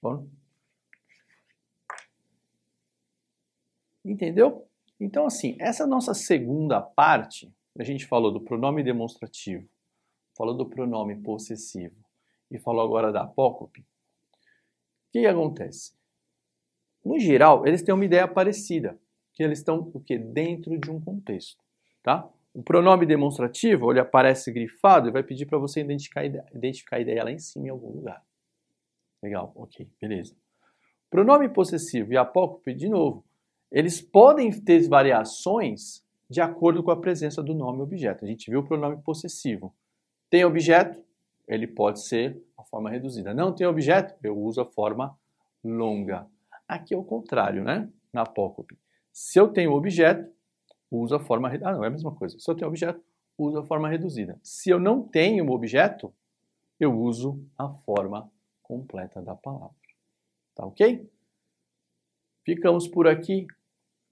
Bom. 0.01 0.27
Entendeu? 4.05 4.65
Então, 4.99 5.25
assim, 5.25 5.57
essa 5.59 5.85
nossa 5.85 6.13
segunda 6.13 6.79
parte, 6.79 7.51
a 7.77 7.83
gente 7.83 8.05
falou 8.05 8.31
do 8.31 8.39
pronome 8.39 8.83
demonstrativo, 8.83 9.67
falou 10.37 10.55
do 10.55 10.65
pronome 10.65 11.15
possessivo 11.17 11.95
e 12.49 12.57
falou 12.57 12.85
agora 12.85 13.11
da 13.11 13.23
apócope 13.23 13.83
que, 15.15 15.21
que 15.21 15.27
acontece? 15.27 15.93
No 17.03 17.17
geral, 17.17 17.65
eles 17.65 17.81
têm 17.81 17.93
uma 17.93 18.03
ideia 18.03 18.27
parecida, 18.27 18.99
que 19.33 19.41
eles 19.41 19.59
estão 19.59 19.89
o 19.93 19.99
que 20.01 20.17
dentro 20.17 20.77
de 20.77 20.91
um 20.91 20.99
contexto, 20.99 21.63
tá? 22.03 22.29
O 22.55 22.63
pronome 22.63 23.05
demonstrativo, 23.05 23.91
ele 23.91 23.99
aparece 23.99 24.49
grifado 24.49 25.09
e 25.09 25.11
vai 25.11 25.21
pedir 25.21 25.45
para 25.45 25.57
você 25.57 25.81
identificar 25.81 26.21
a, 26.21 26.25
ideia, 26.25 26.45
identificar 26.53 26.95
a 26.95 26.99
ideia 27.01 27.21
lá 27.21 27.29
em 27.29 27.37
cima 27.37 27.67
em 27.67 27.69
algum 27.69 27.91
lugar. 27.91 28.23
Legal, 29.21 29.51
ok, 29.53 29.85
beleza. 29.99 30.33
Pronome 31.09 31.49
possessivo 31.49 32.13
e 32.13 32.17
apócope, 32.17 32.73
de 32.73 32.87
novo, 32.87 33.25
eles 33.69 33.99
podem 33.99 34.49
ter 34.51 34.87
variações 34.87 36.01
de 36.29 36.39
acordo 36.39 36.81
com 36.81 36.91
a 36.91 36.95
presença 36.95 37.43
do 37.43 37.53
nome 37.53 37.81
objeto. 37.81 38.23
A 38.23 38.27
gente 38.27 38.49
viu 38.49 38.61
o 38.61 38.65
pronome 38.65 39.01
possessivo. 39.03 39.75
Tem 40.29 40.45
objeto, 40.45 41.03
ele 41.45 41.67
pode 41.67 42.07
ser 42.07 42.41
a 42.57 42.63
forma 42.63 42.89
reduzida. 42.89 43.33
Não 43.33 43.53
tem 43.53 43.67
objeto, 43.67 44.15
eu 44.23 44.33
uso 44.39 44.61
a 44.61 44.65
forma 44.65 45.13
longa. 45.61 46.25
Aqui 46.65 46.93
é 46.93 46.97
o 46.97 47.03
contrário, 47.03 47.65
né? 47.65 47.89
Na 48.13 48.21
apócope. 48.21 48.77
Se 49.11 49.37
eu 49.37 49.49
tenho 49.49 49.73
objeto, 49.73 50.33
uso 50.95 51.15
a 51.15 51.19
forma. 51.19 51.49
Ah, 51.49 51.73
não, 51.73 51.83
é 51.83 51.87
a 51.87 51.91
mesma 51.91 52.13
coisa. 52.13 52.37
Se 52.39 52.49
eu 52.49 52.55
tenho 52.55 52.67
objeto, 52.67 53.01
uso 53.37 53.59
a 53.59 53.63
forma 53.63 53.89
reduzida. 53.89 54.39
Se 54.43 54.69
eu 54.69 54.79
não 54.79 55.03
tenho 55.03 55.49
objeto, 55.51 56.13
eu 56.79 56.97
uso 56.97 57.43
a 57.57 57.69
forma 57.69 58.31
completa 58.61 59.21
da 59.21 59.35
palavra. 59.35 59.75
Tá 60.55 60.65
ok? 60.65 61.09
Ficamos 62.45 62.87
por 62.87 63.07
aqui. 63.07 63.47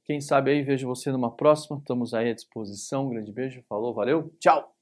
Quem 0.05 0.19
sabe 0.19 0.51
aí 0.51 0.61
vejo 0.63 0.87
você 0.87 1.11
numa 1.11 1.31
próxima. 1.31 1.77
Estamos 1.77 2.13
aí 2.13 2.29
à 2.29 2.33
disposição. 2.33 3.07
Um 3.07 3.09
grande 3.09 3.31
beijo. 3.31 3.63
Falou, 3.69 3.93
valeu. 3.93 4.33
Tchau! 4.39 4.73